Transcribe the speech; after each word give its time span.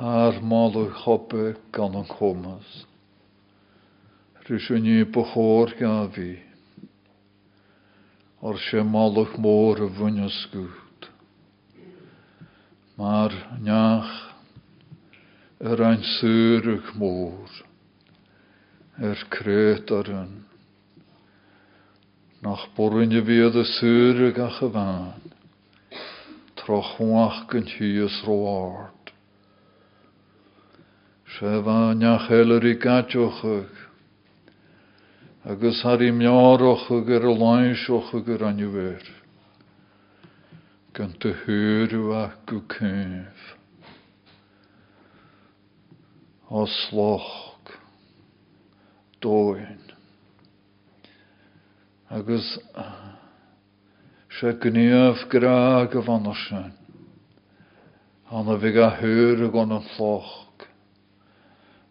Haar 0.00 0.40
malle 0.40 0.88
choppe 1.02 1.56
gan 1.76 1.94
an 1.94 2.06
chomas. 2.08 2.68
Rys 4.48 4.70
yn 4.72 4.86
i 4.88 5.02
bachor 5.04 5.74
ga 5.76 6.08
fi. 6.14 6.30
Or 8.40 8.56
se 8.56 8.80
malach 8.80 9.34
môr 9.44 9.82
y 9.84 9.88
fwyn 9.98 10.22
ysgwt. 10.24 11.10
Maar 12.96 13.36
niach 13.60 14.14
er 15.60 15.82
ein. 15.84 16.00
Er 20.00 20.08
yn. 20.22 20.32
Nach 22.40 22.64
gewaan. 24.62 25.20
Troch 26.56 26.96
wach 27.04 27.44
gyn 27.52 27.68
hies 27.68 28.22
roard. 28.24 28.99
se 31.36 31.60
bha 31.66 31.94
nechéirí 31.94 32.74
gaiteochuch, 32.82 33.76
agus 35.44 35.82
haí 35.82 36.10
meárocha 36.12 37.00
gur 37.06 37.22
er 37.22 37.30
a 37.30 37.34
láinseocha 37.42 38.24
gur 38.24 38.40
er 38.40 38.48
anniuhéir, 38.50 39.06
gan 40.92 41.14
de 41.20 41.34
thuúach 41.44 42.36
go 42.46 42.60
céimh. 42.74 43.46
Á 46.50 46.66
sloch 46.66 47.70
dóin. 49.22 50.00
agus 52.10 52.58
ah, 52.74 53.14
se 54.28 54.52
gníomh 54.58 55.28
gra 55.30 55.86
go 55.86 56.02
bhana 56.02 56.34
sin, 56.34 56.72
anna 58.30 58.56
bhí 58.58 58.74
a 58.82 58.90
thuúr 58.98 59.44
a 59.46 59.50
gan 59.54 59.78
an 59.78 59.86
floch. 59.94 60.49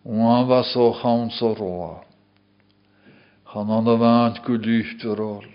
Wan 0.03 0.47
was 0.47 0.75
o 0.75 0.93
chawn 1.01 1.29
so 1.29 1.53
roa. 1.55 2.01
Chan 3.51 3.69
an 3.69 3.87
a 3.87 3.97
vant 3.97 4.43
gu 4.45 4.57
lyfterol. 4.57 5.45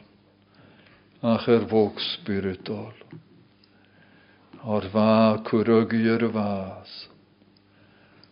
Ach 1.22 1.48
er 1.48 1.64
vok 1.64 1.96
spiritol. 2.00 2.92
Ar 4.62 4.84
va 4.92 5.38
kuragi 5.44 6.04
er 6.04 6.28
vas. 6.28 7.08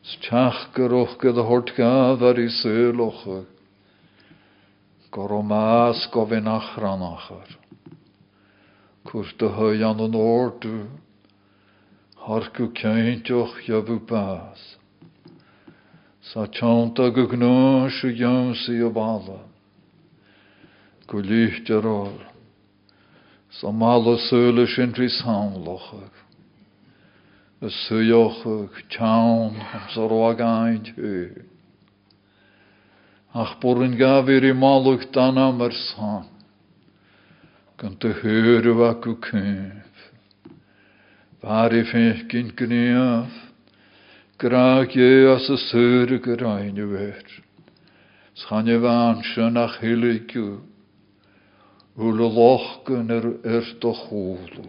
Stach 0.03 0.75
geroch 0.75 1.17
gyd 1.19 1.39
a 1.39 1.45
hort 1.49 1.73
gaf 1.77 2.21
ar 2.21 2.39
i 2.39 2.49
syloch. 2.61 3.47
Gor 5.11 5.33
o 5.33 5.43
mas 5.43 6.07
gofyn 6.13 6.45
achranachar. 6.45 7.57
Cwrs 9.09 9.33
dy 9.39 9.49
hy 9.49 9.83
an 9.89 10.15
ordu. 10.15 10.89
Bas. 14.09 14.82
Sa 16.33 16.47
chanta 16.49 17.11
go 17.13 17.27
gná 17.29 17.91
se 17.93 18.09
jamsi 18.17 18.81
o 18.81 18.89
bala. 18.89 19.45
Go 21.07 21.21
lychter 21.21 21.85
ol. 21.85 22.17
Sa 23.51 23.69
mala 23.71 24.17
söle 24.17 24.65
sin 24.67 24.95
tris 24.97 25.21
hamlochag. 25.21 26.09
Y 27.61 27.69
suyochag, 27.69 28.73
chawn, 28.89 29.61
am 29.61 29.85
sa 29.93 30.09
roagain 30.09 30.89
hu. 30.97 31.29
Ach 33.35 33.61
borin 33.61 33.99
gafir 34.01 34.49
i 34.49 34.57
malwch 34.57 35.13
dan 35.13 35.37
am 35.37 35.61
yr 35.61 35.77
san. 35.77 36.33
Gan 37.77 38.01
dy 38.01 38.09
hyrw 38.09 38.81
ac 38.89 39.05
w 39.05 39.21
cyf. 39.21 40.11
Far 41.45 41.77
i 41.77 41.85
ffech 41.85 42.25
gyn 42.33 42.57
gniaf. 42.57 43.52
Graag 44.43 44.97
je 44.97 45.31
as 45.31 45.45
y 45.47 45.57
syr 45.69 46.13
gyrain 46.19 46.75
i 46.75 46.83
wer. 46.91 47.27
Schan 48.41 48.67
je 48.67 48.75
fan 48.83 49.21
sy'n 49.29 49.61
ach 49.61 49.77
hilig 49.79 50.35
yw. 50.35 50.57
Hwyl 51.95 52.25
y 52.27 52.31
loch 52.39 52.65
gyn 52.89 53.13
er 53.15 53.29
ert 53.47 53.87
o 53.87 53.93
chwlw. 54.01 54.67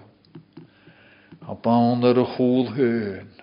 A 1.49 1.57
bawn 1.65 2.05
er 2.05 2.21
y 2.21 2.27
chwl 2.35 2.69
hyn. 2.75 3.33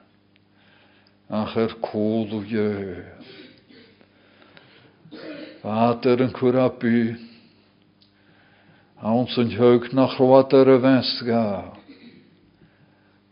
Ach 1.40 1.58
er 1.58 1.74
cwlw 1.88 2.46
je. 2.46 2.70
Vater 5.66 6.22
cwrabu. 6.38 6.96
A 9.02 9.18
ons 9.18 9.34
yn 9.34 9.50
hyg 9.58 9.90
nach 9.98 10.14
rwad 10.22 10.54
er. 10.54 11.79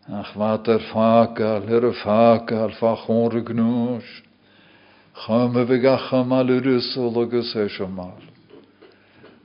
Ach 0.09 0.33
wat 0.41 0.69
er 0.69 0.81
fakal, 0.89 1.69
er 1.69 1.93
fakal, 2.01 2.73
fachon 2.81 3.35
y 3.37 3.43
gnwys. 3.45 4.09
Chym 5.21 5.57
y 5.61 5.65
fi 5.69 5.77
gacham 5.83 6.31
al 6.33 6.49
yr 6.55 6.69
ysol 6.79 7.19
agos 7.27 7.51
esiomal. 7.53 8.23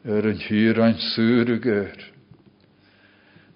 Er 0.07 0.23
yn 0.29 0.39
hir 0.39 0.79
ein 0.79 0.95
syr 1.11 1.51
y 1.51 1.57
ger. 1.59 1.99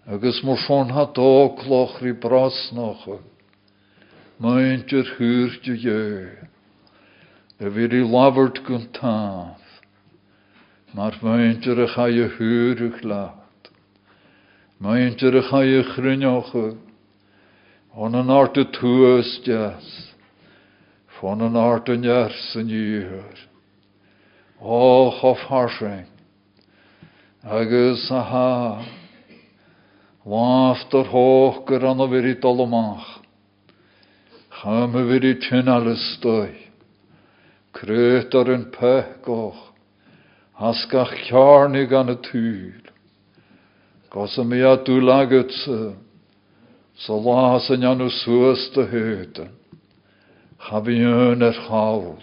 Agus 0.04 0.42
mor 0.44 0.60
ffôn 0.60 0.92
ha 0.92 1.06
do 1.16 1.56
cloch 1.62 2.02
ri 2.04 2.12
bros 2.12 2.58
noch. 2.76 3.06
Maent 4.44 4.92
yr 4.92 5.08
hwyrt 5.16 5.64
y 5.64 5.78
ie. 5.80 6.28
E 7.56 7.72
fyr 7.72 7.96
i 7.96 8.02
lafert 8.04 8.60
gwn 8.68 8.84
taf. 8.98 9.64
Mar 10.92 11.16
maent 11.24 11.72
yr 11.72 11.86
ych 11.86 11.96
ai 12.04 12.20
y 12.20 12.28
hwyr 12.36 12.84
y 12.84 12.92
glad. 13.00 13.72
Maent 14.84 15.24
yr 15.24 15.40
ych 15.40 15.56
ai 17.98 18.14
y 18.14 18.14
chrynioch 18.14 18.14
On 18.14 18.14
an 18.14 18.30
art 18.30 18.58
y 18.62 18.64
tŵas 18.78 19.30
jas. 19.42 19.86
Fon 21.18 21.42
an 21.42 21.56
art 21.58 21.90
ers 22.06 22.54
yn 22.60 22.70
i'r. 22.70 23.40
O, 24.62 25.10
chof 25.18 25.42
harsing. 25.50 26.06
Agus 27.42 28.06
a 28.14 28.22
ha. 28.22 28.86
An 31.90 32.06
dolomach. 32.38 33.24
Cham 34.62 34.94
y 34.94 35.06
fyr 35.10 35.30
i 35.32 35.36
tyn 35.50 35.68
al 35.74 35.90
ystoi. 35.96 36.54
Cryd 37.74 38.38
ar 38.38 38.54
yn 38.54 38.70
pech 38.78 39.24
Hasgach 40.62 41.18
charnig 41.32 41.98
an. 41.98 42.92
Gos 44.14 44.38
a 44.38 44.46
sy'n. 45.66 46.07
So 46.98 47.20
las 47.22 47.70
yn 47.70 47.86
anw 47.86 48.10
sŵs 48.10 48.72
dy 48.74 48.88
hyden. 48.90 49.52
Chaf 50.66 50.88
i 50.90 50.96
yn 50.98 51.46
er 51.46 51.58
chawl. 51.68 52.18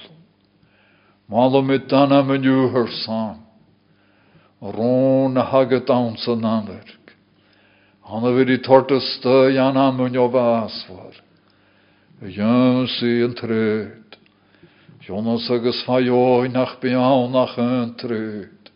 Mal 1.31 1.55
o 1.55 1.61
mi 1.63 1.79
dan 1.79 2.13
am 2.13 2.33
yn 2.35 2.49
yw 2.51 2.65
hyr 2.75 2.91
sam. 3.05 3.45
Rôn 4.59 5.39
a 5.39 5.45
hagad 5.47 5.93
awn 5.95 6.17
sy'n 6.19 6.43
anverk. 6.43 7.13
Han 8.11 8.27
har 8.27 8.35
vært 8.35 8.65
tort 8.67 8.91
å 8.91 8.99
stø 9.01 9.53
jan 9.55 9.79
am 9.79 10.03
yn 10.09 10.19
jo 10.19 10.27
vasvar. 10.33 11.15
Jön 12.21 12.89
sy 12.97 13.13
yn 13.29 13.37
trød. 13.39 14.19
Jonas 15.07 15.47
agus 15.55 15.85
fajoi 15.87 16.51
nach 16.51 16.81
biaw 16.83 17.29
nach 17.31 17.55
yn 17.63 17.95
trød. 18.01 18.73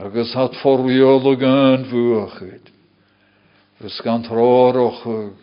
Agus 0.00 0.32
hat 0.38 0.56
forwiol 0.62 1.28
og 1.34 1.44
yn 1.44 1.84
fwachyd. 3.76 3.80
Fys 3.80 4.00
gan 4.02 4.22
trorochug. 4.22 5.36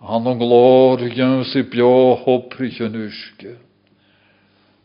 Han 0.00 0.26
o'n 0.26 0.38
glor 0.38 0.98
gyn 0.98 1.44
si 1.44 1.62
bio 1.62 2.16
hoprych 2.24 2.80
yn 2.80 2.96
uske. 3.06 3.56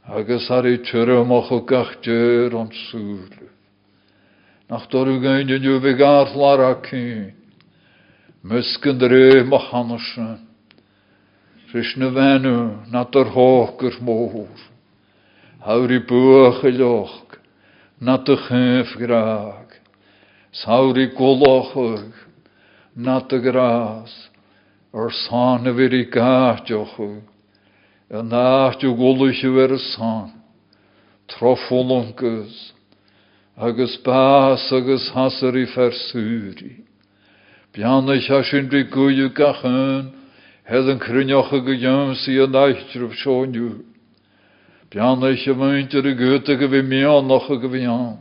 Agus 0.08 0.52
ar 0.52 0.66
ei 0.66 0.78
tyrymach 0.78 1.52
o 1.52 1.62
gachdyr 1.66 2.54
o'n 2.54 2.70
sŵl. 2.72 3.50
Nach 4.70 4.88
dorw 4.90 5.20
gyn 5.22 5.50
yn 5.50 5.64
yw 5.64 5.80
fi 5.82 5.94
garth 5.96 6.36
lar 6.36 6.60
ac 6.60 6.92
un. 6.94 7.34
Mysgyn 8.44 9.00
dre 9.00 9.44
mach 9.44 9.72
hanesyn. 9.72 10.44
Rys 11.74 11.96
na 12.92 13.04
gyr 13.80 13.98
môr. 14.02 14.48
Hawr 15.66 15.92
i 15.92 16.00
dy 18.24 18.36
chyf 18.48 18.96
graag. 19.00 19.74
I 20.56 21.08
gwlochwg 21.12 22.25
nat 22.96 23.32
y 23.36 23.42
gras, 23.44 24.14
o'r 24.96 25.12
san 25.28 25.68
y 25.68 25.74
fyr 25.76 25.96
i 25.98 26.04
gaatioch 26.12 26.96
yw, 27.04 27.20
y 28.16 28.22
naat 28.24 28.86
yw 28.88 28.96
gwlwys 28.96 29.42
yw 29.44 29.60
er 29.66 29.76
y 29.76 29.80
san, 29.92 30.32
troffolongus, 31.34 32.56
agus 33.60 33.98
bas 34.06 34.64
agus 34.72 35.10
hasar 35.16 35.58
i 35.60 35.66
fersúri. 35.68 36.86
Bian 37.76 38.08
eich 38.12 38.30
asyn 38.32 38.70
bri 38.72 38.86
gwyw 38.88 39.28
gachyn, 39.36 40.14
hed 40.64 40.88
yn 40.92 41.02
crynioch 41.04 41.52
ag 41.54 41.68
ym 41.76 42.16
si 42.16 42.38
yn 42.40 42.56
eitrwf 42.56 43.20
sioniw. 43.20 43.84
Bian 44.92 45.24
eich 45.28 45.44
y 45.52 45.56
mynt 45.60 45.96
yr 46.00 46.08
y 46.08 46.16
gwyt 46.16 46.50
ag 46.50 46.64
y 46.64 46.72
fi 46.72 46.82
mion 46.88 47.32
och 47.36 47.52
ag 47.52 47.68
y 47.68 47.74
fi 47.76 47.84
an. 47.92 48.16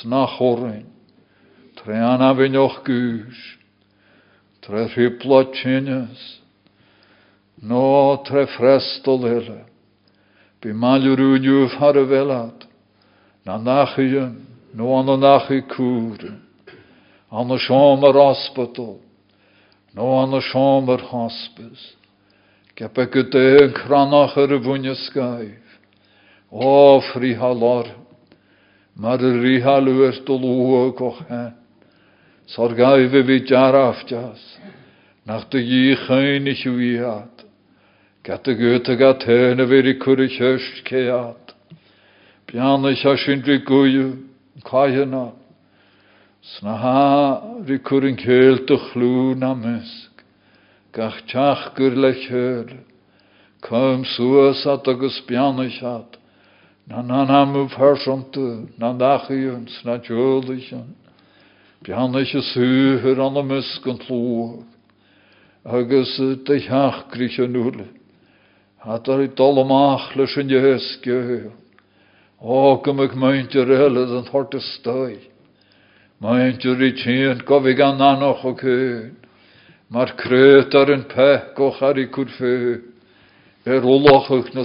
Snach 0.00 0.40
orin. 0.40 0.88
Trean 1.76 2.24
a 2.24 2.32
fi 2.34 2.48
nioch 2.48 2.80
gwyrs. 4.68 4.92
Tre 4.94 4.94
rhywblo 4.94 5.44
tynys. 5.52 6.40
No 7.62 8.22
tre 8.24 8.46
frestol 8.46 9.24
hele. 9.24 9.64
Bi 10.60 10.72
malurú 10.72 11.38
njúf 11.38 11.72
har 11.78 11.96
a 11.96 12.04
velat. 12.04 12.66
Na 13.44 13.56
no 13.58 14.98
an 14.98 15.08
a 15.08 15.16
nachi 15.16 15.62
kúre. 15.62 16.38
An 17.30 17.50
a 17.50 17.58
sjómar 17.58 18.14
hospital. 18.14 19.00
No 19.94 20.22
an 20.22 20.34
a 20.34 20.40
sjómar 20.40 21.00
hospice. 21.00 21.96
Het 22.78 23.34
een 23.34 23.72
kranach 23.72 24.36
ar 24.36 24.52
a 24.52 24.58
bhuine 24.58 24.94
skyf. 24.94 25.80
O, 26.50 27.00
fri 27.00 27.34
halar. 27.34 27.86
Mar 28.94 29.18
a 29.18 29.32
ri 29.42 29.60
halúir 29.60 30.24
do 30.24 30.38
lúa 30.38 30.94
goch 30.94 31.26
hen. 31.28 31.57
Sor 32.48 32.72
gaif 32.74 33.12
e 33.12 33.22
vi 33.22 33.40
jarafjas. 33.44 34.40
Nach 35.26 35.44
de 35.50 35.58
yi 35.60 35.94
chainig 35.96 36.64
wiat. 36.64 37.44
Gat 38.24 38.48
y 38.48 38.54
gyda 38.56 38.94
gat 38.96 39.26
hen 39.28 39.60
y 39.60 39.66
fyr 39.68 39.88
i 39.90 39.94
cwrdd 40.00 40.32
hysg 40.32 40.78
cead. 40.88 41.52
Bian 42.48 42.88
y 42.88 42.94
siasyn 42.96 43.44
rhi 43.44 43.58
gwyw, 43.68 44.06
cael 44.64 44.96
yna. 45.04 45.26
Sna 46.54 46.76
ha 46.80 47.02
rhi 47.68 47.76
cwrdd 47.84 48.08
yn 48.14 48.20
cael 48.22 48.62
dy 48.64 48.78
chlw 48.86 49.34
na 49.36 49.52
mysg. 49.52 50.24
Gach 50.96 51.20
tiach 51.28 51.74
gyr 51.76 52.00
le 52.00 52.14
chyr. 52.22 52.72
Cym 53.68 54.06
sŵas 54.14 54.64
at 54.72 54.88
agos 54.88 55.20
bian 55.28 55.60
y 55.60 55.68
siad. 55.76 56.16
Na 56.88 57.04
na 57.04 57.26
na 57.28 57.44
na 57.44 57.60
yn, 59.36 59.68
y 62.34 62.42
sŵhyr 62.42 63.20
an 63.22 63.38
mysg 63.46 63.86
yn 63.86 64.00
tlwg. 64.02 64.64
Agus 65.68 66.16
hiach 66.66 67.04
grych 67.12 67.38
yn 67.38 67.54
wrlyt. 67.54 67.94
Hat 68.82 69.08
er 69.08 69.22
i 69.22 69.28
dolomach 69.28 70.16
leis 70.16 70.36
yn 70.38 70.50
jes 70.50 70.98
gwyl. 71.02 71.50
O, 72.40 72.78
gym 72.82 73.00
ag 73.02 73.14
maint 73.18 73.54
yr 73.54 73.70
elyd 73.74 74.14
yn 74.20 74.28
thort 74.30 74.54
y 74.54 74.62
stoi. 74.62 75.18
Maint 76.22 76.64
yr 76.64 76.82
i 76.82 76.92
tîn 76.94 77.42
gofi 77.46 77.74
gan 77.78 78.02
anoch 78.02 78.44
o 78.46 78.54
cyn. 78.58 79.16
Mae'r 79.90 80.14
cryd 80.18 80.74
ar 80.78 80.94
yn 80.94 81.06
pec 81.10 81.58
o'ch 81.58 81.82
ar 81.82 81.98
i 81.98 82.06
cwrffu. 82.10 82.82
Er 83.66 83.82
uloch 83.82 84.30
ych 84.34 84.54
na. 84.54 84.64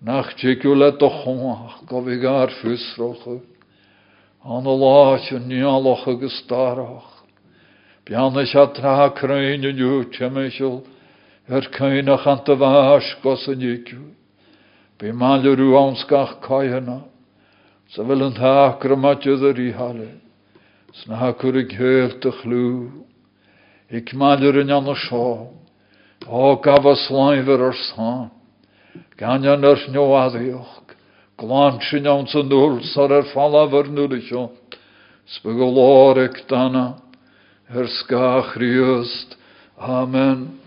nach 0.00 0.34
jigu. 0.36 0.36
Nach 0.36 0.36
jigu 0.36 0.74
le 0.74 0.92
dochwach. 0.92 1.86
Gofig 1.86 2.24
ar 2.24 2.48
ffysroch. 2.48 3.40
An 4.44 4.66
o 4.66 4.74
lach 4.74 5.32
yn 5.32 5.48
nialoch 5.48 6.06
agos 6.08 6.42
darach. 6.48 7.20
Bianna 8.06 8.46
se 8.46 8.66
tra 8.74 9.12
yw 9.14 10.04
temesiol, 10.10 10.82
er 11.48 11.68
cainach 11.70 12.26
ant 12.26 12.48
y 12.48 12.56
fas 12.58 13.16
gos 13.22 13.46
yn 13.46 13.60
yw. 13.62 14.00
Be 14.98 15.12
malw 15.12 15.54
rhyw 15.54 15.76
awnsgach 15.78 16.40
caihana, 16.42 17.04
sa 17.92 18.02
fel 18.02 18.24
yn 18.26 18.34
thach 18.34 18.80
gramadydd 18.82 19.44
yr 19.46 19.60
i 19.60 19.70
hale, 19.76 20.10
sna 21.02 21.20
hacwr 21.20 21.60
y 21.60 21.64
ghylt 21.70 22.24
y 22.24 22.32
chlw, 22.40 22.90
ik 23.94 24.14
malwr 24.16 24.58
yn 24.64 24.72
anna 24.74 24.96
sio, 24.96 25.54
o 26.26 26.56
o'r 28.90 28.98
san, 28.98 29.04
ganyan 29.18 29.64
yr 29.64 29.78
nioaddiwch, 29.92 30.94
glansin 31.38 32.06
iawn 32.06 32.26
sy'n 32.26 32.48
nŵl, 32.48 32.82
sar 32.92 33.12
er 33.12 33.24
o'r 35.78 36.18
ec 36.24 36.48
dana, 36.48 36.96
er. 37.70 39.36
Amen. 39.78 40.58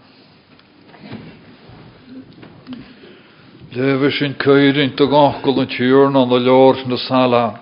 Lewe 3.73 4.11
sin 4.11 4.35
keirin 4.37 4.95
te 4.95 5.05
gachgol 5.05 5.63
yn 5.63 5.69
tiwrn 5.69 6.15
an 6.15 6.31
y 6.31 6.39
lor 6.45 6.77
na 6.87 6.97
salam. 6.97 7.57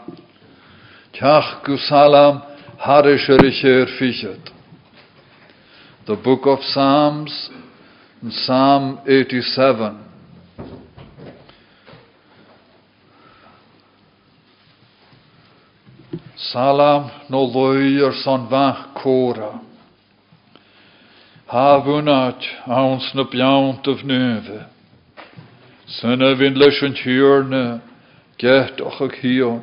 Salam 1.88 2.42
er 2.86 3.06
er. 3.64 3.88
The 6.06 6.16
book 6.16 6.46
of 6.48 6.60
Psalms, 6.60 7.50
Psalm 8.30 9.00
87. 9.06 10.11
Salam 16.52 17.10
no 17.30 17.46
loier 17.46 18.14
son 18.24 18.50
cora. 18.94 19.62
Havunat 21.48 22.44
ons 22.68 23.12
na 23.16 23.24
bjaunt 23.24 23.88
of 23.88 24.04
neuve. 24.04 24.66
Syna 25.88 26.36
vin 26.36 26.56
tiwrne, 26.94 27.82
get 28.38 28.82
och 28.82 29.02
ag 29.02 29.16
hion. 29.22 29.62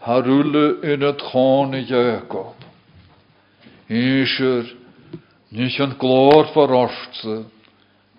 Harule 0.00 0.82
in 0.84 1.00
het 1.02 1.20
chone 1.20 1.82
Jacob. 1.82 2.54
Isher, 3.88 4.70
yn 5.80 5.96
glor 5.98 6.46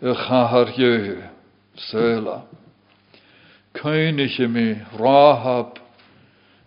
y 0.02 0.14
chahar 0.16 0.72
jehu, 0.76 1.22
Sela. 1.78 2.44
Kynich 3.74 4.40
mi, 4.50 4.82
Rahab, 4.98 5.80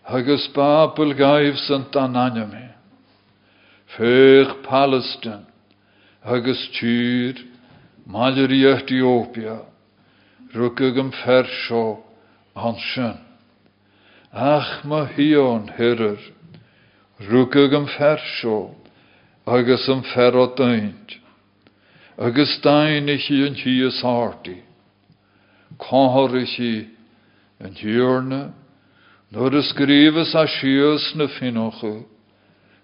agus 0.06 0.49
Babel 0.54 1.14
gaif 1.14 1.56
sant 1.66 1.94
an 1.96 2.16
anime. 2.16 2.70
Fech 3.96 4.62
Palestine, 4.62 5.46
agus 6.25 6.69
Tyr, 6.78 7.34
Maler 8.06 8.50
i 8.50 8.64
Ethiopia, 8.66 9.61
fersio. 12.54 13.18
Ach 14.32 14.85
hion 15.16 15.68
hirir, 15.76 16.18
rwgym 17.21 17.87
fersio, 17.97 18.75
agus 19.47 19.88
yn 19.88 20.02
ferro 20.14 20.47
daint, 20.56 21.18
agus 22.18 22.59
dain 22.62 23.09
i 23.09 23.18
chi 23.18 23.42
yn 23.44 23.54
Nor 29.33 29.55
ys 29.57 29.73
grifes 29.73 30.35
a 30.37 30.45
sios 30.45 31.15
na 31.17 31.25
ffinochu, 31.25 32.05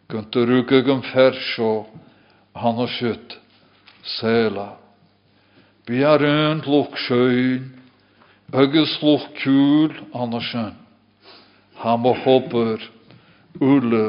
gynt 0.08 0.32
y 0.32 0.44
rwgag 0.48 0.86
yn 0.88 1.02
fersio, 1.10 1.84
han 2.56 2.78
o 2.80 2.86
syt, 2.88 3.34
sela. 4.16 4.70
Bi 5.84 6.00
ar 6.08 6.24
yn 6.24 6.62
lwch 6.64 6.96
sjöin, 7.04 7.66
agus 8.48 8.94
lwch 9.02 9.26
cwl 9.42 9.92
an 10.16 10.38
o 10.38 10.40
syn. 10.48 10.72
Ham 11.84 12.08
o 12.08 12.14
hopper, 12.16 12.80
ule, 13.60 14.06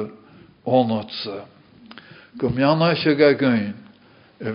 onotse. 0.64 1.42
Gymjana 2.40 2.94
eisiau 2.94 3.20
gagain, 3.20 3.76
e. 4.40 4.48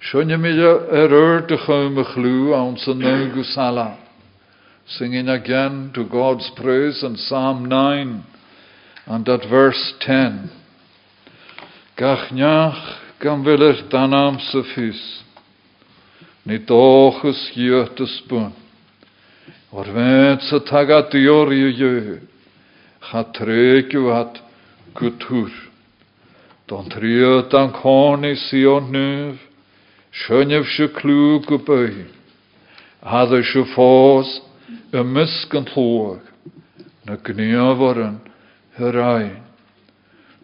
Sjönje 0.00 0.36
mi 0.40 0.48
er 0.48 1.12
ur 1.12 1.46
de 1.46 1.56
chome 1.58 2.04
aan 2.54 2.78
zijn 2.78 2.98
neugu 2.98 3.44
sala. 3.44 3.96
Singing 4.86 5.28
again 5.28 5.90
to 5.92 6.04
God's 6.04 6.50
praise 6.56 7.06
in 7.06 7.16
Psalm 7.16 7.68
9 7.68 8.24
and 9.06 9.28
at 9.28 9.44
verse 9.44 9.94
10. 10.00 10.50
Gach 11.96 12.30
niach 12.32 12.96
gan 13.20 13.44
willer 13.44 13.76
danam 13.90 14.40
se 14.40 14.62
fys. 14.74 15.22
Ni 16.46 16.58
dochus 16.58 17.52
jöte 17.54 18.06
spun. 18.06 18.52
Or 19.70 19.84
vet 19.84 20.40
se 20.42 20.60
taga 20.60 21.02
dior 21.10 21.52
i 21.52 21.76
jö. 21.76 22.20
Cha. 23.00 23.22
Don 26.66 26.88
triot 26.88 27.54
an 27.54 27.72
koni 27.72 28.34
sion 28.34 28.90
nuv. 28.92 29.49
Sjönjef 30.12 30.66
se 30.76 30.88
klug. 30.88 31.46
Hadde 33.02 33.42
se 33.42 33.64
fós 33.74 34.40
y 34.92 35.02
mysg 35.06 35.54
yn 35.56 35.68
llwag 35.72 36.26
na 37.06 37.16
gniaforan 37.16 38.18
hyrain. 38.76 39.38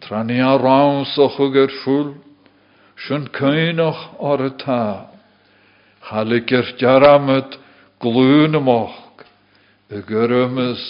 Trani 0.01 0.39
a 0.41 0.55
raun 0.57 1.05
so 1.05 1.29
chugur 1.29 1.71
fúl, 1.83 2.15
Sin 2.97 3.27
cynach 3.29 4.17
ar 4.19 4.41
y 4.41 4.49
ta. 4.57 5.11
Chalig 6.09 6.51
er 6.51 6.65
jaramad 6.79 7.59
glŵn 8.01 8.57
ymwch, 8.57 9.21
y 9.93 10.01
gyrymys 10.07 10.81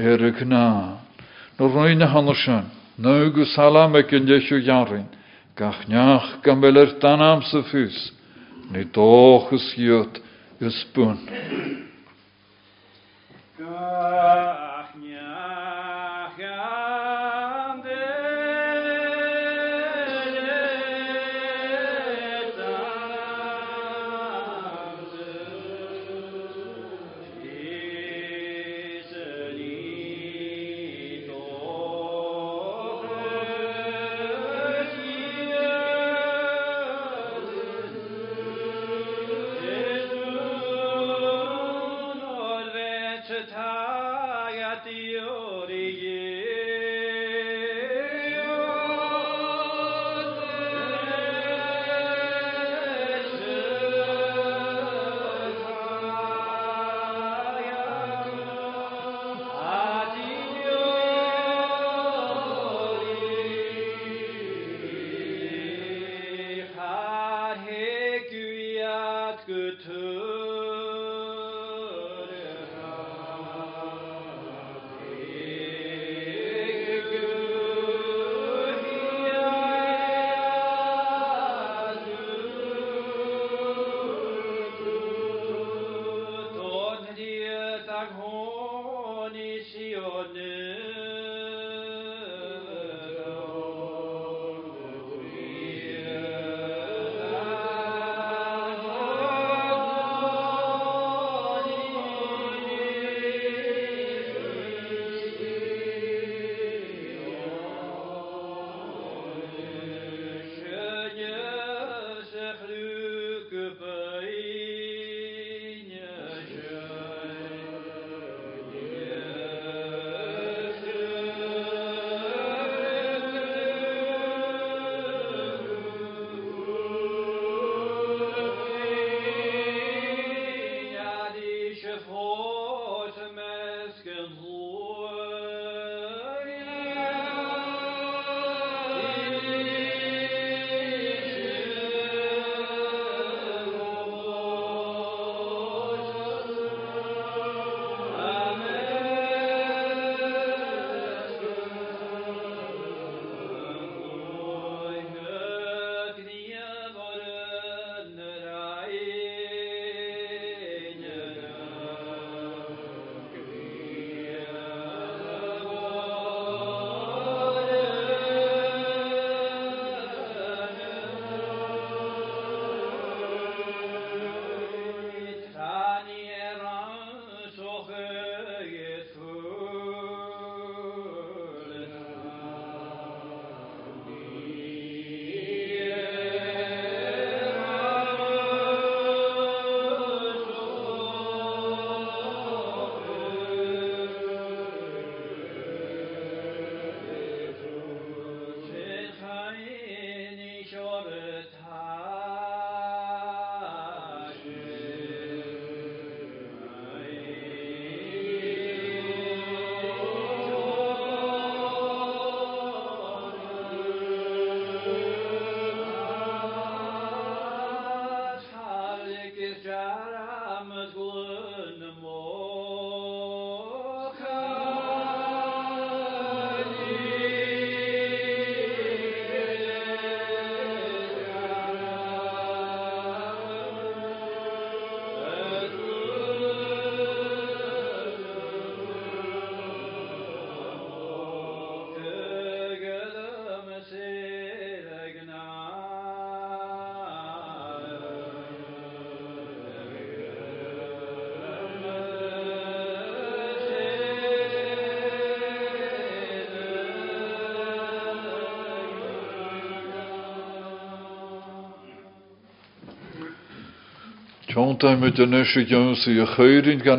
er 0.00 0.24
y 0.24 0.32
gna. 0.38 0.96
No 1.58 1.68
rwy'n 1.68 2.00
y 2.00 2.08
hanner 2.08 2.38
sy'n, 2.40 2.70
nou 2.96 3.28
gu 3.36 3.44
salam 3.52 3.98
yn 4.00 4.28
jesio 4.30 4.62
jarin, 4.64 5.04
gach 5.56 5.86
niach 5.88 6.42
gambel 6.44 6.76
er 6.76 6.92
dan 7.00 7.22
am 7.24 7.42
sy 7.48 7.62
ffys, 7.70 7.98
ni 8.70 8.84
doch 8.92 9.52
ywt 9.56 10.20
ys 10.60 10.82
bwn. 10.92 11.16
Tionta 13.56 14.35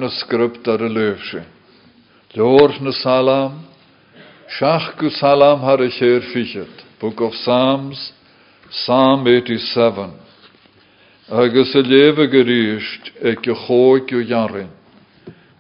script 0.10 0.68
ar 0.68 0.78
a 0.78 0.90
leefse. 0.90 1.44
Lord 2.36 2.80
na 2.82 2.92
salam, 2.92 3.66
Shach 4.60 4.96
gu 5.00 5.10
salam 5.10 5.62
har 5.62 5.82
a 5.82 5.90
chéir 5.90 6.22
fichet. 6.32 6.70
Book 7.02 7.20
of 7.20 7.34
Psalms, 7.34 8.14
Psalm 8.70 9.26
87. 9.26 10.14
Agus 11.32 11.74
a 11.74 11.80
leve 11.80 12.30
geríist 12.30 13.10
ag 13.26 13.42
go 13.42 13.56
chóig 13.66 14.08
go 14.12 14.22
jarin. 14.22 14.70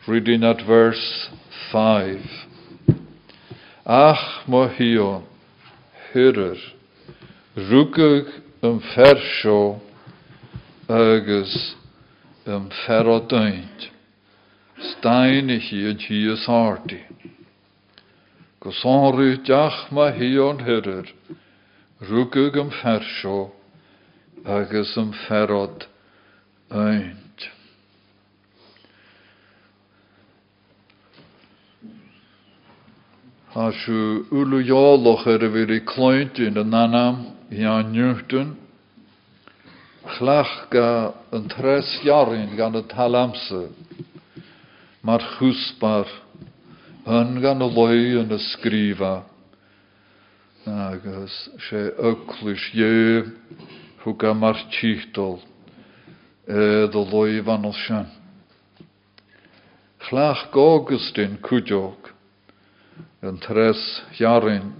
Reading 0.07 0.43
at 0.43 0.61
verse 0.67 1.31
5. 1.71 2.21
Ach 3.87 4.47
mo 4.47 4.67
hion, 4.67 5.25
hirir, 6.13 6.61
rúgag 7.55 8.29
an 8.61 8.81
fersio 8.93 9.81
agus 12.57 12.63
an 12.63 12.71
ferrodaint. 12.85 13.89
Stein 14.79 15.49
i 15.49 15.59
yn 15.89 15.99
hi 15.99 16.19
ys 16.33 16.45
harti. 16.45 17.01
Go 18.59 18.71
sonrú 18.71 19.37
deach 19.45 19.91
ma 19.91 20.11
hi 20.11 20.37
an 20.37 20.63
hirir, 20.65 21.11
rúgag 22.01 22.57
an 22.57 22.71
fersio 22.71 23.51
an 24.97 25.13
ferrod 25.27 25.87
aint. 26.71 27.49
Tá 33.53 33.71
siú 33.73 34.29
úlaáloch 34.29 35.25
ar 35.25 35.43
in 36.39 36.57
an 36.57 36.69
nanam 36.69 37.33
i 37.49 37.65
an 37.65 37.93
nuchtún, 37.93 38.66
Chlach 40.07 40.69
ga 40.71 41.11
yn 41.35 41.49
tres 41.51 41.87
jarin 42.05 42.53
gan 42.55 42.77
y 42.79 42.83
talamse, 42.87 43.65
mae'r 45.03 45.25
chwsbar 45.35 46.07
yn 47.17 47.39
gan 47.43 47.63
y 47.65 47.67
loi 47.75 47.99
yn 48.21 48.31
y 48.31 48.39
sgrifa, 48.45 49.11
agos 50.67 51.35
se 51.67 51.81
yclwys 52.11 52.67
ie 52.75 53.23
hwga 54.05 54.31
mae'r 54.35 54.63
tichtol, 54.77 55.41
edd 56.47 56.95
y 56.95 57.03
loi 57.11 57.41
fan 57.47 57.67
o 57.67 57.73
sian. 57.75 58.07
Chlach 60.07 60.45
gogus 60.55 61.09
dyn 61.17 61.35
cwdiog, 61.43 62.13
yn 63.27 63.41
tres 63.43 63.81
jarin, 64.19 64.71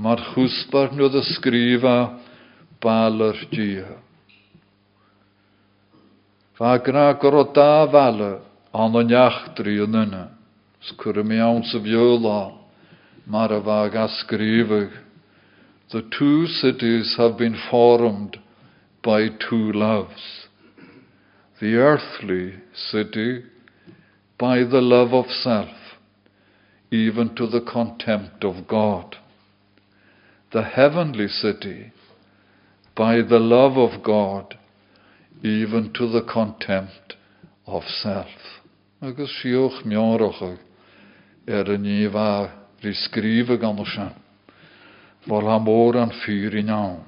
mae'r 0.00 0.24
chwsbar 0.32 0.96
nhw'n 0.96 1.20
y 1.20 1.24
sgrifa, 1.34 1.98
baler 2.80 3.34
dia. 3.50 3.98
Fa 6.58 6.78
gra 6.78 7.12
goro 7.14 7.44
da 7.54 7.86
vale 7.86 8.40
an 8.74 8.96
o'n 8.98 9.12
iachtri 9.14 9.78
yn 9.84 9.98
yna, 10.04 10.24
sgwr 10.90 11.22
mi 11.24 11.38
awn 11.42 11.62
sy'n 11.70 11.84
fiola, 11.84 12.40
mar 13.26 13.52
a 13.52 13.60
vag 13.60 13.94
asgrifig. 14.06 14.90
The 15.90 16.02
two 16.18 16.46
cities 16.46 17.14
have 17.16 17.38
been 17.38 17.56
formed 17.70 18.36
by 19.02 19.28
two 19.48 19.72
loves. 19.72 20.48
The 21.60 21.76
earthly 21.76 22.54
city 22.74 23.44
by 24.38 24.64
the 24.64 24.82
love 24.82 25.14
of 25.14 25.30
self, 25.30 25.96
even 26.90 27.34
to 27.36 27.46
the 27.46 27.60
contempt 27.60 28.44
of 28.44 28.68
God. 28.68 29.16
The 30.52 30.62
heavenly 30.62 31.28
city 31.28 31.92
by 32.98 33.22
the 33.22 33.38
love 33.38 33.78
of 33.78 34.02
God, 34.02 34.58
even 35.42 35.92
to 35.94 36.08
the 36.10 36.22
contempt 36.22 37.14
of 37.66 37.84
self. 38.02 38.58
Agus 39.00 39.30
sioch 39.38 39.84
mioroch 39.86 40.40
er 41.46 41.68
yn 41.70 41.84
i 41.86 42.08
fa 42.10 42.50
risgrifa 42.82 43.54
gan 43.60 43.78
o 43.78 43.86
sian. 43.86 44.16
Vol 45.28 45.46
ha 45.46 45.60
môr 45.62 46.00
an 46.02 46.10
fyr 46.24 46.56
i 46.58 46.64
nawn. 46.66 47.04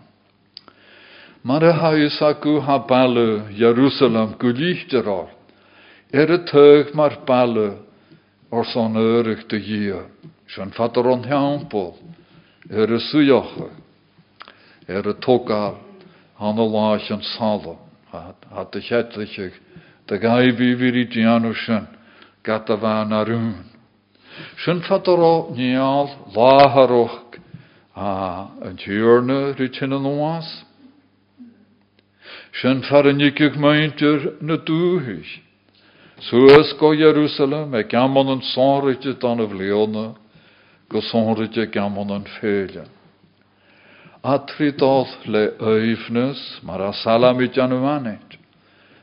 Mar 1.42 1.64
y 1.64 1.73
haus 1.73 2.20
acw 2.23 2.61
ha 2.62 2.78
balu 2.87 3.50
Jerusalem 3.59 4.37
gwlichter 4.38 5.09
or. 5.09 5.28
Er 6.12 6.30
y 6.30 6.40
teg 6.47 6.94
mar 6.94 7.18
balu 7.26 7.68
o'r 8.54 8.70
son 8.70 8.94
erych 9.00 9.47
dy 9.50 9.62
gia. 9.66 10.04
Sian 10.47 10.70
ffator 10.76 11.11
o'n 11.11 11.26
hiawnbol. 11.26 11.94
Er 12.70 12.94
y 12.94 13.02
swyioch. 13.11 13.56
Er 14.87 15.11
y 15.11 15.18
togal. 15.25 15.89
Han 16.40 16.60
y 16.60 16.66
lach 16.72 17.10
yn 17.12 17.24
salom. 17.36 17.78
Hat 18.10 18.76
y 18.76 18.80
chetlich 18.82 19.52
de 20.08 20.18
gai 20.18 20.50
fi 20.56 20.74
fi 20.74 20.90
ri 20.90 21.04
dianw 21.06 21.52
sian. 21.54 21.86
Gata 22.42 22.76
fan 22.76 23.12
arwn. 23.12 23.52
Sian 24.64 24.80
ffator 24.82 25.20
o 25.20 25.34
nial 25.54 26.08
laharwch 26.34 27.38
a 27.94 28.48
yn 28.66 28.80
tiwrna 28.80 29.38
rydyn 29.58 29.94
yn 29.98 30.08
oas. 30.08 30.48
Sian 32.56 32.82
farinigig 32.88 33.60
meintir 33.60 34.32
na 34.40 34.56
dúhis. 34.56 35.38
Suas 36.20 36.72
go 36.80 36.92
Jerusalem 36.92 37.74
e 37.74 37.84
gamon 37.88 38.34
yn 38.34 38.42
sonrydje 38.52 39.14
dan 39.20 39.40
y 39.40 39.46
vleona, 39.48 40.14
go 40.88 41.00
gamon 41.72 42.10
yn 42.10 42.26
féile. 42.40 42.84
Atridol 44.23 45.06
le 45.26 45.52
öifnus, 45.61 46.61
mar 46.63 46.80
a 46.80 46.93
salamit 46.93 47.59
anu 47.59 47.80
manet. 47.80 48.39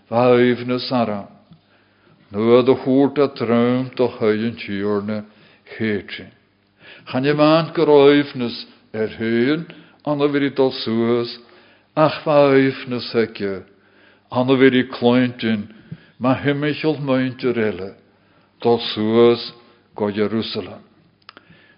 Va 0.10 0.30
öifnus 0.38 0.92
ara. 0.92 1.28
Nu 2.32 2.62
de 2.62 2.74
húrta 2.74 3.28
tröm 3.28 3.90
to 3.96 4.08
höjun 4.20 4.56
tjörne 4.56 5.24
hétsi. 5.78 6.26
Chan 7.08 7.24
je 7.24 7.34
maand 7.34 7.74
gor 7.74 7.88
öifnus 7.88 8.68
er 8.94 9.08
höjun, 9.08 9.66
anna 10.06 10.28
ach 11.98 12.26
va 12.26 12.54
öifnus 12.54 13.12
hekje, 13.14 13.64
anna 14.32 14.54
viri 14.54 14.84
klointin, 14.88 15.68
ma 16.20 16.36
himmichel 16.36 17.00
meintir 17.02 17.58
elle, 17.58 17.96
dol 18.62 18.80
suas 18.94 19.54
go 19.96 20.12
Jerusalem. 20.12 20.82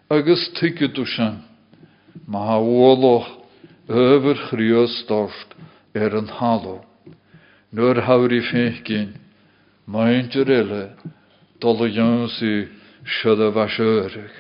Agus 0.10 0.50
tikket 0.60 0.96
du 0.96 1.06
shan, 1.06 1.44
ma 2.28 2.40
ha 2.46 2.60
woloch 2.60 3.28
over 3.90 4.36
chrios 4.50 5.06
dorst 5.08 5.56
er 5.94 6.16
an 6.16 6.28
halo. 6.28 6.86
Nur 7.72 7.96
hauri 7.96 8.42
fechgin, 8.42 9.14
meintir 9.88 10.50
elle, 10.50 10.96
dol 11.60 11.90
jonsi 11.90 12.68
siada 13.06 13.52
vaseurig. 13.52 14.32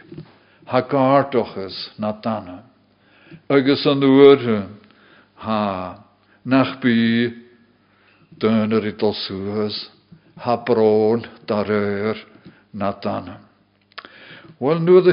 Ha 0.65 0.81
gartoches 0.81 1.89
na 1.97 2.11
dana. 2.11 2.63
Agus 3.49 3.85
an 3.85 4.01
ha 5.35 6.03
nach 6.45 6.81
bi 6.81 7.33
döner 8.37 8.85
i 8.85 8.93
ha 10.37 10.55
bron 10.57 11.25
dar 11.47 11.69
eur 11.69 12.17
na 12.73 12.91
dana. 12.91 13.39
Wel, 14.59 14.79
nu 14.79 15.01
de 15.01 15.11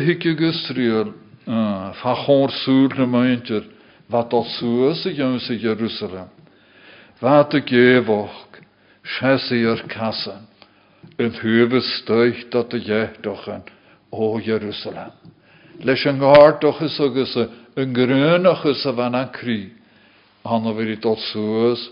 fa 1.46 2.14
chor 2.24 2.50
súr 2.64 2.96
na 2.98 3.06
meintir, 3.06 3.64
wat 4.10 4.34
al 4.34 4.44
suas 4.58 5.04
i 5.06 5.14
jons 5.14 5.48
i 5.50 5.58
Jerusalem. 5.62 6.28
Wat 7.20 7.54
y 7.54 7.62
gefoch, 7.66 8.60
siesi 9.16 9.62
yr 9.66 9.84
casan, 9.90 10.44
yn 11.18 11.32
hyfy 11.40 11.80
stoich 11.94 12.44
dat 12.50 12.74
y 12.74 12.82
jedochen 12.86 13.64
o 14.10 14.36
Jerusalem. 14.42 15.14
Leis 15.84 16.04
yn 16.08 16.20
gardoch 16.20 16.80
ys 16.84 16.98
agus 17.00 17.34
yn 17.76 17.94
grynach 17.94 18.64
ys 18.66 18.84
a 18.86 18.94
fan 18.96 19.14
an 19.14 19.30
cri, 19.32 19.72
anna 20.44 20.72
vir 20.74 20.94
i 20.94 20.98
dot 21.00 21.20
suas 21.30 21.82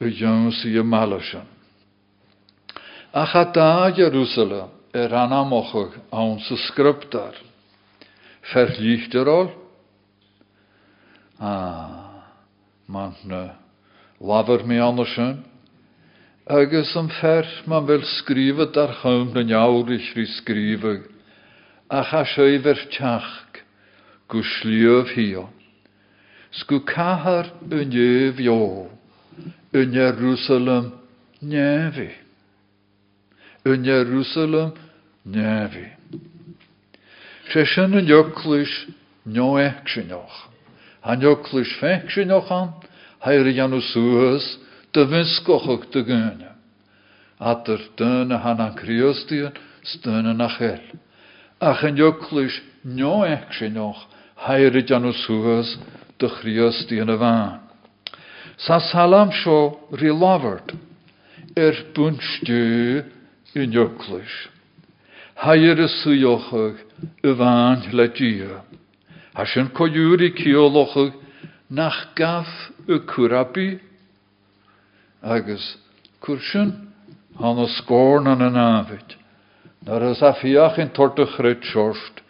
y 0.00 0.12
jons 0.18 0.62
i 0.68 0.76
y 0.78 0.84
malasan. 0.84 1.48
Ach 3.12 3.34
a 3.36 3.44
da 3.52 3.90
Jerusalem 3.92 4.70
er 4.94 5.12
anamochig 5.12 5.98
aan 6.12 6.38
sy 6.46 6.56
scriptar. 6.68 7.34
Verliefd 8.50 9.14
er 9.14 9.28
al? 9.30 9.50
Ah, 11.38 12.26
man 12.86 13.14
ne 13.24 13.50
laver 14.20 14.64
me 14.66 14.80
andersen. 14.82 15.44
Agus 16.46 16.96
am 16.96 17.08
fer 17.20 17.46
man 17.66 17.86
wil 17.86 18.02
skrive 18.18 18.66
dar 18.74 18.94
chaum 19.02 19.32
na 19.34 19.42
jaurig 19.42 20.06
ri 20.16 20.26
skrive. 20.26 21.02
A 21.90 22.02
sjöver 22.24 22.78
tjach, 22.90 23.62
gu 24.28 24.42
sljöv 24.42 25.14
hio. 25.14 25.48
Sku 26.50 26.80
kahar 26.80 27.52
un 27.70 27.90
jöv 27.90 28.40
jo, 28.40 28.90
un 29.72 29.92
Jerusalem 29.92 30.92
njevi. 31.40 32.10
Un 33.64 33.84
Jerusalem 33.84 34.72
njevi. 35.24 36.01
Se 37.52 37.66
sin 37.68 37.92
yn 37.92 38.06
joclwys 38.08 38.72
nio 39.28 39.58
ecsynoch. 39.60 40.36
Han 41.04 41.20
joclwys 41.20 41.68
fecsynoch 41.82 42.48
an, 42.48 42.70
hair 43.20 43.44
janw 43.52 43.80
sŵhys, 43.90 44.46
dy 44.96 45.04
fysgochog 45.10 45.84
dy 45.92 46.00
gyna. 46.08 46.54
Ater 47.36 47.82
dyna 48.00 48.38
han 48.40 48.62
an 48.64 48.72
criosdion, 48.78 49.52
styna 49.84 50.32
na 50.32 50.48
chel. 50.56 50.80
Ach 51.60 51.84
yn 51.84 52.00
joclwys 52.00 52.56
nio 52.88 53.20
ecsynoch, 53.28 54.00
hair 54.48 54.72
janw 54.80 55.12
sŵhys, 55.26 55.76
dy 56.16 56.32
criosdion 56.38 57.12
y 57.12 57.18
fan. 57.20 57.60
Sa 58.56 58.80
salam. 58.80 59.28
Hair 65.42 65.80
y 65.82 65.88
sŵiochog 65.90 66.76
y 67.26 67.30
fan 67.34 67.80
le 67.98 68.04
dia. 68.14 68.60
Ha 69.34 69.44
sin 69.44 69.72
coúí 69.74 70.28
ceolalacha 70.38 71.10
nach 71.68 72.14
gaf 72.14 72.46
y 72.86 73.00
cwrabi, 73.10 73.80
agus 75.20 75.64
cwr 76.22 76.38
sin 76.46 76.70
han 77.40 77.58
o 77.58 77.66
sgorn 77.74 78.30
an 78.30 78.44
yn 78.46 78.60
afyd. 78.60 79.16
Nar 79.82 80.06
ys 80.12 80.22
a 80.22 80.30
fiach 80.38 80.78
yn 80.78 80.94
siorst, 81.72 82.22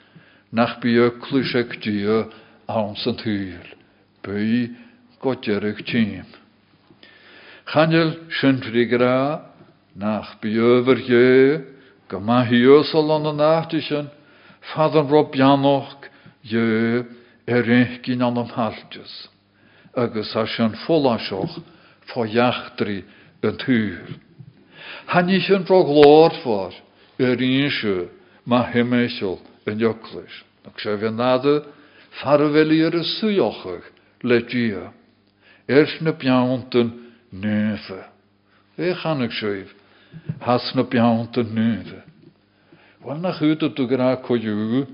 nach 0.50 0.80
bi 0.80 0.96
y 0.96 1.10
clwysig 1.20 1.76
dia 1.84 2.22
awns 2.66 3.04
yn 3.04 3.20
tîm. 3.20 3.60
Chanel 7.68 8.16
gra, 8.88 9.44
nach 10.00 10.32
yfyr 10.80 11.04
ie, 11.04 11.71
gyma 12.12 12.44
hios 12.44 12.92
o 12.94 13.00
lon 13.00 13.32
y 13.32 13.34
nachti 13.40 13.80
sin, 13.88 14.12
fadan 14.74 15.08
rob 15.08 15.34
ianoch, 15.34 15.96
ie, 16.44 17.02
er 17.46 17.66
ein 17.66 17.98
gyn 18.04 18.22
an 18.22 18.38
am 18.38 18.50
haltjes 18.52 19.32
agus 19.94 20.34
a 20.36 20.46
sin 20.46 20.74
fólaseoch 20.86 21.60
fá 22.08 22.24
jachtri 22.26 23.04
an 23.42 23.56
túr. 23.58 24.18
Hanní 25.06 25.40
sin 25.40 25.64
rog 25.68 25.86
glór 25.86 26.32
fór 26.42 26.72
ar 27.20 27.36
ríse 27.36 28.08
má 28.46 28.64
himméisiil 28.72 29.38
an 29.66 29.78
joklis. 29.78 30.32
Ag 30.66 30.78
sé 30.80 30.96
bhí 30.96 31.10
nada 31.10 31.62
farhfuil 32.22 32.72
ar 32.86 32.96
a 32.96 33.04
suúochach 33.04 33.86
le 34.22 34.40
dia. 34.42 34.92
Ers 35.68 36.00
na 36.00 36.12
beantan 36.12 37.12
nufe. 37.32 38.00
É 38.78 38.94
chanig 38.94 39.32
séh 39.32 39.68
has 40.40 40.72
na 40.74 40.82
beantan 40.82 41.54
nufe. 41.54 42.02
Wel 43.04 43.18
na 43.18 43.32
chuúta 43.32 43.70
tú 43.74 43.86
gra 43.86 44.16
coú 44.22 44.86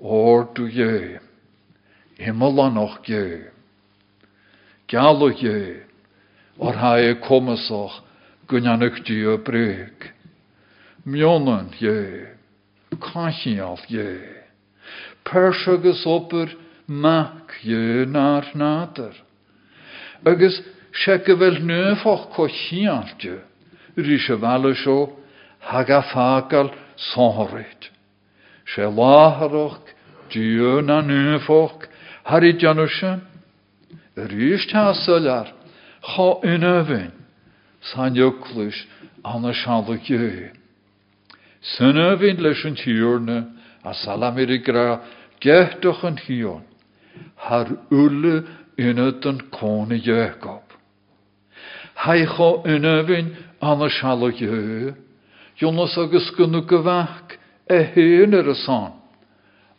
ór 0.00 0.46
tú 0.54 0.68
dhé. 0.68 1.20
Himmel 2.18 2.60
an 2.60 2.78
och 2.78 2.98
dhé. 3.06 3.50
Galwch 4.88 5.42
je, 5.42 5.82
o'r 6.58 6.76
hae 6.78 7.14
comasoch 7.26 8.02
gynanach 8.48 9.02
di 9.04 9.24
o 9.26 9.36
breg. 9.38 10.12
Mionan 11.04 11.70
je, 11.78 12.26
cachial 13.00 13.78
je. 13.88 14.20
Pers 15.24 15.66
agus 15.68 16.06
opur 16.06 16.50
mac 16.86 17.50
je 17.62 18.06
nar 18.06 18.46
nader. 18.54 19.14
Agus 20.24 20.62
se 20.92 21.18
gyfel 21.18 21.60
nöfoch 21.66 22.30
co 22.34 22.46
chialte, 22.48 23.42
rys 23.96 24.28
y 24.28 24.36
fale 24.36 24.74
sio, 24.74 25.16
hag 25.60 25.90
a 25.90 26.02
fagal 26.02 26.70
sonhorit. 26.96 27.90
Se 28.66 28.82
laharoch, 28.82 29.80
diw 30.30 30.82
na 30.82 31.00
nöfoch, 31.02 31.88
harid 32.24 32.60
janushan, 32.60 33.20
Rís 34.16 34.66
tá 34.72 34.94
solar, 34.94 35.52
cho 36.00 36.40
inöfin, 36.42 37.12
san 37.82 38.14
jöklus 38.14 38.86
anna. 39.22 39.52
Synöfin 41.60 42.40
leis 42.40 42.64
an 42.64 42.76
tíorne 42.76 43.44
a 43.84 43.92
salamir 43.92 44.50
i 44.50 44.58
gra 44.58 45.00
gehtoch 45.40 46.04
an 46.04 46.16
hion, 46.16 46.62
cho 52.26 52.62
inöfin 52.64 53.36
anna 53.66 53.88
shanla 53.88 54.30
gjöi, 54.30 54.94
Jonas 55.58 55.96
agus 55.98 56.30
gunnu 56.36 56.62
gyfach 56.68 57.36
e 57.68 57.78
hyn 57.94 58.34
ar 58.36 58.48
y 58.52 58.56
son, 58.62 58.92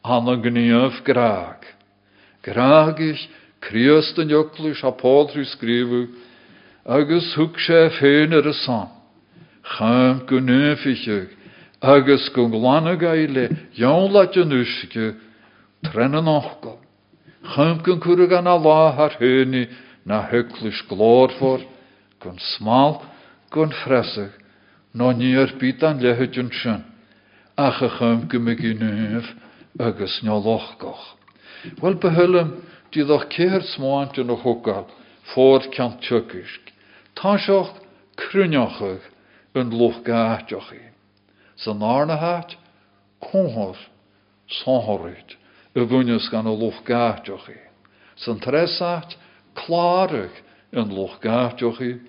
anna 0.03 0.35
gniaf 0.41 1.03
graag. 1.05 1.63
Graag 2.43 2.99
ich 2.99 3.29
Christ 3.61 4.17
an 4.19 4.29
joklus 4.29 4.83
a 4.83 4.91
Paulrú 4.91 5.45
skrifu, 5.45 6.07
agus 6.85 7.35
sé 7.65 7.89
féin 7.99 8.33
ar 8.33 8.47
a 8.47 8.53
san. 8.53 8.89
Cham 9.63 10.25
go 10.25 10.39
nufiiche, 10.39 11.29
agus 11.81 12.29
go 12.29 12.47
glanne 12.47 12.97
gaile, 12.97 13.49
Jan 13.73 14.11
laat 14.11 14.33
je 14.33 14.45
nuske, 14.45 15.15
trenne 15.83 16.21
nachgo. 16.21 16.77
Cham 17.53 17.81
gon 17.83 17.99
kur 17.99 18.27
gan 18.27 18.47
a 18.47 18.55
lá 18.57 18.95
haar 18.95 19.17
heni 19.19 19.67
na 20.05 20.25
huklus 20.27 20.81
glór 20.89 21.31
for, 21.39 21.59
gon 22.19 22.39
smal, 22.57 23.03
gon 23.51 23.71
fressig, 23.83 24.31
no 24.93 25.11
níor 25.11 25.53
bit 25.59 25.83
an 25.83 25.99
lehutjun 25.99 26.51
sin, 26.61 26.83
ach 27.57 27.81
a 27.81 27.89
cham 27.97 28.27
go 28.27 28.39
me 28.39 28.55
nuf, 28.55 29.33
agus 29.79 30.21
nja 30.23 30.37
lochgoch. 30.43 31.15
Wel 31.81 31.95
behullum, 31.95 32.63
die 32.91 33.05
doch 33.05 33.27
keer 33.29 33.61
smaantje 33.61 34.23
nog 34.23 34.41
hoekal, 34.41 34.87
voor 35.33 35.67
kant 35.69 36.01
tjukisk. 36.01 36.71
Tansioch 37.13 37.73
krunjochig 38.15 39.01
een 39.51 39.75
lochgaatjochi. 39.75 40.81
Zijn 41.55 41.81
arne 41.81 42.13
haat, 42.13 42.57
konhor, 43.19 43.77
sonhorit, 44.45 45.37
e 45.73 45.85
wunjes 45.85 46.27
gan 46.27 46.45
een 46.45 46.57
lochgaatjochi. 46.57 47.59
Zijn 48.13 48.39
tresaat, 48.39 49.17
klarig. 49.53 50.31
Een 50.69 50.93
lochgaatjochi, 50.93 52.01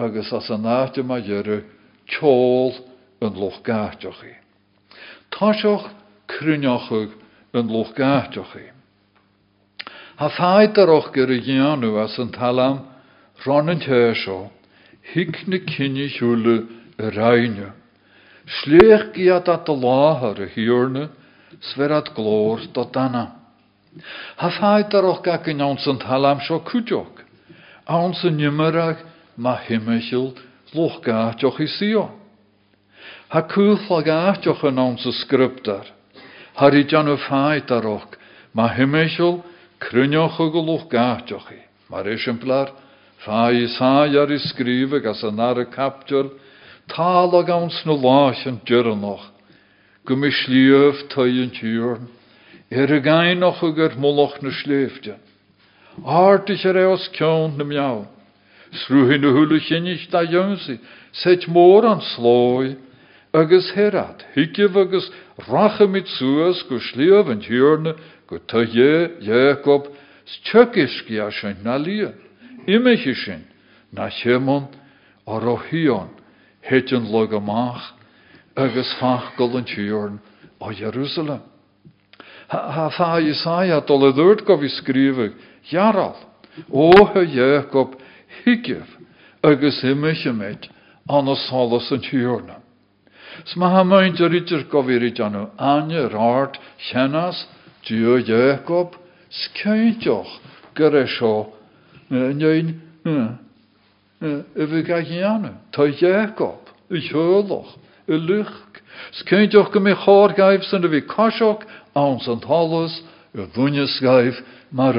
agus 0.00 0.32
as 0.32 0.48
een 0.48 0.62
naatje 0.64 1.02
ma 1.02 1.18
jere, 1.18 1.62
tjol 2.08 2.74
een 3.20 3.36
lochgaatjochi. 3.36 4.34
Tansioch 5.28 5.90
krunjochig 6.26 7.10
een 7.52 7.70
lochgaatjochi. 7.70 8.66
Ha 10.20 10.28
ffaid 10.28 10.78
ar 10.78 10.90
och 10.92 11.12
gyr 11.14 11.30
y 11.32 11.40
gianw 11.44 11.96
as 12.02 12.18
yn 12.20 12.32
talam 12.34 12.82
ron 13.46 13.72
yn 13.72 13.80
teisio, 13.80 14.50
hic 15.14 15.46
na 15.48 15.56
y 17.00 17.10
rhaenio. 17.14 17.70
Sliech 18.60 19.12
giad 19.14 19.48
at 19.48 19.68
y 19.68 19.76
láhar 19.80 20.40
y 20.44 20.48
hiwrna, 20.54 21.08
sferad 21.60 22.12
glór 22.14 22.66
do 22.74 22.84
dana. 22.92 23.32
Ha 24.36 24.50
ffaid 24.50 24.94
ar 24.94 25.08
och 25.08 25.24
gag 25.24 25.48
yn 25.48 25.64
awns 25.64 25.86
yn 25.88 26.00
talam 26.02 26.40
sio 26.44 26.60
cwdiog, 26.68 27.24
awns 27.86 28.24
yn 28.24 28.40
ymarag 28.44 29.00
ma 29.40 29.56
himmeisiil 29.64 30.34
loch 30.76 31.00
gaatioch 31.04 31.60
i 31.64 31.68
sio. 31.78 32.10
Ha 33.32 33.46
cwll 33.48 33.80
ag 33.96 34.10
aatioch 34.12 34.66
yn 34.68 34.80
awns 34.82 35.06
y 35.08 35.14
sgryptar, 35.22 35.86
har 36.60 36.76
i 36.76 36.84
jan 36.84 37.08
y 37.08 37.16
ffaid 37.24 37.72
ar 37.72 37.88
och 37.88 38.18
ma 38.52 38.68
himmeisiil 38.76 39.40
Crynoch 39.80 40.36
o 40.36 40.50
gwlwch 40.52 40.90
gatioch 40.92 41.46
chi. 41.48 41.56
Mae'r 41.88 42.12
esiamplar, 42.12 42.74
fa 43.24 43.48
i 43.56 43.64
sa 43.78 44.04
ar 44.04 44.30
i 44.30 44.36
sgrifig 44.44 45.08
as 45.08 45.22
yn 45.24 45.40
ar 45.40 45.62
y 45.62 45.66
capdiol, 45.72 46.28
tal 46.92 47.32
ag 47.38 47.48
awns 47.54 47.80
na 47.88 47.96
lach 47.96 48.44
yn 48.46 48.60
dyrnoch. 48.68 49.24
Gwmi 50.04 50.28
sliöf 50.36 51.06
twy 51.14 51.40
yn 51.46 51.54
tiwrn, 51.56 52.10
er 52.68 52.92
y 52.92 53.00
gain 53.00 53.46
och 53.46 53.64
o 53.64 53.72
gyr 53.72 53.96
mwloch 53.96 54.36
na 54.44 54.52
slefdian. 54.60 55.20
Artig 56.04 56.64
eos 56.68 57.08
cion 57.16 57.56
na 57.56 57.64
miaw. 57.64 58.04
Srwhin 58.70 59.26
y 59.26 59.32
hwylw 59.34 59.58
chynich 59.66 60.06
da 60.12 60.22
ynsi, 60.22 60.78
set 61.12 61.48
môr 61.50 61.86
an 61.88 62.02
sloi, 62.14 62.76
agus 63.34 63.70
herad, 63.74 64.22
higif 64.34 64.76
agus 64.76 65.10
rachymid 65.48 66.06
suas 66.18 66.62
go 66.68 66.78
sliöf 66.78 67.30
yn 67.30 67.42
tiwrn, 67.42 67.94
go 68.30 68.38
tu 68.38 68.64
je 68.66 69.10
Jacob 69.26 69.90
stjökiski 70.26 71.18
a 71.18 71.30
sin 71.30 71.56
na 71.64 71.76
lia. 71.76 72.12
Imichi 72.66 73.14
sin 73.14 73.44
na 73.92 74.08
chemon 74.10 74.68
ar 75.26 75.48
o 75.48 75.56
hion 75.56 76.10
hetjen 76.62 77.10
log 77.10 77.32
amach 77.34 77.94
agus 78.56 78.94
fach 79.00 79.36
gol 79.36 79.56
an 79.56 79.64
Jerusalem. 80.74 81.42
Ha 82.48 82.90
skrive 84.68 85.32
jaral 85.70 86.16
o 86.72 86.90
he 87.14 87.26
Jacob 87.34 87.96
higef 88.50 88.86
agus 89.42 89.82
imichi 89.84 90.34
met. 90.34 90.68
An 91.08 91.28
o 91.28 91.34
salas 91.34 91.90
an 91.90 92.00
tjorna. 92.00 92.60
Sma 93.46 93.70
ha 93.70 93.84
meint 93.84 94.20
a 94.20 94.28
ritter 94.28 94.64
go 94.70 94.82
vi 94.82 94.98
rit 94.98 95.20
anu 95.20 95.50
anje 95.58 96.12
rart 96.12 96.58
chenas 96.78 97.46
y 104.20 104.66
fi 104.66 104.82
gael 104.82 105.50
ta 105.72 105.86
Jacob, 105.86 106.68
y 106.90 107.00
hyrloch, 107.00 107.76
y 108.06 108.18
lych, 108.18 108.82
skeintjoch 109.22 109.72
gym 109.72 109.88
i 109.88 109.94
y 110.84 110.90
fi 110.90 111.00
casioch, 111.08 111.64
awns 111.94 112.28
yn 112.28 112.40
talus, 112.44 113.02
y 113.32 113.46
ddwynys 113.54 114.00
gaif, 114.04 114.42
mar. 114.70 114.94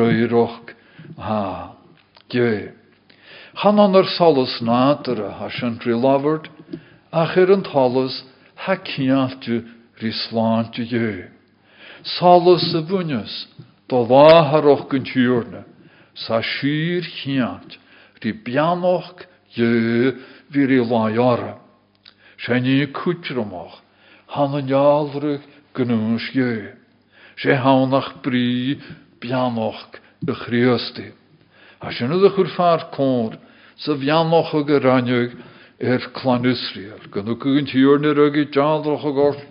Han 3.60 3.80
an 3.80 3.98
yr 4.00 4.08
salus 4.16 4.62
nader 4.64 5.20
a 5.28 5.32
hasan 5.42 5.80
tri 5.80 5.94
laford, 5.94 6.48
ach 7.12 7.36
er 7.36 7.52
yn 7.52 7.66
talus, 7.68 8.24
ha 8.64 8.78
ciatju 8.80 9.66
rislantju 10.00 10.86
ge. 10.88 11.28
Salus 12.04 12.72
y 12.72 12.82
fwynys, 12.88 13.34
do 13.92 14.06
láharach 14.08 14.88
gon 14.88 15.04
tíúrne, 15.04 15.66
sa 16.16 16.40
sír 16.40 17.04
chiant, 17.04 17.76
rí 18.24 18.32
beanoch 18.32 19.28
je 19.52 20.16
vir 20.50 20.72
i 20.72 20.80
lájara. 20.80 21.60
sé 22.40 22.60
ní 22.60 22.88
an 24.32 24.68
jaalrug 24.68 25.42
gnús 25.76 26.32
je. 26.34 26.74
sé 27.38 27.54
hánach 27.56 28.22
brí 28.24 28.80
beanoch 29.20 30.00
de 30.22 30.34
chríosti. 30.34 31.21
A 31.82 31.92
sin 31.92 32.12
a 32.12 32.30
chur 32.30 32.48
far 32.56 32.92
cór, 32.94 33.38
sa 33.76 33.94
bheanoch 33.94 34.54
a 34.54 34.64
go 34.64 34.80
ranneug 34.80 35.34
ar 35.82 36.00
Israel, 36.46 37.02
gan 37.12 37.26
nu 37.26 37.36
gon 37.36 37.66
tíúrne 37.66 38.14
rugi 38.14 38.46
jaalroch 38.54 39.04
a 39.04 39.12
gort, 39.12 39.42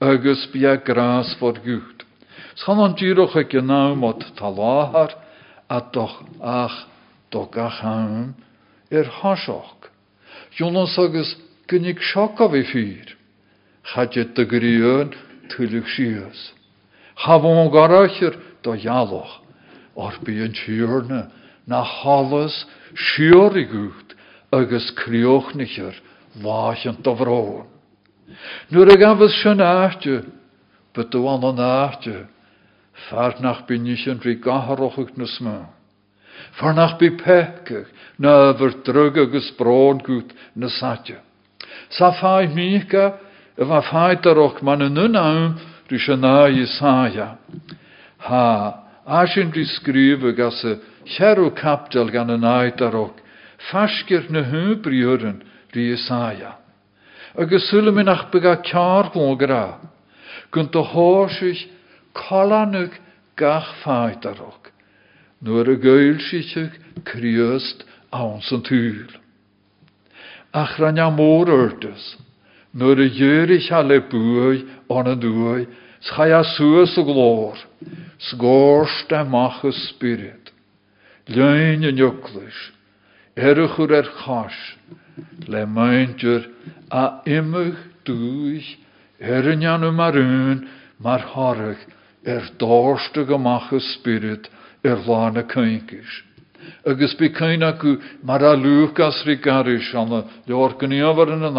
agus 0.00 0.46
bí 0.52 0.64
grás 0.82 1.36
fod 1.38 1.60
gút. 1.62 2.04
Schan 2.56 2.80
a 5.68 5.80
doch 5.92 6.24
ach 6.40 6.86
do 7.30 7.46
gachan 7.52 8.34
ar 8.90 9.04
haseach. 9.04 9.90
Jonas 10.56 10.98
agus 10.98 11.36
gunnig 11.68 12.00
seach 12.00 12.40
a 12.40 12.48
bhí 12.48 12.64
fír. 12.64 13.08
Chaide 13.84 14.34
de 14.34 14.44
goíon 14.46 15.12
garachir 17.70 18.40
do 18.62 18.72
jaaloch, 18.72 19.40
or 19.94 20.12
an 20.40 20.54
tíúrne 20.54 21.30
na 21.66 21.82
hallas 21.82 22.66
siúri 22.94 23.64
gút 23.68 24.16
agus 24.52 24.90
críochnichir 24.98 25.94
láan 26.42 27.02
do 27.02 27.14
bhráin. 27.14 27.66
Nuair 28.70 28.92
a 28.92 28.96
gafas 28.96 29.34
sin 29.42 29.60
áte, 29.60 30.24
bet 30.94 31.10
do 31.10 31.28
an 31.28 31.44
an 31.44 31.60
áte, 31.60 32.28
Far 33.10 33.34
nach 33.42 33.66
by 33.66 33.76
nis 33.82 34.06
yn 34.06 34.20
rhy 34.22 34.36
gaharochig 34.40 35.16
na 35.18 35.26
sma. 35.26 35.56
Far 36.60 36.74
nach 36.74 36.96
by 36.98 37.10
pekig 37.18 37.90
na 38.18 38.54
fyr 38.54 38.76
drug 38.86 39.18
agus 39.18 39.50
brôn 39.58 39.98
gwt 39.98 40.30
na 40.54 40.70
satja. 40.70 41.18
Sa 41.90 42.12
fai 42.20 42.46
mika 42.46 43.18
y 43.58 43.66
fa 43.66 43.82
fai 43.90 44.14
daroch 44.22 44.62
man 44.62 44.86
yn 44.86 45.00
yn 45.08 45.18
awn 45.18 45.50
rys 45.90 46.06
yn 46.14 46.24
a 46.24 46.46
Jesaja. 46.54 47.28
Ha, 48.28 48.46
rhy 49.04 49.66
sgrif 49.74 50.24
ag 50.30 50.40
as 50.40 50.62
y 50.64 50.78
cherw 51.04 51.50
capdel 51.54 52.10
gan 52.10 52.30
yn 52.30 52.44
a 52.44 52.70
daroch. 52.70 53.20
Fasgir 53.70 54.30
na 54.30 54.42
hybriwren 54.42 55.42
rhy 55.72 55.94
Jesaja. 55.94 56.56
Agus 57.38 57.70
sylwm 57.70 58.00
yn 58.02 58.12
ach 58.12 58.30
byga 58.32 58.60
ciar 58.62 59.12
glógra. 59.14 59.80
Gynt 60.52 60.76
o 60.76 60.82
hórsich 60.82 61.66
cholanug 62.14 62.94
gach 63.36 63.66
fáidarach, 63.82 64.70
nuair 65.42 65.72
a 65.74 65.76
gail 65.76 66.18
siiteach 66.22 66.78
críost 67.04 67.82
an 68.12 68.40
san 68.42 68.62
túl. 68.62 69.10
Ach 70.54 70.78
ran 70.78 70.98
a 70.98 71.10
mór 71.10 71.50
urtas, 71.50 72.16
nuair 72.72 73.02
a 73.02 73.08
dhéirich 73.10 73.70
a 73.72 73.82
le 73.82 74.00
buai 74.00 74.62
an 74.90 75.10
a 75.10 75.16
dúai, 75.16 75.66
schai 76.00 76.30
a 76.30 76.44
suas 76.44 76.96
a 76.96 77.02
glór, 77.02 77.58
sgórst 78.30 79.10
a 79.12 79.24
macha 79.24 79.72
spirit, 79.72 80.43
lein 81.28 81.84
a 81.84 81.92
njuklis, 81.92 82.58
erachur 83.36 83.90
er 83.92 84.08
chas, 84.24 84.54
a 86.90 87.20
imig 87.26 87.76
dúich, 88.04 88.76
er 89.20 89.50
an 89.50 89.64
anu 89.64 89.90
marún, 89.92 90.68
mar 90.98 91.20
harach, 91.20 91.80
er 92.26 92.42
spirit. 93.80 94.48
Er 94.84 94.96
lána 94.96 95.42
caiinkis. 95.48 96.22
Agus 96.86 97.14
bí 97.16 97.32
caiine 97.32 97.72
acu 97.72 97.96
mar 98.22 98.44
a 98.44 98.54
luúchas 98.54 99.24
rí 99.24 99.40
garis 99.40 99.94
an 99.94 100.10
na 100.10 100.22
leorganíomhar 100.46 101.32
in 101.32 101.42
an 101.42 101.56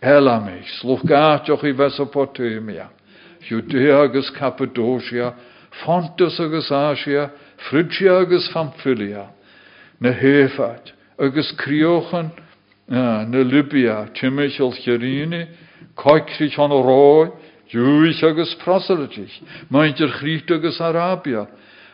Elamich, 0.00 0.82
i 1.64 1.72
Mesopotamia, 1.72 2.88
Judea 3.46 4.04
agus 4.04 4.30
Fontus 5.80 6.38
agus 6.38 6.70
Asia, 6.70 7.30
Phrygia 7.70 8.20
agus 8.22 8.48
Pamphylia, 8.52 9.30
na 10.00 10.12
Héfat, 10.12 10.92
agus 11.18 11.52
Criochan, 11.58 12.30
na 12.88 13.24
Libya, 13.42 14.08
Timichel 14.14 14.74
Cherini, 14.84 15.48
Coicrich 15.96 16.58
an 16.58 16.70
rói, 16.70 17.32
Júis 17.72 18.22
agus 18.22 18.54
agus 20.50 20.80
Arabia, 20.80 21.48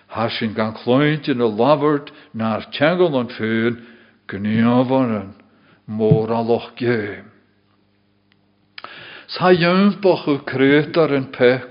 ha 0.08 0.28
sin 0.28 0.54
gan 0.54 0.74
in 1.28 1.40
a 1.40 1.46
lavert 1.46 2.10
naar 2.34 2.66
tegal 2.72 3.14
an 3.14 3.28
féin 3.28 3.84
gníomhanan 4.26 5.34
mór 5.86 6.30
a 6.30 6.40
loch. 6.40 6.72
Sa 9.28 9.50
pech 11.30 11.70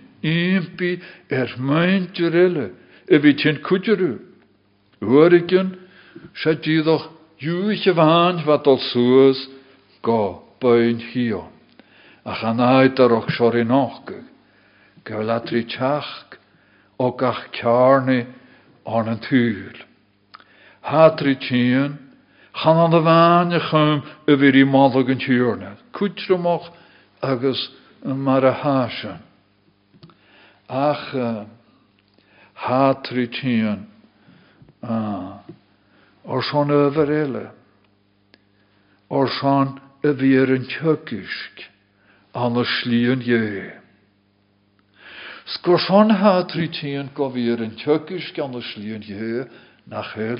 impi 0.23 1.01
er 1.29 1.55
meintir 1.57 2.35
eile, 2.35 2.71
e 3.07 3.17
vi 3.17 3.33
tín 3.33 3.61
kuteru. 3.61 4.19
Uarikin, 5.01 5.77
sé 6.35 6.55
dídoch 6.61 7.09
júiche 7.39 7.93
bhain 7.93 8.45
wat 8.45 8.67
al 8.67 8.77
suas 8.77 9.47
go 10.01 10.43
bain 10.61 10.99
hio. 10.99 11.49
A 12.25 12.35
chan 12.35 12.59
aid 12.59 12.99
ar 12.99 13.11
och 13.11 13.31
siori 13.31 13.63
noch 13.63 14.05
go 15.03 15.17
latri 15.23 15.63
teach 15.65 16.37
o 16.99 17.11
gach 17.11 17.51
cearni 17.51 18.27
an 18.85 19.07
an 19.09 19.19
túl. 19.19 19.73
Hatri 20.83 21.35
tían, 21.35 21.97
chan 22.53 22.77
an 22.77 22.93
a 22.93 23.01
bhaine 23.01 23.59
chum 23.69 24.03
a 24.27 24.31
bhir 24.37 24.55
í 24.55 24.65
mála 24.65 25.01
an 25.01 25.19
túrne, 25.19 25.77
cútramach 25.93 26.69
agus 27.21 27.69
háise. 28.03 29.30
Ach 30.71 31.47
hatri 32.55 33.27
tían, 33.27 33.87
or 36.23 36.41
sean 36.43 36.69
över 36.71 37.07
eile, 37.07 37.51
or 39.09 39.27
sean 39.27 39.81
a 40.01 40.13
bhíar 40.13 40.49
an 40.55 40.65
tukisk 40.67 41.67
an 42.33 42.55
a 42.55 42.63
slíon 42.63 43.19
jé. 43.19 43.73
Skor 45.45 45.77
sean 45.77 46.09
hátritíon 46.09 47.13
go 47.13 47.29
bhíar 47.29 47.61
an 47.61 47.75
tukisk 47.75 48.39
an 48.39 48.55
a 48.55 48.61
slíon 48.61 49.03
jé 49.03 49.49
nach 49.87 50.15
héil, 50.15 50.39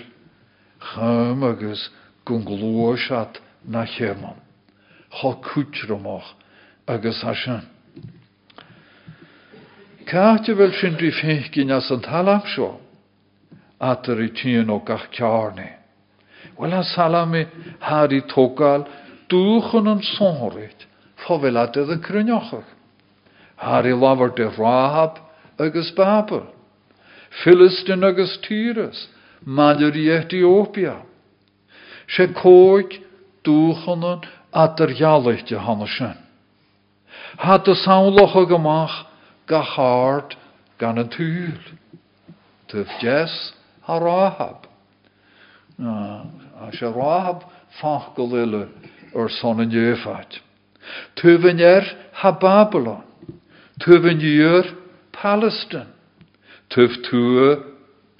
chum 0.79 1.43
agus 1.43 1.89
gon 2.23 2.45
glóisiat 2.45 3.35
na 3.65 3.85
chéman, 3.85 4.39
Tá 5.11 5.35
cútramach 5.43 6.35
agus 6.87 7.21
a 7.23 7.35
sin. 7.35 7.80
Cáte 10.11 10.51
bhfuil 10.51 10.73
sin 10.75 10.97
drí 10.99 11.07
fécin 11.15 11.69
as 11.71 11.87
an 11.89 12.01
talam 12.03 12.41
seo, 12.51 12.81
atar 13.79 14.19
i 14.19 14.27
tíon 14.35 14.67
ó 14.67 14.81
gach 14.83 15.05
cearna. 15.15 15.69
Well 16.57 16.73
a 16.75 16.83
salami 16.83 17.45
háí 17.79 18.19
tógáil 18.27 18.83
dúchan 19.31 19.87
an 19.87 20.01
sóirt 20.03 20.83
fáhfuile 21.23 21.63
a 21.63 21.97
cruneochach. 22.03 22.67
Harí 23.55 23.93
labhar 23.95 24.35
de 24.35 24.49
ráhab 24.49 25.15
agus 25.57 25.91
Babel, 25.91 26.43
Philistin 27.43 28.03
agus 28.03 28.37
Tíras, 28.43 29.07
Maidir 29.45 29.95
i 29.95 30.09
Etiópia. 30.11 31.07
sé 32.11 32.27
cóig 32.33 32.99
dúchanan 33.43 34.19
atar 34.51 34.91
gealachte 34.91 35.55
hanna 35.55 35.87
sin. 35.87 36.17
Tá 37.37 37.55
a 37.55 37.75
saolacha 37.75 38.43
goach 38.45 39.10
ga 39.51 39.61
háart 39.61 40.37
gan 40.79 40.97
an 40.97 41.09
túúl. 41.09 41.59
Tuh 42.67 42.87
jazz 43.01 43.53
a 43.85 43.99
ráhab. 43.99 44.59
A 45.79 46.71
sé 46.71 46.87
ráhab 46.87 47.43
fach 47.81 48.15
go 48.15 48.23
lille 48.23 48.69
ar 49.15 49.29
son 49.29 49.59
an 49.59 49.69
dhéfait. 49.69 50.39
Tuhain 51.15 51.59
er 51.59 51.83
ha 52.13 52.31
Babylon. 52.31 53.03
Tuvan 53.79 54.21
year 54.21 54.63
Palestine. 55.11 55.91
Tuv 56.69 56.91
tua 57.09 57.63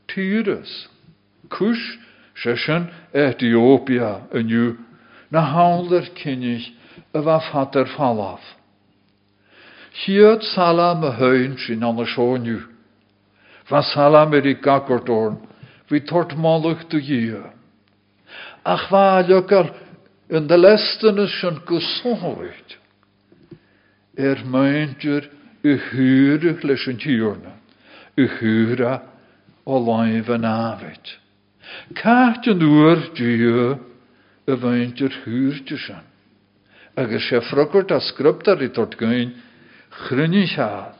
Tyrus. 0.07 0.87
Kush 1.49 1.97
Sheshan 2.35 2.91
Ethiopia 3.15 4.27
anu. 4.33 4.77
Na 5.31 5.41
hauler 5.53 6.05
kinnig 6.15 6.73
y 7.13 7.19
fa 7.23 7.39
fader 7.51 7.85
falaf. 7.95 8.41
Hiad 9.91 10.43
salam 10.53 11.03
y 11.03 11.11
hyn 11.19 11.57
sy'n 11.59 11.83
an 11.83 11.99
y 11.99 12.05
sioniw. 12.07 12.61
Fa 13.67 13.81
salam 13.83 14.33
er 14.33 14.47
i 14.47 14.55
gagordorn, 14.55 15.35
fi 15.91 15.99
tort 16.07 16.37
molwch 16.39 16.85
dy 16.91 17.01
gyr. 17.03 17.49
Ach 18.63 18.87
yn 20.31 20.47
dy 20.47 20.59
lestyn 20.61 21.19
y 21.19 21.27
sy'n 21.35 21.59
gysonryd. 21.67 22.77
Er 24.15 24.45
meintir 24.47 25.27
y 25.67 25.75
hyr 25.89 26.47
leis 26.63 26.87
dŵr 32.63 33.05
diw 33.19 33.75
y 34.47 34.57
feintir 34.63 35.19
hyr 35.25 35.61
dy 35.67 35.83
sy'n. 35.83 36.07
Agus 36.95 37.27
sé 37.27 37.43
frogurt 37.51 37.91
a 37.91 37.99
i 38.63 38.71
tort 38.71 38.95
gyn, 38.99 39.35
chryni 39.91 40.47
siad. 40.47 40.97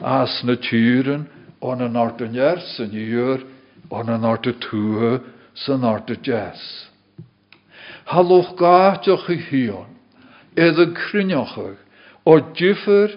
As 0.00 0.42
na 0.44 0.56
tyren, 0.56 1.28
on 1.60 1.80
an 1.80 1.96
art 1.96 2.20
yn 2.20 2.34
jers 2.36 2.76
yn 2.82 2.92
i'r, 2.92 3.44
on 3.90 4.10
an 4.12 4.26
art 4.28 4.46
y 4.46 4.54
tŵa, 4.60 5.20
sy'n 5.56 5.86
art 5.88 6.10
y 6.12 6.18
jes. 6.26 6.62
Halwch 8.12 8.52
gatioch 8.58 9.28
i 9.32 9.38
hion, 9.48 9.96
edrych 10.56 10.92
y 10.92 10.98
crynioch 10.98 11.56
o 12.26 12.36
dyffer 12.58 13.16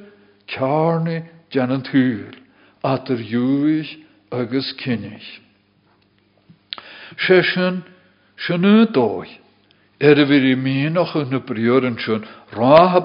carni 0.50 1.24
jan 1.52 1.74
yn 1.76 1.84
tŵr, 1.90 2.40
at 2.86 3.12
yr 3.12 3.22
ywys 3.28 3.92
agus 4.32 4.72
cynnig. 4.80 5.26
Session, 7.20 7.84
sy'n 8.40 8.66
y 8.66 8.88
doi, 8.96 9.28
Er 10.00 10.16
vir 10.30 10.46
i 10.48 10.54
mínach 10.56 11.12
yn 11.20 11.36
y 11.36 11.42
briwr 11.44 11.84
yn 11.84 11.98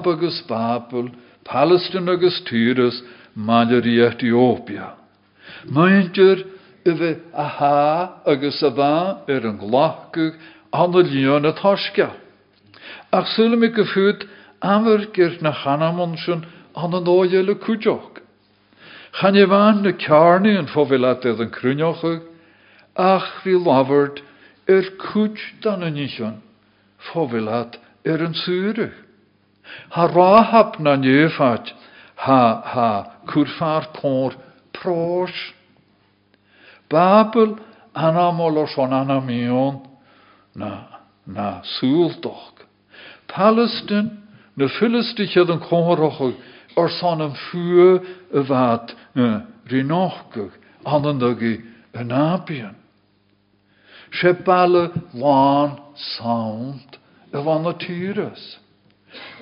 agus 0.07 0.37
Babel, 0.47 1.09
Tyrus, 2.45 3.01
Maler 3.35 3.85
i 3.85 3.99
Ethiopia. 4.01 4.95
Maintir 5.69 6.45
y 6.85 6.93
fe 6.97 7.11
a 7.33 7.47
ha 7.47 8.21
agus 8.25 8.61
a 8.63 8.71
yn 9.49 9.59
glachgwg 9.61 10.39
an 10.73 10.97
y 10.97 11.03
lion 11.09 11.45
y 11.45 11.53
tosga. 11.57 12.11
Ach 13.11 13.29
sylw 13.35 13.57
mi 13.61 13.69
gyffwyd 13.73 14.25
amr 14.61 15.07
gyr 15.13 15.37
na 15.41 15.53
chanamon 15.61 16.17
siwn 16.17 16.45
an 16.75 16.97
yn 16.97 17.09
oel 17.13 17.53
y 17.53 17.57
cwjog. 17.61 18.21
Chan 19.19 19.37
i 19.37 19.45
fan 19.47 19.85
y 19.85 19.93
carni 20.01 20.57
yn 20.59 20.69
ffofilat 20.73 21.25
edd 21.29 21.45
yn 21.45 21.53
cryniochwg, 21.53 22.25
ach 22.97 23.29
fi 23.43 23.53
laford 23.55 24.21
er 24.67 24.89
cwj 25.07 25.41
dan 25.61 25.85
ffofilat 27.09 27.77
er 28.03 28.25
yn 28.25 28.33
sŵrw. 28.33 29.04
Ha 29.89 30.07
rahab 30.07 30.79
na 30.79 30.95
ha, 32.15 32.61
ha 32.63 32.89
cwrffar 33.27 33.91
pôr 33.93 34.35
pros. 34.73 35.33
Babel 36.89 37.57
anamol 37.93 38.57
o 38.57 38.67
son 38.67 38.93
anamion 38.93 39.81
na, 40.55 41.01
na 41.25 41.61
sŵldoch. 41.79 42.65
Palestine, 43.27 44.11
na 44.55 44.67
Philistich 44.67 45.35
yn 45.35 45.59
cwmroch 45.65 46.21
o'r 46.79 46.91
son 46.99 47.23
yn 47.25 47.35
ffwy 47.47 47.87
y 48.31 48.43
fad 48.47 48.93
rinochgwg, 49.71 50.53
anandygu 50.85 51.55
yn 51.97 52.13
abion. 52.15 52.75
Se 54.15 54.31
balle 54.45 54.91
sound. 56.15 56.99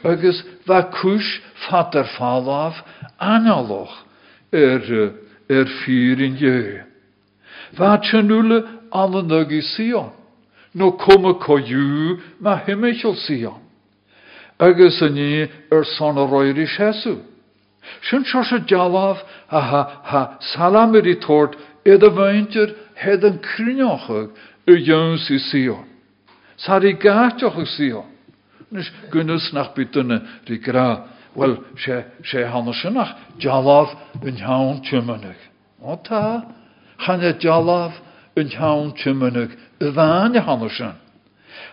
Agus 0.03 0.43
fa 0.67 0.83
cwys 0.93 1.29
fader 1.67 2.05
falaf 2.17 2.79
analoch 3.19 3.95
er, 4.53 4.83
fyr 5.83 6.21
yn 6.23 6.37
ie. 6.39 6.83
Fa 7.77 7.97
tynwle 8.03 8.61
allan 8.91 9.33
ygi 9.41 9.61
Sion. 9.73 10.11
No 10.73 10.93
cwm 10.97 11.29
y 11.29 11.33
coiw 11.41 12.17
ma 12.41 12.57
hymeichol 12.65 13.17
Sion. 13.25 13.59
Agus. 14.59 15.01
Sy'n 18.07 18.23
sios 18.23 18.51
y 18.55 18.61
jalaf 18.67 19.19
a 19.51 19.59
ha, 19.59 19.81
ha 20.07 20.21
salam 20.53 20.95
yr 20.95 21.07
i 21.07 21.17
tord 21.19 21.57
edrych 21.83 22.15
feintir 22.15 22.75
hed 22.99 23.25
yn 23.27 23.41
cryniochog 23.43 24.31
y 24.71 24.77
jöns 24.87 25.27
i 25.31 25.39
Sion. 25.49 25.87
Gatioch 27.03 27.59
i 27.59 27.67
Sion. 27.75 28.12
Nys 28.73 28.89
gynnys 29.13 29.51
nach 29.53 29.73
bytyn 29.77 30.15
dy 30.47 30.57
gra. 30.57 31.05
Wel, 31.37 31.57
se, 31.77 32.03
se 32.25 32.45
hanes 32.45 32.81
nach 32.93 33.15
jalaf 33.41 33.93
yn 34.25 34.39
hawn 34.41 34.81
tymynig. 34.85 35.37
O 35.81 35.95
ta, 36.01 36.43
chan 37.05 37.21
e 37.21 37.33
jalaf 37.41 37.99
yn 38.37 38.49
hawn 38.57 38.93
tymynig 38.97 39.53
y 39.81 39.91
fan 39.93 40.37
e 40.37 40.41
hanes 40.45 40.79
yn. 40.81 40.97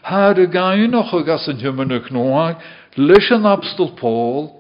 Har 0.05 0.41
y 0.41 0.47
gain 0.53 0.97
och 0.97 1.13
ag 1.21 1.29
as 1.37 1.49
yn 1.49 1.61
tymynig 1.61 2.11
yn 3.33 3.49
abstol 3.49 3.95
Paul, 4.01 4.51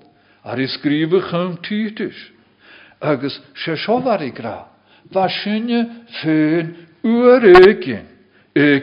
ar 0.44 0.60
i 0.60 0.68
sgrifo 0.68 1.20
chym 1.28 1.58
títys. 1.64 2.16
Agus 3.00 3.40
se 3.56 3.76
siofar 3.76 4.24
i 4.24 4.30
gra. 4.32 4.64
Fa 5.12 5.28
sinne 5.28 5.84
ffyn 6.20 6.72
u'r 7.04 7.44
egin 7.52 8.08
e 8.56 8.80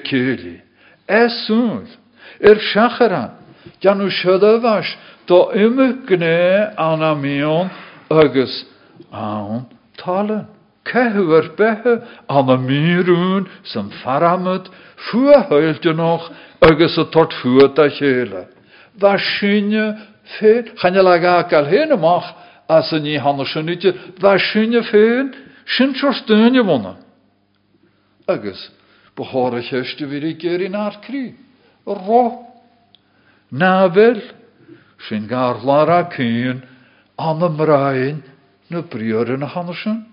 seacharan, 2.73 3.36
Janú 3.36 3.36
siadahas 3.81 4.87
do 5.27 5.51
imime 5.53 6.05
gné 6.07 6.73
anna 6.77 7.15
mion 7.15 7.69
agus 8.09 8.65
an 9.11 9.65
talan. 9.97 10.47
Cehuar 10.85 11.55
bethe 11.57 12.01
anna 12.29 12.57
mírún 12.57 13.47
san 13.63 13.91
faramad 14.03 14.69
fuahailte 15.05 15.93
noch 15.93 16.31
agus 16.61 16.97
a 16.97 17.05
tort 17.11 17.33
fuat 17.33 17.77
a 17.79 17.89
chéle. 17.89 18.47
Bha 18.99 19.17
sinne 19.17 19.97
fé 20.39 20.63
channe 20.79 21.01
le 21.03 21.19
ga 21.19 21.43
gal 21.43 21.65
héan 21.65 21.91
amach 21.91 22.27
as 22.69 22.91
a 22.93 22.99
ní 22.99 23.17
hanna 23.19 23.45
sinite, 23.45 23.93
bha 24.21 24.37
sinne 24.39 24.81
féin 24.83 25.33
sin 25.65 25.93
tro 25.93 26.13
steine 26.13 26.61
wonne. 26.63 26.95
Agus 28.27 28.71
Behoor 29.17 29.57
cheiste 29.65 30.05
vir 30.05 30.23
i 30.29 30.33
gerin 30.37 30.75
ar 30.75 31.01
cri. 31.01 31.33
Ro. 33.51 33.57
Na 33.57 33.87
vel. 33.87 34.21
Sin 35.07 35.27
gar 35.27 35.63
lara 35.63 36.09
cyn 36.09 36.63
an 37.17 37.41
y 37.41 37.49
mraen 37.49 38.23
na 38.69 38.81
brior 38.81 39.29
yn 39.29 39.45
y 39.45 39.47
hanersen. 39.47 40.05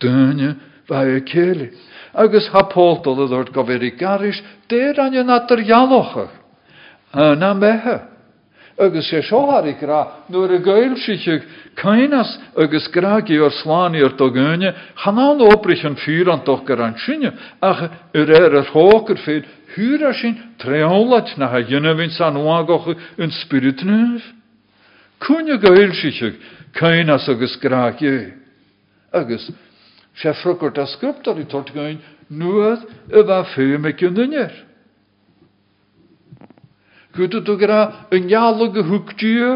Dyna 0.00 0.56
fa 0.88 1.04
e 1.06 1.20
celi. 1.24 1.70
Agus 2.14 2.48
ha 2.52 2.64
poltol 2.68 3.22
y 3.24 3.90
garis, 3.96 4.42
der 4.68 4.98
adar 5.30 5.58
ialochach. 5.58 6.34
Yna 7.14 7.54
agus 8.80 9.10
sé 9.10 9.20
seohar 9.22 9.66
i 9.68 9.74
gra 9.76 10.24
nuair 10.32 10.56
a 10.56 10.58
gail 10.64 10.96
siich 10.96 11.44
caiinas 11.76 12.38
agus 12.56 12.88
graagi 12.88 13.36
ar 13.36 13.52
sláíar 13.60 14.16
do 14.16 14.30
gine, 14.32 14.74
chaán 14.96 15.40
óprich 15.44 15.84
an 15.84 15.96
fí 15.96 16.24
an 16.24 16.40
doch 16.44 16.64
gar 16.64 16.80
an 16.80 16.96
sinne 16.96 17.32
ach 17.60 17.82
ar 18.14 18.28
éir 18.40 18.56
a 18.56 18.62
hógur 18.72 19.20
féad 19.20 19.44
thuúra 19.74 20.14
sin 20.14 20.38
tréolait 20.58 21.36
na 21.36 21.48
ha 21.48 21.60
dionhín 21.60 22.10
san 22.10 22.34
nuágacha 22.34 22.96
an 23.18 23.30
spiritnúh. 23.30 24.22
Cúne 25.20 25.60
gail 25.60 25.92
siich 25.92 26.40
caiinas 26.72 27.28
agus 27.28 27.56
graagi 27.60 28.32
agus 29.12 29.52
sé 30.16 30.32
frugurt 30.42 30.78
a 30.78 30.86
scriptar 30.86 31.36
i 31.36 31.44
tortgain 31.44 32.00
nuad 32.30 32.80
a 33.12 33.22
bheit 33.22 33.52
fé 33.54 33.76
me 33.78 33.92
cynnyr. 33.92 34.50
Gwyd 34.50 34.69
ydw 37.18 37.56
gyda 37.58 37.80
yn 38.14 38.30
ialwg 38.30 38.78
y 38.78 38.86
hwgdiw, 38.86 39.50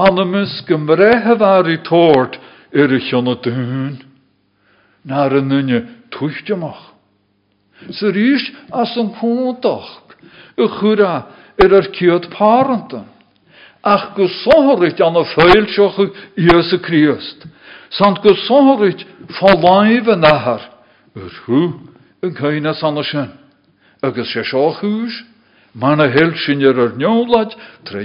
anamus 0.00 0.62
gymrehef 0.68 1.42
ar 1.44 1.68
i 1.70 1.78
tord 1.86 2.38
yr 2.74 2.96
y 2.96 3.00
chion 3.06 3.30
o 3.30 3.36
dyn. 3.44 4.00
Na'r 5.04 5.38
yn 5.42 5.52
yna 5.52 5.80
twychdiamach. 6.14 6.90
Sy'r 7.92 8.16
is 8.16 8.46
as 8.72 8.94
yn 9.00 9.12
cwntach, 9.18 9.90
y 10.56 10.68
chwra 10.78 11.14
yr 11.60 11.76
yr 11.80 11.90
ciod 11.96 12.30
parantan. 12.32 13.10
Ach 13.84 14.14
gysohorich 14.16 15.02
an 15.04 15.20
y 15.20 15.24
ffeil 15.34 15.66
sioch 15.68 15.98
Iesu 16.40 16.80
Christ. 16.80 17.44
Sant 17.92 18.22
gysohorich 18.24 19.04
falaif 19.36 20.08
yn 20.14 20.24
ahar. 20.24 20.64
Yr 21.14 21.34
hw 21.44 21.66
yn 22.24 22.32
cael 22.38 22.70
as 22.70 22.80
an 22.86 23.02
y 23.02 23.04
sy'n. 23.10 23.28
Agus 24.04 24.32
se 24.32 24.44
sioch 24.48 24.80
hwys, 24.80 25.20
Mana 25.74 26.06
hel 26.06 26.34
sin 26.38 26.62
ar 26.62 26.78
ar 26.78 26.92
neolad, 26.96 27.54
tre 27.84 28.04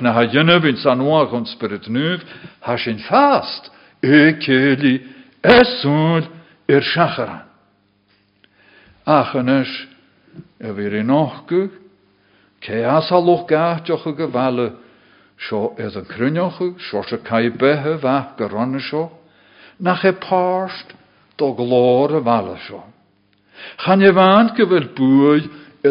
na 0.00 0.14
ha 0.16 0.24
ynnyf 0.24 0.64
yn 0.64 0.78
sanwag 0.80 1.34
o'n 1.36 1.44
spirit 1.52 1.88
ha 2.64 2.76
sin 2.80 2.98
fast, 3.04 3.68
e 4.00 4.32
celi, 4.40 4.94
eswl 5.44 6.24
i'r 6.68 6.84
siacharan. 6.92 7.44
Ach 9.04 9.34
yn 9.36 9.52
ys, 9.52 9.72
y 10.64 10.72
fyr 10.76 10.96
un 11.02 11.12
ochgw, 11.18 11.66
ce 12.64 12.80
as 12.84 13.10
a 13.12 13.20
loch 13.20 13.44
gaatioch 13.48 14.06
y 14.08 14.14
gyfalu, 14.16 14.70
sio 15.40 15.74
edd 15.80 16.00
yn 16.00 16.08
behe 17.60 17.98
nach 19.80 20.04
e 20.04 20.12
parst 20.12 20.92
do 21.40 21.52
glor 21.56 22.16
y 22.16 22.24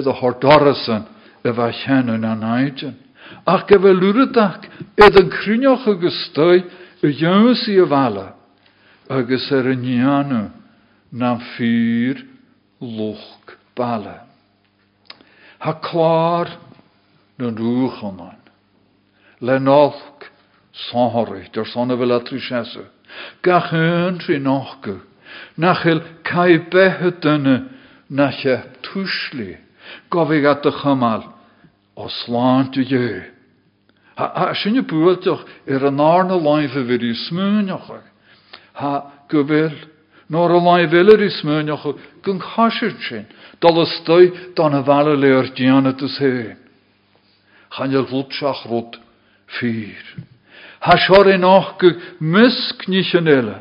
e 0.09 1.09
fa 1.43 1.71
chenan 1.71 2.25
an 2.25 2.43
aidjan. 2.43 2.95
Ach 3.45 3.65
lwrydach 3.93 4.65
edd 4.97 5.19
yn 5.19 5.29
crynioch 5.33 5.87
y 5.89 5.95
gystau 6.01 6.63
y 7.05 7.11
ywys 7.13 7.67
i 7.69 7.77
agus 9.09 9.51
er 9.51 9.69
y 9.71 9.75
nianw 9.79 10.49
na'n 11.11 11.43
ffyr 11.53 12.23
lwch 12.81 13.55
bala. 13.77 14.19
Ha 15.59 15.73
na 17.39 17.49
rwch 17.55 18.03
onan. 18.03 18.37
Le 19.41 19.59
nolch 19.59 20.29
sonhorig, 20.89 21.51
der 21.53 21.65
sonne 21.65 21.95
atrysese. 22.15 22.85
Gach 23.41 23.71
yn 23.73 24.19
tri 24.19 24.39
nochgu. 24.39 24.99
Nachil 25.57 26.01
cael 26.23 26.59
behed 26.71 27.25
yna 27.25 27.55
nach 28.09 28.43
gofig 30.09 30.45
at 30.45 30.65
y 30.65 30.73
chymal 30.81 31.27
o. 31.99 32.07
Ha, 34.19 34.25
ha 34.35 34.51
y 34.51 34.81
bwyltioch 34.83 35.45
yr 35.67 35.85
yn 35.89 35.99
arna 36.03 36.35
laif 36.35 36.75
y 36.75 36.83
fyr 36.87 37.03
i 37.07 37.13
smynioch. 37.15 37.91
Ha 38.79 38.93
gyfel, 39.31 39.75
nor 40.27 40.51
y 40.55 40.59
laif 40.63 40.93
yr 40.93 41.23
i 41.23 41.29
smynioch 41.31 41.85
gyn 42.23 42.41
chasir 42.43 42.95
sy'n. 43.07 43.27
Dal 43.59 43.79
ystoi 43.83 44.31
dan 44.55 44.75
y 44.75 44.83
fal 44.87 45.13
y 45.13 45.15
leir 45.19 45.51
dianat 45.55 46.03
ys 46.03 46.17
hyn. 46.23 46.57
Chan 47.75 47.95
y 47.95 48.03
lwtsiach 48.03 48.65
rwt 48.67 48.99
ffyr. 49.55 50.03
Ha 50.83 50.95
sior 51.03 51.27
ein 51.31 51.43
och 51.43 51.75
gy 51.79 51.95
mysg 52.19 52.87
nich 52.87 53.15
yn 53.15 53.27
ele. 53.27 53.59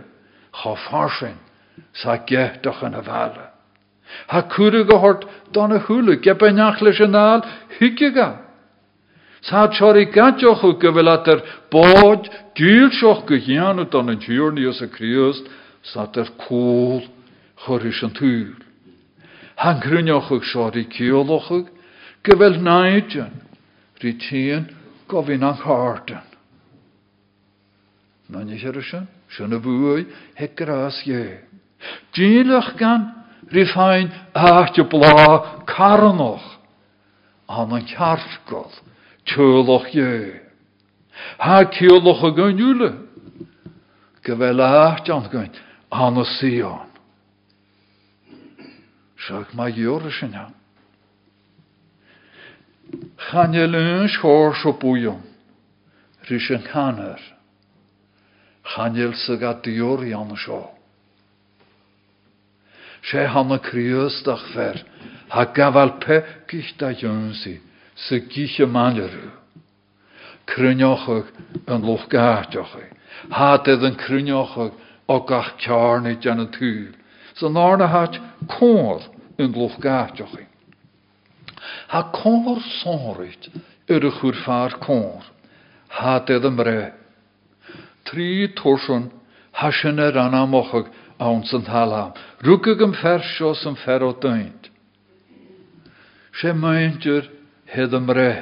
Cha 0.54 0.74
farsin 0.88 1.38
sa. 1.92 2.18
Ha 4.32 4.44
cwrw 4.52 4.84
gyhort 4.88 5.24
don 5.52 5.74
y 5.76 5.80
hwlw, 5.86 6.18
geb 6.24 6.42
ein 6.44 6.60
ach 6.62 6.82
leis 6.84 7.00
yn 7.04 7.16
al, 7.18 7.44
hygiga. 7.78 8.28
Sa 9.46 9.68
chori 9.72 10.08
gadioch 10.12 10.64
o 10.66 10.74
gyfel 10.80 11.10
at 11.12 11.28
yr 11.30 11.44
bod, 11.72 12.28
gyl 12.58 12.90
sioch 12.96 13.24
gyhian 13.28 13.82
o 13.82 13.86
don 13.88 14.12
y 14.12 14.18
diwrni 14.20 14.66
os 14.68 14.82
y 14.82 14.88
crios, 14.92 15.42
sa 15.82 16.08
yr 16.08 16.32
cwl 16.44 17.04
chwrys 17.64 18.02
yn 18.06 18.16
tŵr. 18.18 18.56
Han 19.58 19.80
siori 19.82 20.86
cioloch 20.86 21.50
o'ch, 21.50 21.70
gyfel 22.22 22.58
naidjan, 22.62 23.32
rhi 24.00 24.12
tîn 24.22 24.68
gofyn 25.08 25.42
ang 25.42 25.58
hartan. 25.64 26.26
Na 28.28 28.44
ni 28.44 28.58
siar 28.58 28.76
ysyn, 28.76 29.06
sy'n 29.32 29.56
y 29.56 29.60
bwy, 29.64 30.04
he 30.36 30.48
gras 30.54 31.00
ie. 31.06 31.40
Dílach 32.14 32.76
gan, 32.76 33.17
rifain 33.50 34.10
áte 34.34 34.82
blá 34.88 35.64
caranoch 35.66 36.58
an 37.48 37.72
an 37.72 37.86
cearfgol, 37.86 38.72
tuúlach 39.24 39.88
je. 39.92 40.40
Ha 41.38 41.64
ciúlach 41.72 42.24
a 42.24 42.30
gynúle, 42.36 42.90
go 44.22 44.36
bhfuil 44.36 44.60
áte 44.60 45.12
an 45.12 45.30
gyn, 45.32 45.50
an 45.90 46.20
a 46.20 46.24
síán. 46.36 46.92
Seach 49.24 49.54
mai 49.56 49.72
dúra 49.72 50.12
sin 50.12 50.36
an. 50.36 50.54
Channe 53.28 53.66
lún 53.66 54.08
schór 54.08 54.54
so 54.60 54.72
bújon, 54.72 55.24
rys 56.28 56.50
yn 56.52 56.64
canar. 56.68 57.20
Chanel 58.68 59.16
sy'n 59.16 59.40
gad 59.40 59.64
diwr 59.64 60.04
i 60.04 60.12
an 60.12 60.36
sio 60.36 60.77
sé 63.02 63.26
hanna 63.26 63.58
críostach 63.58 64.44
fer, 64.54 64.84
ha 65.28 65.44
gafal 65.44 65.98
pe 66.00 66.22
gicht 66.48 66.82
a 66.82 66.92
jönsí, 66.92 67.60
sa 67.94 68.18
giche 68.18 68.66
manlerú. 68.66 69.30
Cryneochag 70.46 71.26
an 71.66 71.82
loch 71.82 72.08
gáteocha, 72.08 72.84
hat 73.30 73.68
edd 73.68 73.84
an 73.84 73.96
cryneochag 73.96 74.72
o 75.08 75.20
gach 75.28 75.56
cearnit 75.60 76.26
an 76.26 76.46
y 76.46 76.48
tŵl, 76.56 76.92
sa 77.36 77.48
narna 77.48 77.88
hat 77.92 78.18
cór 78.48 79.04
yn 79.38 79.52
loch 79.52 79.76
gáteocha. 79.82 80.46
Ha 81.92 82.02
cór 82.14 82.62
sórit 82.80 83.50
yr 83.88 84.08
y 84.08 84.12
chwr 84.20 84.40
far 84.44 84.78
cór, 84.80 85.24
hat 86.00 86.30
edd 86.30 86.46
am 86.48 86.60
re. 86.60 86.92
Trí 88.08 88.48
hasin 89.58 89.98
er 89.98 90.16
anamochag 90.16 90.88
awn 91.18 91.42
sy'n 91.46 91.66
thalam. 91.66 92.14
Rwgag 92.46 92.82
yn 92.86 92.94
fersio 92.98 93.52
sy'n 93.58 93.76
fero 93.82 94.12
dwynt. 94.22 94.70
Se 96.38 96.52
myndir 96.54 97.26
hed 97.66 97.94
ym 97.98 98.10
re. 98.14 98.32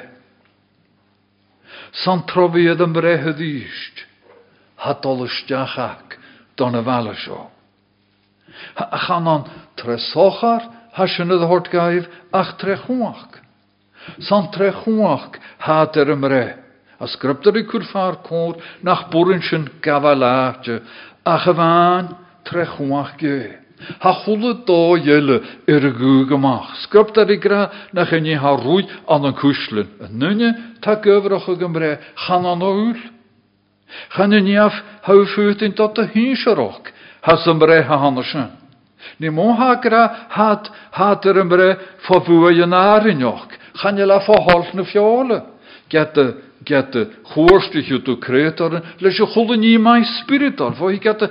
San 2.04 2.26
trofi 2.28 2.66
hed 2.68 2.82
ym 2.84 2.96
re 3.00 3.16
hed 3.22 3.40
ist. 3.40 4.04
Hadol 4.84 5.24
ysdiach 5.26 5.78
ac 5.80 6.18
don 6.60 6.76
y 6.76 6.84
fal 6.84 7.08
sio. 7.16 7.46
Chan 8.76 9.28
an 9.28 9.48
tresochar 9.80 10.68
ach 12.32 12.56
trechwach. 12.60 13.40
San 14.20 14.52
ym 16.12 16.24
re. 16.24 16.46
Nach 18.82 19.02
bwryn 19.12 19.42
gafal 19.84 20.22
ach 21.24 21.48
trechwach 22.48 23.16
ge. 23.20 23.38
Ha 24.00 24.12
gymach. 26.30 26.70
Sgrypt 26.86 27.18
ar 27.20 27.30
i 27.30 27.36
gra 27.36 27.66
na 27.92 28.06
chynnu 28.08 28.38
ha 28.40 28.54
rwy 28.56 28.86
an 29.12 29.28
yn 29.28 29.36
cwslyn. 29.36 29.90
Yn 30.06 30.16
nynnu 30.22 30.52
ta 30.80 30.96
gyfrach 31.04 31.50
y 31.52 31.58
gymre 31.60 31.90
chan 32.24 32.48
an 32.48 32.64
owl. 32.64 32.96
Chan 34.16 34.32
yn 34.32 34.48
iaf 34.54 34.78
ha 35.04 35.18
ffyrt 35.34 35.66
yn 35.66 35.76
dod 35.76 36.00
y 36.00 36.08
hyn 36.14 36.38
siarach. 36.40 36.88
Ha 37.26 37.36
hat 40.30 40.70
hat 40.92 41.26
yla 43.98 44.20
fo 44.24 44.34
holl 44.48 44.66
na 44.74 44.84
fiole. 44.84 45.42
Geta 45.92 46.32
geta 46.66 47.06
chóirstich 47.32 48.02
tú 48.04 48.18
crétar 48.18 48.82
leis 49.00 49.16
se 49.16 49.26
chola 49.26 49.56
ní 49.56 49.78
mai 49.78 50.04
spiritar, 50.04 50.74
fá 50.74 50.90
hí 50.90 50.98
geta 50.98 51.30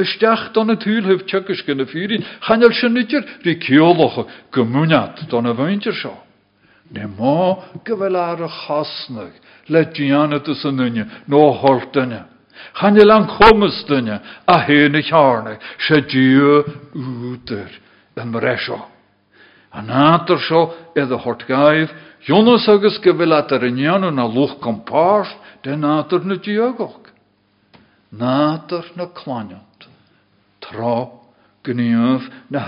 isteach 0.00 0.52
don 0.54 0.66
na 0.66 0.76
túlheh 0.76 1.26
tugus 1.26 1.62
gan 1.66 1.78
na 1.78 1.84
fírin, 1.84 2.24
chaneal 2.40 2.72
sin 2.72 2.94
nitir 2.94 3.22
rí 3.44 3.58
ceolacha 3.58 4.24
go 4.52 4.64
múneat 4.64 5.26
don 5.28 5.44
na 5.44 5.52
bhaintir 5.52 5.94
seo. 5.94 6.16
Ne 6.90 7.06
má 7.06 7.58
go 7.84 7.96
bhfuil 7.96 8.16
ar 8.16 8.42
a 8.42 8.48
chasnach 8.48 9.34
le 9.68 9.84
dianana 9.92 10.54
san 10.54 10.76
nunne 10.76 11.04
nó 11.26 11.52
an 13.10 13.26
chomas 13.26 13.84
duine 13.88 14.20
a 14.46 14.56
héna 14.66 15.02
chearna 15.02 15.58
sé 15.78 16.00
dú 16.00 16.64
útar 17.32 17.70
an. 18.16 18.95
An 19.76 19.92
átar 19.92 20.40
seo 20.40 20.72
a 21.12 21.18
hortgaibh 21.20 21.92
Jonas 22.26 22.66
agus 22.68 22.96
go 23.04 23.12
bhfuil 23.12 23.34
ar 23.36 23.64
inanú 23.68 24.10
na 24.10 24.24
luch 24.24 24.56
compás 24.64 25.28
de 25.62 25.76
nátar 25.76 26.24
na 26.24 26.36
diaagach. 26.36 27.12
Nátar 28.10 28.84
na 28.96 29.06
chláineat. 29.12 29.80
Trá 30.64 31.12
gníomh 31.62 32.24
na 32.50 32.58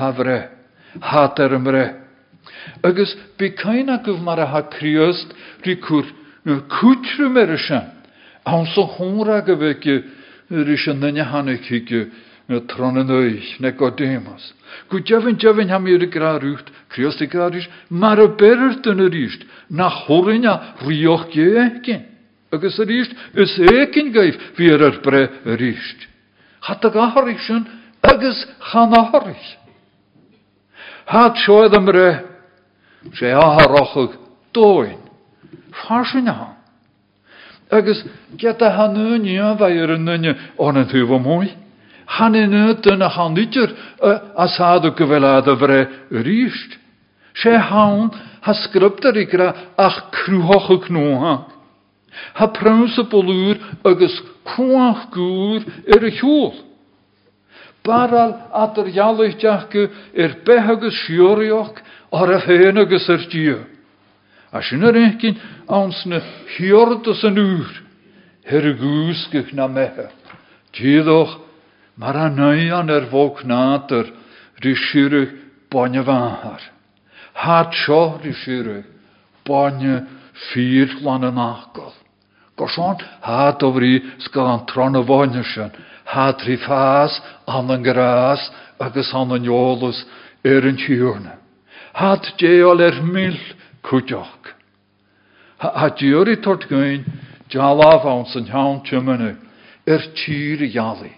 hátar 1.00 1.54
am 1.54 1.66
re. 1.66 1.96
Agus 2.84 3.16
bí 3.38 3.56
caiine 3.56 3.98
goh 4.04 4.20
mar 4.20 4.40
a 4.40 4.46
ha 4.46 4.62
críost 4.62 5.32
rí 5.64 5.80
cúr 5.80 6.04
na 6.44 6.61
cútru 6.68 7.32
mar 7.32 7.56
se. 7.59 7.80
An 8.44 8.66
hóra 8.84 9.40
go 9.46 9.56
an 10.88 11.00
nanne 11.00 11.24
hanna 11.24 11.56
na 12.49 12.61
tronanuich 12.61 13.61
na 13.61 13.70
godémas. 13.70 14.55
Gu 14.88 15.01
jefin 15.05 15.36
jefin 15.38 15.68
ham 15.68 15.86
i'r 15.86 16.07
gra 16.09 16.38
rwcht, 16.40 16.70
crios 16.88 17.20
i 17.20 17.28
gra 17.28 17.51
rwcht, 17.53 17.68
mar 17.90 18.20
y 18.20 18.28
berth 18.40 18.88
yn 18.88 19.05
y 19.05 19.09
rwcht, 19.12 19.44
na 19.68 19.90
chwrin 19.92 20.49
a 20.49 20.55
rioch 20.80 21.28
ge 21.32 21.49
ekin. 21.61 22.07
Agus 22.53 22.78
y 22.80 22.88
rwcht, 22.88 23.12
ys 23.36 23.59
ekin 23.68 24.12
gaif 24.16 24.40
fi'r 24.57 24.80
yr 24.88 24.96
bre 25.05 25.26
y 25.44 25.59
rwcht. 25.61 26.09
Chat 26.64 26.88
ag 26.88 26.96
aharich 26.96 27.44
sy'n, 27.44 27.68
agus 28.01 28.40
chan 28.70 28.96
aharich. 28.96 29.49
Hat 31.12 31.36
sioedd 31.44 31.76
ymre, 31.76 32.09
sé 33.12 33.36
aharochog 33.36 34.16
dóin. 34.57 34.96
Farsin 35.84 36.32
an. 36.32 36.57
Agus 37.68 38.01
get 38.40 38.62
a 38.64 38.72
hanú 38.72 39.20
ní 39.20 39.36
bheit 39.36 39.82
ar 39.84 39.99
an 40.01 40.05
nunne 40.09 40.32
Han 42.16 42.34
in 42.34 42.54
duna 42.82 43.09
hanúidir 43.09 43.74
a 44.00 44.48
sáú 44.48 44.90
go 44.96 45.06
bhfuil 45.06 45.24
a 45.24 45.40
bhre 45.42 45.80
ríist. 46.11 46.78
sé 47.42 47.54
hán 47.56 48.11
ha 48.42 48.52
skriptar 48.54 49.16
i 49.16 49.26
gra 49.26 49.54
ach 49.76 50.11
cruúhocha 50.11 50.78
knóha. 50.86 51.34
Ha 52.34 52.46
pránsa 52.50 53.02
bolúr 53.11 53.59
agus 53.84 54.14
ar 55.94 56.04
a 56.04 56.11
hjól. 56.11 56.54
Baral 57.84 58.34
at 58.52 58.78
er 58.78 58.88
ar 60.16 60.32
behagus 60.44 60.96
siúrioch 61.06 61.78
ar 62.12 62.32
a 62.32 62.40
féin 62.40 62.78
agus 62.78 63.09
ar 63.09 63.22
díu. 63.30 63.59
A 64.52 64.62
sin 64.62 64.84
ar 64.84 64.96
eincin 64.96 65.38
ans 65.68 66.06
na 66.06 66.20
hiordas 66.56 67.22
an 67.24 67.38
úr, 67.38 67.68
her 68.44 68.66
a 68.66 68.74
gúsgach 68.74 69.52
na. 69.52 70.11
Díadoch 70.72 71.47
mar 71.99 72.16
a 72.16 72.28
neu 72.30 72.74
an 72.74 72.90
er 72.90 73.11
bók 73.11 73.42
nátar 73.44 74.07
rí 74.62 74.74
siúrich 74.74 75.34
bonne 75.70 76.03
váhar. 76.03 76.62
Hat 77.34 77.74
seo 77.74 78.20
rí 78.22 78.32
siúrich 78.32 78.86
bonne 79.44 80.07
fír 80.49 80.88
lan 81.03 81.24
an 81.24 81.34
nachgal. 81.34 81.92
Gosán 82.57 82.99
hat 83.20 83.62
ofrí 83.62 84.03
ska 84.18 84.42
an 84.46 84.66
tron 84.66 84.96
a 84.96 85.03
bhaine 85.03 85.42
sin, 85.42 85.70
hat 86.05 86.40
rí 86.46 86.57
fás 86.57 87.20
an 87.46 87.70
an 87.70 87.82
grás 87.82 88.51
agus 88.78 89.14
an 89.14 89.32
an 89.32 89.44
jólas 89.44 90.05
ar 90.44 90.66
an 90.70 90.78
tíúrne. 90.78 91.34
Hat 91.94 92.24
déal 92.38 92.80
er 92.80 93.03
mil 93.03 93.38
an 98.07 98.26
san 98.26 98.44
tean 98.46 98.82
tuimene 98.86 99.36
ar 99.86 100.03
tír 100.14 100.62
jaalaí. 100.70 101.18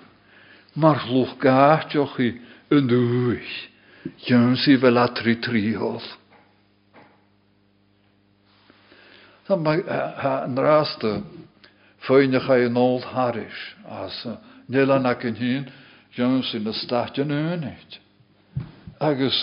Mar 0.75 1.03
luch 1.09 1.35
gaatjoch 1.39 2.19
i 2.19 2.29
yn 2.71 2.87
dwych. 2.87 3.53
Jöns 4.25 4.67
i 4.71 4.77
fel 4.81 4.97
atri 4.97 5.35
trihol. 5.43 6.01
Dan 9.47 9.65
cha 12.39 12.55
yn 12.63 12.79
ôl 12.79 13.03
haris 13.11 13.59
as 13.85 14.23
nila 14.67 14.97
ac 15.11 15.27
yn 15.27 15.35
hun 15.35 15.69
Jöns 16.11 16.51
in 16.53 16.67
y 16.67 16.73
stadjan 16.75 17.31
ynit. 17.31 17.99
Agus 18.99 19.37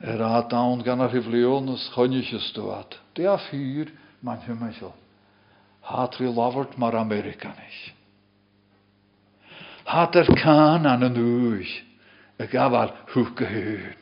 er 0.00 0.22
a 0.22 0.42
dawn 0.46 0.84
gan 0.86 1.00
ar 1.02 1.10
hiflionus 1.10 1.88
chonniches 1.94 2.52
doat. 2.54 2.94
De 3.14 3.26
a 3.26 3.36
fyr 3.48 3.90
man 4.22 4.38
hymysel. 4.46 4.94
Hatri 5.82 6.30
lafort 6.30 6.78
mar. 6.78 6.94
Hat 9.86 10.16
er 10.18 10.26
kan 10.42 10.86
an 10.86 11.06
yn 11.06 11.20
wych. 11.20 11.74
Y 12.36 12.46
gafal 12.52 12.92
hwg 13.14 13.42
y 13.46 13.50
hyn. 13.52 14.00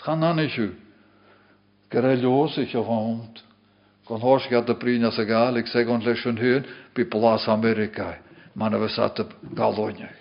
Schan 0.00 0.24
anisw. 0.24 0.70
Gyda 1.92 2.14
lios 2.16 2.56
eich 2.62 2.76
o 2.78 2.84
fond. 2.86 3.42
Gan 4.08 4.22
hors 4.22 4.46
gad 4.50 4.70
y 4.70 4.76
brin 4.78 5.06
as 5.06 5.18
y 5.18 5.26
gael, 5.28 5.58
ag 5.58 5.68
segon 5.70 6.02
leis 6.06 6.24
yn 6.26 6.40
hyn, 6.40 6.66
by 6.96 7.04
blas 7.10 7.46
Amerika, 7.50 8.16
man 8.58 8.74
efo 8.74 8.88
sat 8.90 9.20
y 9.22 9.26
galoniau. 9.58 10.18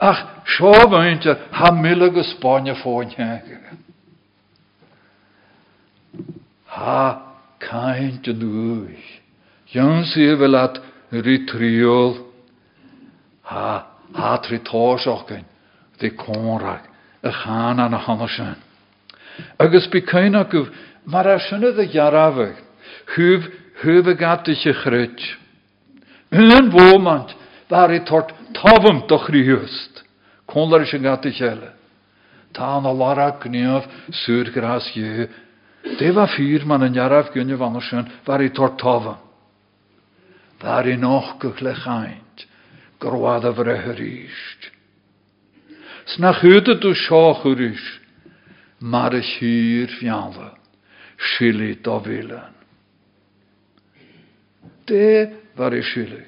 Ach, 0.00 0.20
yr 1.28 1.38
hamilig 1.60 2.16
y 2.16 2.24
Spania 2.32 2.74
ffôn 2.80 3.12
Ha, 6.70 7.02
caint 7.60 8.28
yn 8.30 8.44
wych. 8.48 9.08
Jan 9.72 10.04
si 10.08 10.24
ritriol. 11.10 12.29
Ha, 13.50 13.86
ha 14.14 14.38
ochgain. 14.38 15.44
Di 15.98 16.10
conrag. 16.10 16.86
Y 17.22 17.30
chan 17.30 17.80
an 17.80 17.92
y 17.92 17.98
hanesyn. 17.98 18.56
Agus 19.58 19.88
by 19.88 20.00
cain 20.00 20.34
ac 20.34 20.52
mar 21.04 21.26
a 21.26 21.38
synydd 21.38 21.78
y 21.82 21.90
jarafag. 21.92 22.56
Hwf, 23.14 23.50
hwf 23.82 24.06
y 24.06 24.14
gadych 24.14 24.66
y 24.66 24.74
chryd. 24.82 25.18
Yn 26.30 26.70
fomant, 26.70 27.34
var 27.68 27.90
i 27.90 28.00
tort 28.06 28.32
tafum 28.54 29.02
doch 29.08 29.28
riust. 29.28 30.04
Konlar 30.46 30.82
is 30.86 30.94
gat 31.02 31.26
i 31.26 31.32
kjelle. 31.34 31.72
Ta 32.54 32.76
an 32.78 32.86
a 32.86 32.92
lara 32.92 33.32
gniaf 33.42 33.86
surgras 34.24 34.94
je. 34.94 35.28
Det 35.98 36.14
var 36.14 36.28
fyr 36.28 36.64
man 36.64 36.82
en 36.82 36.94
jaraf 36.94 37.32
gunje 37.34 37.56
vannersjön 37.56 38.10
var 38.26 38.40
i 38.40 38.50
tort 38.50 38.78
tafum. 38.78 39.18
Var 40.62 40.86
i 40.86 40.96
noch 40.96 41.38
gukle 41.38 41.74
chaint. 41.74 42.29
Groada 43.00 43.50
vre 43.56 43.76
hyrist. 43.84 44.70
Snach 46.06 46.42
hyde 46.42 46.76
du 46.80 46.94
sjachurish. 46.94 48.00
Mar 48.80 49.14
y 49.14 49.20
hyr 49.20 49.88
fianle. 49.98 50.50
Sili 51.18 51.74
do 51.84 51.98
villen. 52.00 52.54
Det 54.84 55.32
var 55.56 55.74
i 55.74 55.82
skylig. 55.82 56.26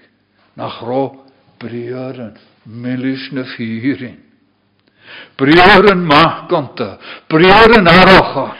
Nach 0.55 0.83
ro 0.83 1.25
briaren, 1.62 2.37
milis 2.64 3.31
na 3.33 3.45
fyrin. 3.45 4.18
Briaren 5.37 6.07
makanta, 6.07 6.99
briaren 7.29 7.89
arachal, 7.89 8.59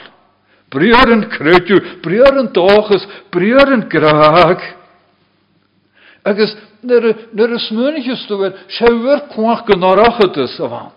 briaren 0.71 1.29
kreutju, 1.29 1.79
briaren 2.03 2.49
dochas, 2.53 3.07
briaren 3.31 3.87
graag. 3.89 4.59
Nir 6.83 7.55
y 7.55 7.59
smynigys 7.67 8.25
du 8.27 8.37
ver, 8.41 8.57
sefyr 8.67 9.27
kwach 9.33 9.65
gan 9.67 9.83
arachadus 9.83 10.59
afan. 10.59 10.91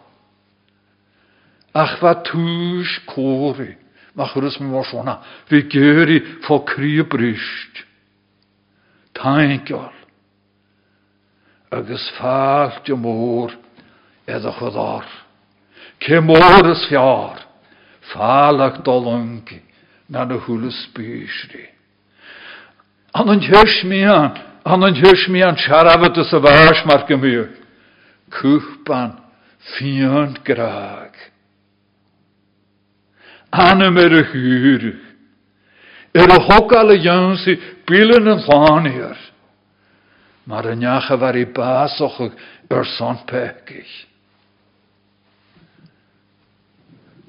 Ach 1.76 1.98
va 2.00 2.14
tús 2.24 2.94
kóri, 3.10 3.74
mach 4.16 4.34
rus 4.36 4.58
mi 4.60 4.72
var 4.72 4.86
svona, 4.88 5.20
vi 5.50 5.62
geri 5.68 6.20
fo 6.46 6.62
kry 6.64 7.02
brist. 7.04 7.84
Taingjol 9.16 9.96
agus 11.76 12.10
fáilte 12.16 12.94
mór 12.94 13.52
iad 14.26 14.44
a 14.46 14.52
chudár. 14.52 15.06
Ke 16.00 16.20
mór 16.20 16.70
is 16.70 16.86
fiar, 16.88 17.42
fálaach 18.12 18.82
dolunki 18.84 19.62
na 20.08 20.24
na 20.24 20.36
húla 20.38 20.70
spísri. 20.70 21.68
An 23.14 23.28
an 23.28 23.40
mían, 23.84 24.36
an 24.36 24.55
an 24.82 24.94
thuis 24.94 25.28
mían 25.28 25.54
searabhat 25.54 26.18
is 26.18 26.32
a 26.32 26.40
bhás 26.40 26.84
mar 26.86 27.06
go 27.06 27.16
mú. 27.16 27.46
Cúpan 28.30 29.20
fian 29.78 30.36
graag. 30.44 31.12
Anam 33.52 33.96
ar 33.96 34.12
a 34.12 34.24
húrich. 34.24 35.00
Er 36.12 36.32
a 36.32 36.38
a 36.90 36.98
an. 36.98 37.36
Maar 40.44 40.64
een 40.64 40.80
och 42.00 42.32
er 42.68 42.84
son 42.84 43.18
pekig. 43.26 44.06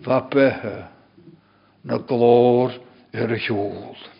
Wat 0.03 0.29
behe 0.29 0.87
na 1.83 1.97
glór 1.97 2.71
er 3.11 3.31
a 3.31 3.37
hjól. 3.37 4.16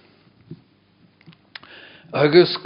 Agus 2.12 2.58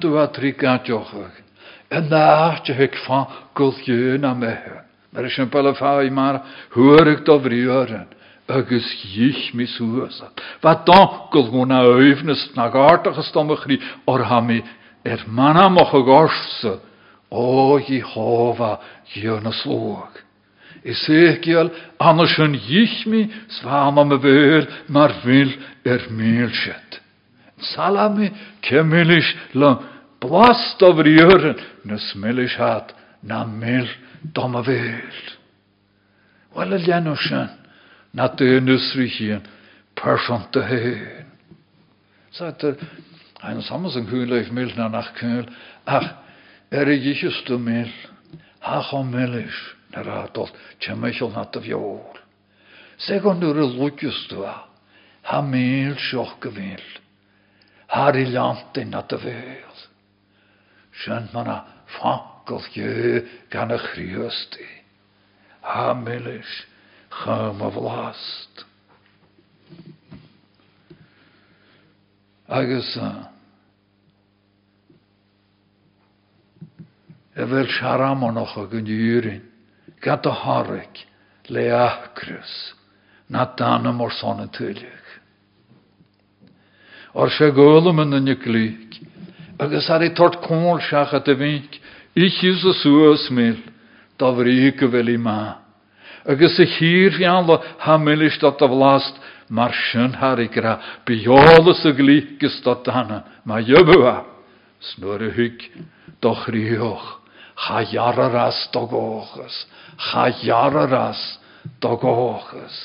tu 0.00 0.08
wat 0.08 0.34
trigatjochig. 0.34 1.42
En 1.88 2.08
naartje 2.08 2.72
hek 2.72 2.96
van 2.96 3.28
gultje 3.54 4.18
na 4.18 4.34
mehe. 4.34 4.84
Maar 5.10 5.24
is 5.24 5.40
pelle 5.50 5.74
fai 5.74 6.10
maar 6.10 6.42
hoor 6.70 7.06
ik 7.06 7.24
dat 7.24 7.42
vrieren. 7.42 8.08
agus 8.46 8.86
jich 9.14 9.52
mi 9.54 9.66
suasat. 9.66 10.42
Wat 10.60 10.86
dan 10.86 11.08
gul 11.30 11.50
gona 11.50 11.82
öfnes 11.82 12.54
na 12.54 12.70
gartach 12.70 13.18
stomachri 13.24 13.80
or 14.06 14.22
ha 14.22 14.40
mi 14.40 14.62
er 15.02 15.24
manna 15.26 15.68
moch 15.68 15.94
a 15.94 16.02
gorsa, 16.02 16.78
ó 17.30 17.78
hófa 17.78 18.78
dhéo 19.12 19.40
na 19.42 19.50
slóg. 19.50 20.22
Ezekiel, 20.82 21.70
anders 21.98 22.38
een 22.38 22.54
jichmi, 22.54 23.30
zwaama 23.46 24.04
me 24.04 24.18
weer, 24.18 24.68
maar 24.86 25.14
wil 25.24 25.50
er 25.82 26.06
meelschet. 26.10 27.00
Salami, 27.60 28.30
kemilish 28.62 29.34
la 29.54 29.78
blast 30.20 30.82
over 30.82 31.04
jaren, 31.04 31.56
nes 31.84 32.14
milish 32.14 32.56
hat, 32.56 32.92
na 33.22 33.44
mil 33.44 33.86
domme 34.32 34.62
weer. 34.66 35.12
Wel 36.54 36.72
el 36.72 36.84
janoshan, 36.84 37.50
na 38.12 38.28
de 38.28 38.60
nusrichien, 38.60 39.42
person 39.94 40.44
te 40.50 40.60
heen. 40.60 41.26
Sagt 42.30 42.62
er, 42.64 42.76
ein 43.42 43.62
samsen 43.62 44.06
kühleif 44.08 44.50
mil 44.52 44.72
na 44.76 44.88
nach 44.88 45.14
kühl, 45.16 45.48
ach, 45.86 46.14
er 46.70 46.88
is 46.88 47.42
du 47.46 47.58
mil, 47.58 47.90
ach 48.60 48.92
o 48.92 49.02
milish. 49.02 49.76
Naradol, 49.92 50.50
Chemichel 50.80 51.32
hat 51.34 51.56
of 51.56 51.64
jool. 51.64 52.18
Segon 52.98 53.40
y 53.40 53.52
lwydjus 53.52 54.26
dwa, 54.28 54.66
ha 55.22 55.40
mil 55.40 55.96
sioch 55.96 56.36
gyfil. 56.40 56.82
Har 57.86 58.16
i 58.16 58.24
lantin 58.26 58.94
at 58.94 59.12
y 59.12 59.18
fel. 59.18 59.76
Sjönt 60.92 61.32
manna 61.32 61.64
fakkel 61.86 62.60
jö 62.72 63.22
gan 63.50 63.70
y 63.70 63.78
chriösti. 63.78 64.68
Ha 65.60 65.94
milis 65.94 66.66
chym 67.10 67.62
of 67.62 67.76
last. 67.76 68.64
Agus 72.48 72.96
uh, 72.96 73.26
e 77.34 77.46
fel 77.46 77.68
siaram 77.78 78.22
o'n 78.24 78.38
ochr 78.42 78.68
gyn 78.70 79.42
Gad 80.00 80.26
o 80.26 80.30
horig 80.30 81.06
le 81.48 81.70
acrys 81.70 82.74
na. 83.28 83.46
Or 87.16 87.30
se 87.32 87.48
yn 88.04 88.12
yn 88.12 88.28
y 88.28 88.34
glík, 88.36 88.98
agus 89.56 89.86
ar 89.88 90.02
i 90.04 90.10
siach 90.84 91.14
at 91.16 91.30
y 91.32 91.36
fink, 91.40 91.78
ich 92.12 92.42
is 92.44 92.60
y 92.60 92.74
sŵas 92.82 93.30
mil, 93.32 93.56
da 94.20 94.28
fri 94.36 94.72
gyfel 94.76 95.14
i 95.14 95.16
ma. 95.16 95.62
Agus 96.28 96.58
hamilis 97.86 98.36
dat 98.42 98.60
vlast, 98.68 99.16
mar 99.48 99.72
sy'n 99.72 100.12
har 100.20 100.42
i 100.44 100.48
gra, 100.52 100.74
biolus 101.08 101.80
y 101.88 101.94
glík 101.96 102.36
gys 102.42 102.60
dat 102.66 102.84
dana, 102.84 103.22
ma 103.48 103.62
ybwa, 103.64 104.18
snor 104.92 105.24
y 105.24 105.32
hyg, 105.38 105.64
doch 106.20 106.44
rioch, 106.52 107.08
cha 107.56 107.80
jararas 107.94 108.60
dogochas, 108.76 109.56
cha 109.96 110.28
jararas 110.44 111.24
dogochas. 111.80 112.76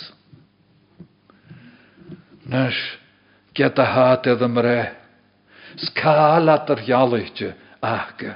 Nes, 2.48 2.80
get 3.62 3.80
a 3.80 3.86
hat 3.86 4.28
edd 4.28 4.42
ymre, 4.46 4.80
scalat 5.86 6.70
ar 6.74 6.82
jalaitje 6.88 7.54
achge. 7.82 8.34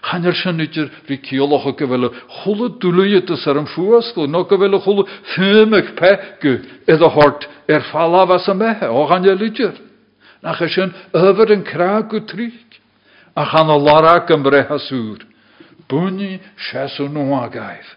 Chan 0.00 0.24
er 0.24 0.36
sy'n 0.36 0.56
nidr 0.56 0.88
ri 1.08 1.18
ciolach 1.24 1.66
o 1.68 1.74
gyfel 1.76 2.08
chwle 2.40 2.70
dwlwyt 2.80 3.32
ys 3.34 3.44
ar 3.50 3.60
ym 3.60 3.68
ffwasgl, 3.68 4.28
no 4.32 4.46
gyfel 4.48 4.78
chwle 4.84 5.04
ffymig 5.34 5.92
pegu 5.98 6.54
iddo 6.88 7.10
hort 7.16 7.44
er 7.68 7.84
ffala 7.90 8.26
fas 8.30 8.48
y 8.48 8.56
mehe, 8.56 8.88
o 8.88 9.04
chan 9.10 9.28
er 9.28 9.40
lydr. 9.40 9.74
Nach 10.44 10.60
ysyn 10.64 10.94
yfyr 11.16 11.52
yn 11.56 11.66
crag 11.68 12.14
o 12.16 12.22
trig, 12.24 12.80
a 13.36 13.44
chan 13.50 13.72
o 13.72 13.76
larak 13.80 14.32
yn 14.32 14.44
bre 14.46 14.64
hasŵr. 14.70 15.26
Bwni 15.90 16.38
sias 16.70 16.96
o 17.02 17.08
nuagaif. 17.10 17.96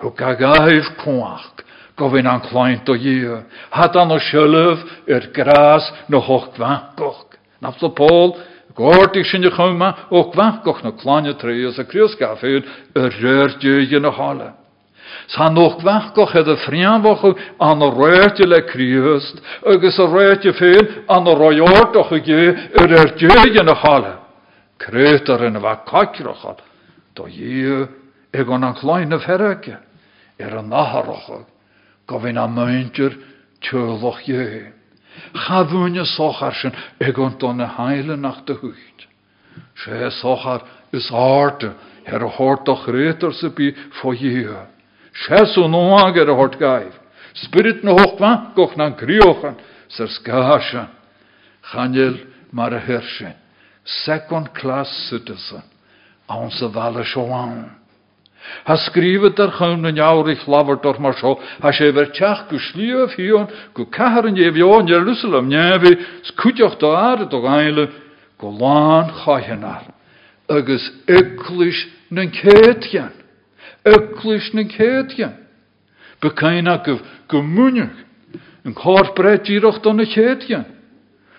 Hw 0.00 0.14
gagaif 0.16 0.94
cwach. 1.02 1.64
Gofyn 2.00 2.28
an 2.30 2.40
claint 2.48 2.88
o 2.88 2.96
ie. 2.96 3.42
Had 3.70 3.96
an 4.00 4.16
o 4.16 4.18
siolaf 4.18 4.80
yr 5.06 5.28
gras 5.36 5.90
no 6.08 6.20
hoch 6.24 6.54
gwangoch. 6.56 7.36
Nafl 7.60 7.90
o 7.90 7.92
Paul, 7.92 8.38
Gortig 8.74 9.26
sin 9.26 9.42
je 9.42 9.50
chuma 9.50 10.06
o 10.10 10.30
gwangoch 10.30 10.82
no 10.82 10.92
claine 10.92 11.34
treus 11.34 11.78
a 11.78 11.84
kriosgafud 11.84 12.64
yr 12.96 13.16
rör 13.20 13.58
djöge 13.60 14.00
no 14.00 14.10
halle. 14.10 14.52
San 15.28 15.54
nog 15.54 15.80
gwangoch 15.82 16.32
het 16.32 16.48
a 16.48 16.56
an 17.58 17.82
o 17.82 17.90
röirte 17.90 18.46
le 18.46 18.62
kriust, 18.62 19.42
agus 19.66 19.98
a 19.98 20.06
röirte 20.06 20.52
fyr 20.52 21.04
an 21.08 21.28
o 21.28 21.34
gö 22.24 22.40
yr 22.80 22.88
rör 22.88 23.12
djöge 23.18 23.62
no 23.64 23.74
halle. 23.74 24.16
Krötar 24.78 25.44
yn 25.44 25.60
va 25.60 25.76
kakrochad. 25.84 26.62
Do 27.14 27.26
je 27.26 27.88
ag 28.32 28.48
an 28.48 28.64
an 28.64 28.74
chláin 28.74 29.12
a 29.12 29.18
ferreke, 29.18 29.76
an 30.56 30.70
naharachag, 30.70 31.44
go 32.10 32.18
vin 32.18 32.38
a 32.38 32.46
meintir 32.48 33.14
tjölach 33.62 34.26
je. 34.26 34.72
Chavúne 35.34 36.04
sochar 36.04 36.54
sin 36.54 36.72
ag 37.00 37.18
an 37.18 37.38
don 37.38 37.60
heile 37.60 38.16
nach 38.16 38.44
de 38.46 38.54
hucht. 38.54 39.06
Se 39.76 40.10
sochar 40.20 40.62
is 40.92 41.10
arte, 41.12 41.74
her 42.04 42.24
a 42.24 42.28
hortach 42.28 42.86
rétar 42.88 43.32
sa 43.32 43.48
bí 43.48 43.74
je. 44.18 44.66
Se 45.14 45.46
so 45.54 45.68
nóag 45.68 46.16
er 46.16 46.30
a 46.30 46.34
hort 46.34 46.58
gaif. 46.58 46.94
Spirit 47.34 47.84
na 47.84 47.92
hochwa 47.92 48.54
goch 48.56 48.76
na 48.76 48.90
griochan, 48.90 49.54
ser 49.88 50.08
skaashan. 50.08 50.88
Chanel 51.62 52.18
mar 52.50 52.74
a. 52.74 53.34
Second 53.84 54.52
class 54.54 54.88
citizen 55.08 55.62
ze 56.50 56.70
wel 56.70 57.04
schoan. 57.04 57.79
Ha 58.64 58.76
skrivet 58.76 59.38
er 59.38 59.52
gewoon 59.52 59.84
een 59.84 59.94
jourig 59.94 60.46
lavert 60.46 60.82
door 60.82 61.00
maar 61.00 61.14
zo. 61.14 61.40
Ha 61.60 61.72
se 61.72 61.92
ver 61.92 62.10
tjach 62.10 62.48
gu 62.48 62.58
slief 62.58 63.14
hion, 63.14 63.48
gu 63.72 63.84
kaharen 63.84 64.34
je 64.34 64.52
vion 64.52 64.86
Jerusalem, 64.86 65.46
njevi, 65.46 65.98
skutjoch 66.20 66.76
de 66.76 66.86
aarde 66.96 67.26
toch 67.26 67.44
eile, 67.44 67.88
gu 68.38 68.50
laan 68.58 69.10
chajenar. 69.10 69.82
Agus 70.46 70.92
eklish 71.06 71.86
nen 72.08 72.30
keetjen. 72.30 73.12
Eklish 73.82 74.52
nen 74.52 74.68
keetjen. 74.68 75.36
Bekeina 76.20 76.80
gu 76.84 76.98
gu 77.26 77.42
munnig. 77.42 77.90
Een 78.62 78.72
kort 78.72 79.14
bret 79.14 79.46
hieroch 79.46 79.80
dan 79.80 79.98
een 79.98 80.08
keetjen. 80.08 80.66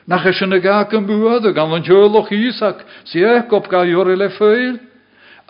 Nach 0.05 0.25
is 0.25 0.39
een 0.39 0.61
gaken 0.61 1.05
buade, 1.05 1.53
gan 1.53 1.71
een 1.71 1.81
joloch 1.81 2.29
Isaac, 2.29 2.85
zie 3.03 3.25
ik 3.25 3.51
op 3.51 3.67
ga 3.67 3.85
jore 3.85 4.15
le 4.17 4.29
feil. 4.29 4.77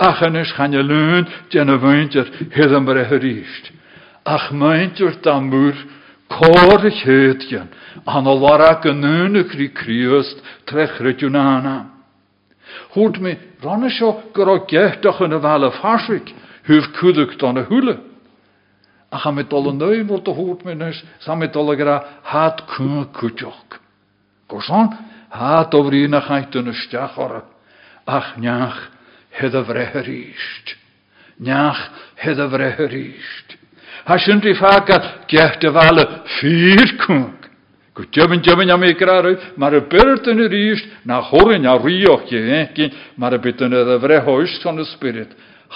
Ach 0.01 0.21
yn 0.25 0.39
ys 0.39 0.49
chan 0.57 0.73
y 0.73 0.81
lwn, 0.81 1.27
dyn 1.53 1.69
y 1.69 1.77
fwyntir 1.77 2.29
hydd 2.55 2.71
yn 2.73 2.85
bre 2.87 3.03
hyrist. 3.11 3.69
Ach 4.25 4.47
meintir 4.49 5.19
damwr, 5.21 5.77
cor 6.31 6.85
y 6.87 6.91
chydgian, 7.01 7.67
an 8.09 8.29
o 8.29 8.33
larak 8.39 8.87
yn 8.89 9.05
yn 9.05 9.41
y 9.41 9.43
cri 9.51 9.67
criwst, 9.77 10.41
trech 10.69 10.95
rydyn 11.05 11.37
anna. 11.37 11.75
Hwrt 12.95 13.19
mi, 13.21 13.35
ran 13.61 13.85
ysio 13.85 14.13
gyro 14.33 14.63
gehtach 14.69 15.21
yn 15.21 15.35
y 15.37 15.41
fel 15.43 15.67
y 15.67 15.71
ffasig, 15.75 16.31
hyf 16.69 16.87
cwdwg 16.97 17.35
dan 17.41 17.61
y 17.61 17.65
hwle. 17.69 17.97
Ach 19.11 19.27
am 19.27 19.41
edol 19.43 19.69
yn 19.73 19.77
neu, 19.83 19.99
mwrt 20.07 20.31
o 20.31 20.33
hwrt 20.37 20.63
mi 20.65 20.73
nes, 20.79 21.03
sam 21.21 21.43
edol 21.45 21.73
y 21.73 21.77
gyda 21.77 21.99
had 22.31 22.63
cwn 22.71 23.05
cwtioch. 23.17 23.77
Gorson, 24.49 24.95
had 25.29 25.77
o 25.77 25.83
frin 25.85 26.17
a 26.17 26.23
chaint 26.25 26.57
yn 26.57 26.71
ysdiach 26.73 27.19
o'r 27.21 27.37
ach 28.09 28.33
niach 28.41 28.81
hedd 29.31 29.55
a 29.55 29.63
vreher 29.63 30.07
íst. 30.07 30.75
Neach 31.39 31.81
hedd 32.21 32.39
a 32.39 32.47
vreher 32.51 32.93
íst. 32.93 33.57
Ha 34.05 34.17
sin 34.17 34.41
rí 34.41 34.53
fágad 34.57 35.27
gecht 35.27 35.63
a 35.63 35.71
bhile 35.71 36.05
fír 36.39 36.97
cwng. 37.05 37.37
Go 37.93 38.05
djebyn 38.07 38.41
djebyn 38.41 38.71
am 38.71 38.83
ei 38.87 38.95
graru, 38.95 39.35
mar 39.59 39.75
y 39.75 39.81
byrd 39.91 40.29
yn 40.31 40.45
yr 40.45 40.53
íst 40.55 40.87
na 41.05 41.19
chorin 41.27 41.67
a 41.67 41.75
rioch 41.75 42.29
je 42.31 42.39
enkin, 42.61 42.93
mar 43.19 43.35
y 43.35 43.39
byt 43.43 43.65
yn 43.67 43.75
y 43.75 43.97
vrehoist 43.99 44.63
son 44.63 44.79
y 44.79 44.85
spirit. 44.93 45.33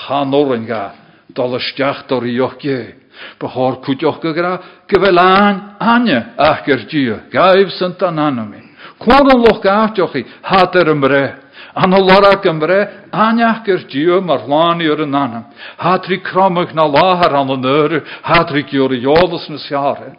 Han 0.07 0.33
orin 0.33 0.65
ga, 0.67 0.93
dol 1.35 1.57
ysdiach 1.59 2.05
do 2.07 2.19
rioch 2.23 2.55
je. 2.63 2.95
Behor 3.39 3.81
cwtioch 3.83 4.21
gygra, 4.23 4.57
gyfel 4.87 5.19
an, 5.19 5.61
anya, 5.79 6.33
ach 6.37 6.65
gyr 6.65 6.87
gaif 7.31 7.71
synt 7.75 8.01
an 8.03 8.19
anami. 8.19 8.63
Cwr 8.99 9.31
yn 9.35 9.43
loch 9.43 9.61
gaatioch 9.63 10.15
i, 10.15 10.23
hader 10.43 10.91
ymre. 10.95 11.44
An 11.75 11.91
y 11.91 11.99
lora 11.99 12.37
gymre, 12.39 12.77
aniach 13.11 13.65
gyr 13.67 13.81
diw 13.91 14.21
mar 14.23 14.45
lani 14.47 14.87
yr 14.87 15.01
yn 15.03 15.15
anam. 15.15 15.49
Hadri 15.75 16.21
cromach 16.23 16.71
na 16.71 16.85
lahar 16.87 17.35
an 17.35 17.51
y 17.51 17.57
nyr, 17.59 17.97
hadri 18.23 18.63
gyr 18.69 18.95
i 18.95 19.01
na 19.03 19.57
siare. 19.59 20.15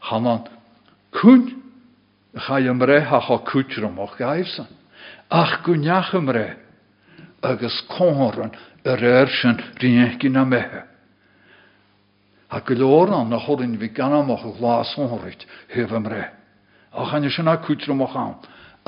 Hanan, 0.00 0.44
cwn, 1.16 1.56
chai 2.36 2.68
ymre 2.68 3.00
ha 3.00 3.20
cha 3.24 3.38
cwtrum 3.48 3.96
o'ch 3.98 4.18
gaifsan. 4.20 4.68
Ach 5.30 5.62
gwniach 5.64 6.12
ymre, 6.20 6.58
agos 7.40 7.80
coran 7.88 8.52
yr 8.84 9.00
ersyn 9.00 9.56
rienci 9.80 10.28
na 10.28 10.44
mehe. 10.44 10.84
Ha 12.52 12.60
gyloran 12.60 13.30
na 13.30 13.40
chorin 13.40 13.78
fi 13.80 13.88
ganamach 13.88 14.44
o 14.44 14.52
glas 14.52 14.92
honrit, 15.00 15.46
hef 15.72 15.92
ymre. 15.96 16.28
Ach 16.92 17.14
an 17.14 17.24
ysyn 17.24 17.48
a 17.48 17.56
o'ch 17.56 17.88
am 17.88 18.36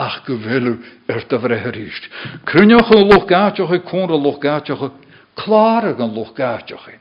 ach 0.02 0.22
go 0.26 0.36
bhfuú 0.40 0.74
ar 1.08 1.24
do 1.28 1.38
bhre 1.38 1.58
ríist. 1.74 2.08
Cruneoch 2.48 2.90
an 2.96 3.08
lochgáteocha 3.10 3.78
chun 3.88 4.10
a 4.10 4.18
lochgáteocha 4.18 4.90
chlára 5.36 5.94
an 5.96 6.14
lochgáteocha. 6.16 6.98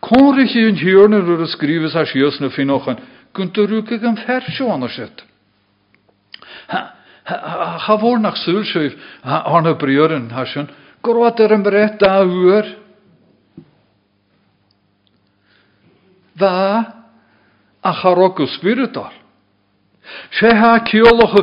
Conrich 0.00 0.54
yn 0.54 0.78
hiwrna 0.78 1.22
rwy'r 1.24 1.46
ysgrifus 1.48 1.96
a 1.98 2.04
sios 2.06 2.38
na 2.40 2.52
ffynochan, 2.54 3.00
gwynt 3.34 3.58
o 3.58 3.66
rwg 3.66 3.96
ag 3.96 4.06
yn 4.06 4.20
fersio 4.22 4.70
anna 4.70 4.90
sydd. 4.94 5.24
Ha 6.68 7.96
fôr 8.00 8.20
nach 8.22 8.38
sŵlswyf 8.40 8.94
arna 9.24 9.74
briwren, 9.80 10.30
ha 10.32 10.46
sy'n, 10.46 10.70
gorwad 11.02 11.40
er 11.42 11.56
yn 11.58 11.66
bret 11.66 11.98
da 12.00 12.20
wyr. 12.24 12.70
Dda, 16.38 16.54
a 17.82 17.92
spiritual. 18.54 19.17
Sé 20.30 20.50
ha 20.54 20.78
ceolacha 20.84 21.42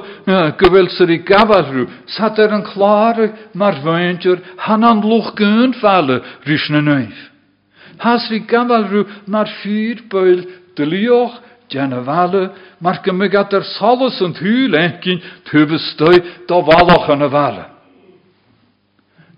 gohfuil 0.59 0.89
sa 0.89 1.05
í 1.05 1.20
gabalhrú, 1.26 1.88
sa 2.07 2.30
ar 2.30 2.53
an 2.53 2.66
chláre 2.66 3.32
mar 3.53 3.82
bhaintear 3.84 4.41
han 4.57 4.84
an 4.84 5.01
luch 5.01 5.36
gún 5.36 5.74
fále 5.82 6.22
rís 6.45 6.70
na 6.70 6.82
nuif. 6.82 7.18
Has 7.99 8.30
rí 8.30 8.39
gabalhrú 8.47 9.05
mar 9.28 9.47
fír 9.61 10.03
beil 10.09 10.45
de 10.76 10.86
líoch 10.86 11.41
Jana 11.70 12.01
bhile 12.05 12.53
mar 12.80 13.01
go 13.03 13.11
me 13.11 13.28
gat 13.28 13.53
ar 13.53 13.63
salas 13.63 14.22
an 14.22 14.34
thuú 14.34 14.70
lecinn 14.70 15.22
tuba 15.49 15.78
stoi 15.80 16.18
do 16.47 16.61
bhálach 16.61 17.09
an 17.09 17.26
a 17.26 17.30
bhile. 17.30 17.66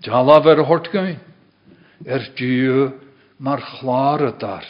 Jala 0.04 0.40
ver 0.44 0.62
hortgain, 0.62 1.18
er 2.06 2.22
dú 2.36 2.92
mar 3.38 3.60
chláre 3.60 4.32
dar 4.38 4.64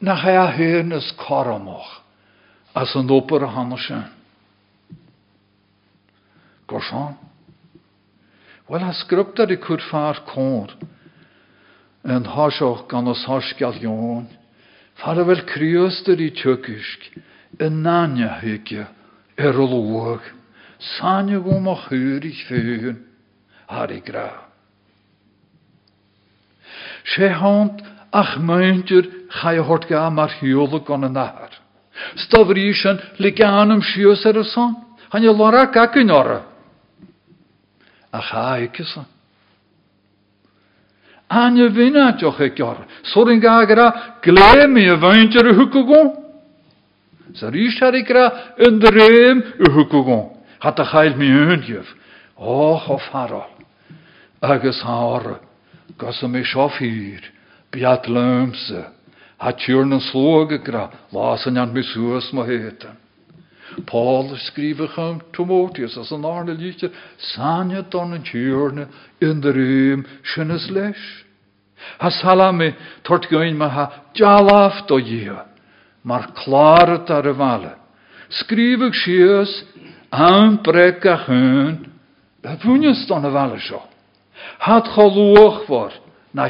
na 0.00 0.16
cha 0.22 0.50
hyn 0.56 0.92
ys 0.92 1.12
coramach 1.16 2.02
as 2.74 2.94
an 2.94 3.10
opar 3.10 3.44
a 3.44 3.48
hanna 3.48 3.78
sin. 3.78 4.04
Gorsan? 6.68 7.16
Wel, 8.68 8.82
a 8.82 8.92
sgrybta 8.92 9.46
di 9.46 9.56
cwr 9.62 9.80
ffar 9.86 10.20
cwr 10.26 10.74
yn 12.06 12.26
hasioch 12.34 12.84
gan 12.90 13.08
os 13.10 13.24
hosgal 13.26 13.78
ion, 13.82 14.26
far 15.00 15.18
criostar 15.46 16.20
i 16.22 16.30
tjykishk 16.34 17.08
yn 17.62 17.82
nanya 17.86 18.36
i 22.26 22.34
ffyn 22.44 23.00
har 23.70 23.90
i 23.90 24.00
gra. 24.04 24.28
Se 27.14 27.30
ach 28.16 28.38
meintir 28.38 29.04
cha 29.28 29.52
je 29.52 29.60
hort 29.60 29.88
ga 29.88 30.10
mar 30.10 30.30
hiole 30.40 30.80
gan 30.86 31.04
yn 31.04 31.12
nahar. 31.12 31.52
Stofr 32.24 32.56
i 32.56 32.72
sy'n 32.72 33.00
liganum 33.18 33.82
sios 33.82 34.24
ar 34.26 34.38
je 35.22 35.32
lora 35.32 35.66
gag 35.74 35.96
yn 35.96 36.10
ora. 36.10 36.40
A 38.12 38.20
cha 38.20 38.56
eich 38.56 38.80
son. 38.92 39.06
An 41.28 41.56
je 41.56 41.68
vinna 41.68 42.16
joch 42.18 42.40
ek 42.40 42.60
ora. 42.60 42.86
Sorin 43.02 43.40
ga 43.40 43.64
gra 43.66 44.18
glemi 44.22 44.86
y 44.86 44.96
feintir 44.96 45.50
y 45.50 45.54
hwcwgon. 45.58 46.12
Sa 47.34 47.50
rys 47.50 47.80
har 47.80 47.94
ik 47.94 48.10
ra 48.10 48.26
yn 48.58 48.80
drem 48.80 49.42
y 49.60 49.72
hwcwgon. 49.72 50.30
Hat 50.60 50.80
a 50.80 50.84
chael 50.84 51.16
mi. 51.16 51.28
Och. 52.36 53.00
Agus 54.40 54.82
ha 54.82 55.20
hir. 56.78 57.35
Biat 57.76 58.08
lömse. 58.08 58.84
Ha 59.36 59.52
tjörn 59.52 59.92
en 59.92 60.00
slåge 60.00 60.58
gra, 60.64 60.88
lasen 61.12 61.58
an 61.58 61.72
misuas 61.72 62.32
ma. 62.32 62.44
Paul 63.86 64.36
skriver 64.38 64.88
hem 64.96 65.20
Timotheus 65.32 65.98
as 65.98 66.12
an 66.12 66.24
arne 66.24 66.54
liedje, 66.54 66.90
sanje 67.18 67.82
dan 67.90 68.14
en 69.20 69.40
de 69.40 69.52
ruim 69.52 70.06
schönes 70.22 70.70
lesh. 70.70 71.24
Ha 71.98 72.10
salame 72.10 72.74
tort 73.02 73.28
goin 73.28 73.58
ma 73.58 73.68
ha 73.68 73.90
jalaf 74.14 74.86
do 74.86 74.98
je, 74.98 75.36
maar 76.02 76.28
klare 76.34 77.04
tar 77.04 77.32
vale. 77.34 77.74
Skrivig 78.28 78.94
sies 78.94 79.64
aan 80.10 80.56
brekka 80.62 81.16
hun, 81.26 81.92
het 82.42 82.62
bunjes 82.62 83.06
dan 83.06 83.24
a 83.24 83.30
vale 83.30 83.58
sjo. 83.60 83.82
Had 84.58 84.88
geloog 84.88 85.66
war 85.68 85.92
na. 86.32 86.48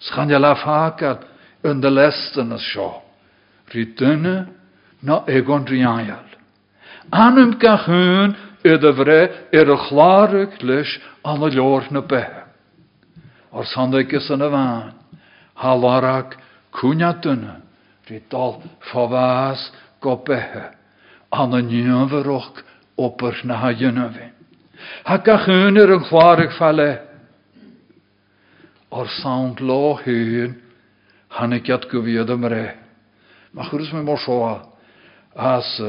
Schan 0.00 0.30
je 0.30 0.38
laf 0.38 0.64
hakel 0.64 1.20
yn 1.68 1.80
dy 1.84 1.92
lesten 1.92 2.54
ys 2.56 2.64
sio. 2.72 2.90
Rhy 3.70 3.84
dyna 3.98 4.36
na 5.04 5.22
egon 5.28 5.66
driaial. 5.68 6.26
Anum 7.12 7.56
gach 7.60 7.86
hyn 7.88 8.36
ydw 8.64 8.92
fre 8.96 9.20
er 9.52 9.72
y 11.44 11.50
lior 11.52 11.88
na 11.92 12.00
behe. 12.00 12.44
O'r 13.52 13.66
sandig 13.66 14.12
ys 14.14 14.30
yn 14.32 14.44
y 14.46 14.50
fan, 14.52 14.92
halarag 15.60 16.36
cwnia 16.76 17.12
dyna, 17.22 17.58
rhy 18.08 18.20
dal 18.32 18.60
ffofas 18.88 19.68
go 20.00 20.16
behe, 20.26 20.68
an 21.30 21.56
y 21.58 21.62
nianfyrwch 21.66 22.62
op'r 23.00 23.42
na 23.44 23.60
ha 23.62 23.72
yna 23.74 24.08
fi. 24.14 24.28
Ha 25.08 25.18
gach 25.24 25.48
hyn 25.48 25.80
er 25.80 25.92
yn 25.96 26.04
chlarwg 26.08 26.54
ffale, 26.56 26.90
o'r 28.90 29.08
sound 29.20 29.60
lo 29.60 29.96
hyn, 30.02 30.56
han 31.38 31.52
ik 31.52 31.68
jat 31.70 31.86
goviad 31.90 32.30
am 32.30 32.44
goed 33.70 33.92
me 33.92 34.02
mor 34.02 34.18
shoa, 34.18 34.66
as 35.36 35.80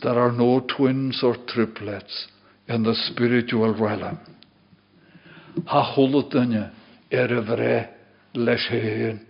there 0.00 0.18
are 0.18 0.32
no 0.32 0.60
twins 0.60 1.22
or 1.22 1.36
triplets 1.46 2.28
in 2.68 2.82
the 2.82 2.94
spiritual 2.94 3.74
realm. 3.74 4.18
Ha 5.66 5.82
hulutanje 5.94 6.70
er 7.10 7.32
y 7.32 7.40
vre 7.40 7.88
leis 8.34 8.66
hyn. 8.70 9.20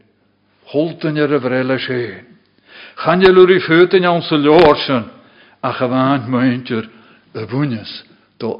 Hultanje 0.73 1.23
er 1.23 1.35
y 1.35 1.39
vre 1.43 1.63
leis 1.65 1.87
hyn. 1.89 2.27
Chan 3.03 3.21
je 3.21 3.33
lwri 3.33 3.59
ffytyn 3.61 4.07
iawn 4.07 4.23
sy'n 4.23 4.43
liorsyn, 4.43 5.05
a 5.63 5.73
chyfan 5.79 6.31
mwyntyr 6.31 6.89
y 7.35 7.47
fwynys 7.51 8.03
do 8.39 8.59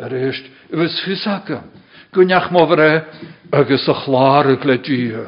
ar 0.00 0.14
eist, 0.16 0.46
ywys 0.72 0.98
fysaca, 1.04 1.62
gwynach 2.14 2.50
mofre, 2.54 2.90
agos 3.52 3.88
a 3.88 3.94
chlar 4.02 4.50
y 4.54 4.56
gledie. 4.62 5.24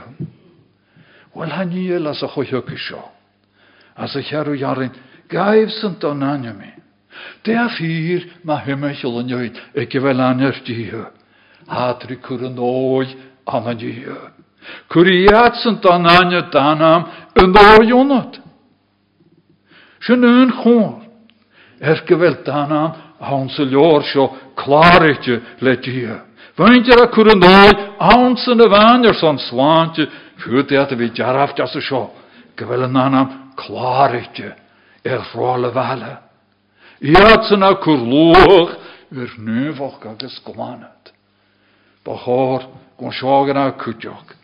Wel 1.35 1.53
haniel 1.53 2.09
as 2.09 2.23
a 2.23 2.29
choiog 2.29 2.71
isio, 2.73 3.03
as 3.97 4.17
a 4.17 4.23
charw 4.23 4.57
iarin, 4.57 4.93
gaif 5.29 5.73
sy'n 5.79 5.99
don 6.01 6.23
anya 6.23 6.53
mi. 6.53 6.71
De 7.45 7.57
a 7.57 7.69
ffyr 7.69 8.29
ma 8.45 8.59
hymell 8.65 9.19
yn 9.21 9.35
ywyd, 9.37 9.61
e 9.77 9.87
gyfel 9.87 10.21
anyer 10.21 10.63
dia. 10.67 11.11
Hadri 11.69 12.19
cwr 12.25 12.49
yn 12.49 12.59
oi 12.59 13.09
anna 13.47 13.75
dia. 13.77 14.19
Cwriad 14.93 15.61
sy'n 15.61 15.81
don 15.85 16.09
anya 16.09 16.47
danam 16.53 17.09
oi 17.37 17.93
onod. 17.93 18.41
Sy'n 20.03 20.25
yn 20.27 20.53
chwr, 20.63 21.01
er 21.81 22.05
gyfel 22.09 22.41
danam 22.47 23.13
han 23.23 23.49
sy 23.55 23.67
ljór 23.71 24.05
sjó 24.53 24.65
klaretje 24.65 25.41
letje. 25.61 26.21
Vaintir 26.57 27.01
a 27.03 27.09
kurundoi, 27.09 27.73
aansen 27.99 28.59
de 28.59 28.69
vanjer 28.69 29.15
son 29.15 29.39
slantje, 29.39 30.09
fyrt 30.37 30.73
at 30.73 30.93
vi 30.93 31.11
jaraf 31.15 31.57
jas 31.57 31.77
sjó. 31.81 32.11
Gewelle 32.57 32.89
nanam 32.89 33.53
klaretje, 33.57 34.55
er 35.05 35.21
rolle 35.35 35.73
vale. 35.73 36.19
Iatsen 37.01 37.63
a 37.63 37.75
kurloog, 37.75 38.77
er 39.11 39.33
nuvoch 39.39 40.01
gages 40.01 40.41
glanaat. 40.45 41.13
Bachor, 42.05 42.69
gon 42.99 43.13
sjogen 43.13 43.57
a 43.57 43.73
kutjok. 43.73 44.37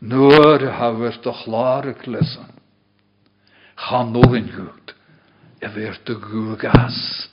Nur 0.00 0.70
haver 0.70 1.18
de 1.22 1.32
klare 1.44 1.94
klessen. 1.94 2.48
Gaan 3.74 4.12
nog 4.12 4.34
in 4.34 4.50
goed. 4.52 4.94
Er 5.58 5.74
werd 5.74 6.06
de 6.06 6.14
gugas 6.14 7.28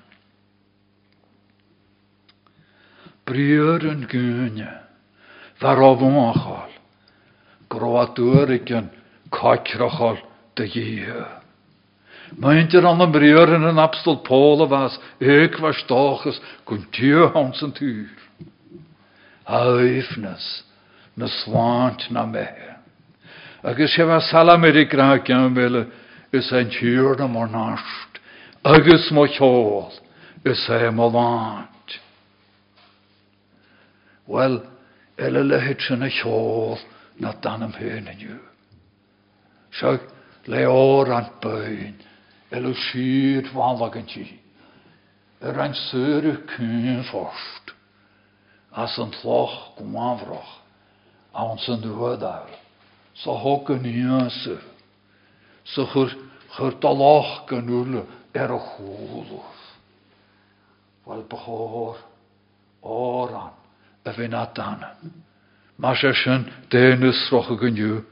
Brieren 3.24 4.08
gynne, 4.08 4.82
waar 5.60 5.82
achal, 5.82 6.70
groatuuriken, 7.68 8.92
kakrachal, 9.30 10.18
de 10.54 10.68
jier. 10.68 11.28
Meint 11.28 11.45
er 12.42 12.86
an 12.86 13.02
am 13.02 13.12
brior 13.12 13.54
yn 13.56 13.68
yn 13.70 13.80
abstol 13.80 14.24
Paul 14.24 14.64
a 14.64 14.68
fas, 14.68 15.00
eich 15.22 15.60
was 15.62 15.78
stochus, 15.84 16.40
gwn 16.66 16.86
tio 16.92 17.30
hons 17.34 17.62
yn 17.62 17.74
tŵr. 17.74 18.10
Haifnes, 19.46 20.64
na 21.16 21.28
swant 21.28 22.10
na 22.12 22.26
mehe. 22.26 22.76
Agus 23.64 23.96
se 23.96 24.04
fa 24.04 24.20
salam 24.22 24.66
er 24.66 24.78
i 24.78 24.86
graag 24.86 25.30
iawn 25.30 25.56
fel 25.56 25.86
ys 26.34 26.52
ein 26.54 26.70
tŵr 26.70 27.20
na 27.20 27.28
mor 27.28 27.48
nasht, 27.48 28.20
agus 28.64 29.12
mo 29.12 29.28
cheol 29.28 29.94
is 30.46 30.68
é 30.70 30.90
má 30.92 31.08
láint. 31.10 32.00
Well, 34.28 34.64
eile 35.18 35.44
lehéid 35.46 35.82
sin 35.82 36.00
na 36.00 36.10
cheol 36.10 36.80
na 37.20 37.34
danam 37.42 37.74
hénaniu. 37.74 38.40
Seag 39.72 40.02
le 40.48 40.66
ór 40.66 41.14
an 41.14 41.30
eile 42.56 42.74
siad 42.88 43.52
bhálagantí. 43.54 44.26
Er 45.42 45.60
ein 45.60 45.76
sure 45.76 46.38
cún 46.48 47.04
forst, 47.12 47.74
as 48.72 48.96
go 48.98 49.84
máhroch, 49.84 50.62
an 51.34 51.58
san 51.60 51.82
duhadair, 51.82 52.48
sa 53.14 53.32
hogan 53.32 53.84
níase, 53.84 54.58
sa 55.66 55.86
chur 55.92 56.10
chur 56.56 56.74
dalach 56.80 57.46
gan 57.48 57.70
ule 57.70 58.06
er 58.34 58.52
a 58.52 58.60
chúlúf. 58.60 59.60
Wel 61.06 61.24
bechór, 61.30 61.98
óran, 62.82 63.52
a 64.06 64.46
dana. 64.56 64.96
Má 65.78 65.94
sé 65.96 66.14
sin 66.14 66.46
déanus 66.70 67.30
rocha 67.32 67.56
goniu, 67.56 68.06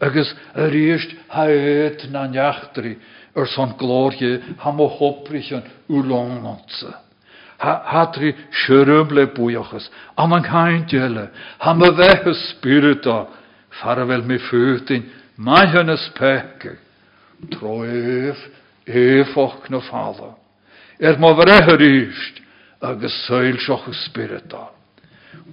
agus 0.00 0.34
a 0.54 0.68
ríist 0.68 1.14
haid 1.28 2.10
na 2.10 2.26
neachtarí 2.26 2.96
ar 3.34 3.46
san 3.48 3.74
glóirge 3.78 4.42
ha 4.58 4.70
mo 4.72 4.86
an 4.88 5.62
úlónse. 5.88 6.94
Hatri 7.58 8.34
sirum 8.50 9.10
le 9.10 9.26
buochas, 9.26 9.88
am 10.16 10.32
an 10.32 10.42
chain 10.42 10.86
dele, 10.86 11.30
ha 11.58 11.74
me 11.74 11.88
bheithe 11.90 12.34
spirita, 12.34 13.26
farvel 13.80 14.22
mi 14.22 14.38
futin, 14.38 15.04
mai 15.36 15.66
hunnes 15.66 16.10
peke, 16.14 16.78
troef, 17.50 18.38
éfoch. 18.86 20.34
Er 21.00 21.18
ma 21.18 21.32
vrehe 21.32 21.76
ríist, 21.76 22.40
agus 22.80 23.26
seilsoch 23.26 23.88
spirita. 24.06 24.68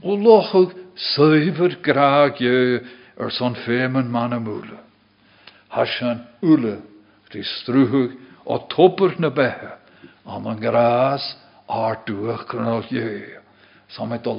O 0.04 0.16
lochug 0.16 0.74
suiver 0.96 1.78
graagje 1.82 2.82
ar 3.22 3.32
son 3.32 3.56
fémen 3.66 4.10
man 4.10 4.34
amúle. 4.34 4.78
Hasan 5.70 6.26
ule 6.42 6.82
Rhys 7.32 7.48
strúhug 7.62 8.12
ó 8.46 8.58
topper 8.68 9.20
na 9.20 9.30
bethe 9.30 9.72
an 10.26 10.48
an 10.48 10.60
gras 10.60 11.38
ár 11.70 11.98
dúach 12.06 12.48
dhé. 12.90 13.38
Me 14.10 14.18
na. 14.18 14.34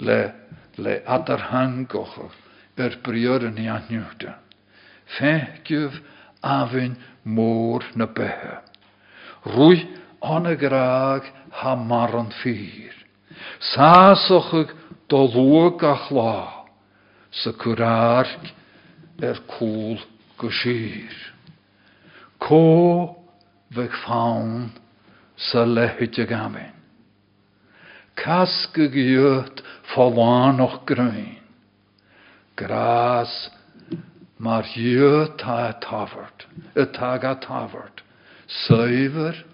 Le 0.00 0.32
le 0.78 1.02
adar 1.06 1.40
hangocha 1.50 2.30
er 2.76 2.98
brior 3.04 3.42
í 3.44 3.68
anniuúta. 3.68 4.38
Feigiuh 5.18 6.00
afin 6.42 6.96
mór 7.24 7.84
na 7.94 8.06
bethe. 8.06 8.58
Rúi 9.44 9.86
anna 10.22 10.54
graag 10.56 11.22
ha 11.50 11.76
mar 11.76 12.16
an. 12.16 13.01
Sásochug 13.62 14.74
do 15.08 15.22
luag 15.30 15.82
a 15.84 15.94
chlá, 15.94 16.66
sa 17.30 17.52
curáarc 17.52 18.50
er 19.22 19.38
cúl 19.46 20.02
go 20.36 20.50
sír. 20.50 21.14
Có 22.42 23.14
bheith 23.70 23.94
fán 24.02 24.72
sa 25.36 25.62
lehuiide 25.64 26.26
gamin. 26.26 26.74
Cas 28.18 28.66
go 28.74 28.88
ghiút 28.90 29.62
fáháin 29.94 30.58
och 30.60 30.82
grain. 30.86 31.38
Grás 32.56 33.50
mar 34.38 34.64
hiú 34.64 35.30
tá 35.38 35.72
tafart, 35.78 36.46
y 36.74 36.84
tag 36.92 37.24
a 37.24 37.34
tafart, 37.38 38.02
suiver 38.48 39.44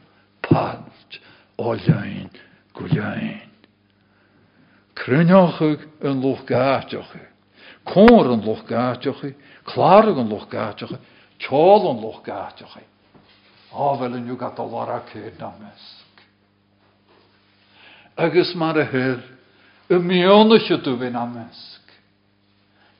palt 0.43 1.21
ó 1.59 1.77
lein 1.77 2.31
go 2.73 2.89
lein. 2.89 3.48
Crynochig 4.99 5.85
yn 6.03 6.23
lwch 6.25 6.43
gatiochi, 6.49 7.23
cór 7.87 8.33
yn 8.35 8.43
lwch 8.45 8.65
gatiochi, 8.69 9.35
Klaar 9.69 10.09
an 10.09 10.31
loch 10.31 10.49
gaiteach, 10.49 10.97
teáil 11.43 11.91
an 11.91 12.01
loch 12.01 12.23
gaiteach. 12.25 12.81
Áhfuil 13.73 14.17
an 14.17 14.37
gat 14.41 14.59
a 14.59 14.65
war 14.65 15.03
céad 15.13 15.39
na. 15.39 15.53
Agus 18.17 18.55
mar 18.55 18.79
a 18.79 18.85
hir, 18.85 19.21
y 19.91 19.99
mionnach 19.99 20.83
du 20.83 20.97
vin 20.97 21.17
a 21.17 21.27
mesk. 21.27 21.85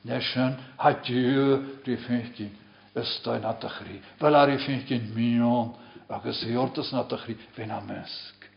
Nesin 0.05 0.57
ha 0.77 0.93
dú 0.93 1.57
rí 1.85 1.97
fécin 2.05 2.53
ystain 2.95 3.41
na 3.41 3.53
dachrí. 3.53 3.99
Fel 4.19 4.35
ar 4.35 4.49
i 4.49 4.57
fécin 4.57 5.09
mion 5.15 5.73
agus 6.07 6.43
hiortas 6.45 6.93
na 6.93 7.03
dachrí 7.03 7.35
vin 7.57 7.71
a 7.71 7.81
mesk. 7.81 8.47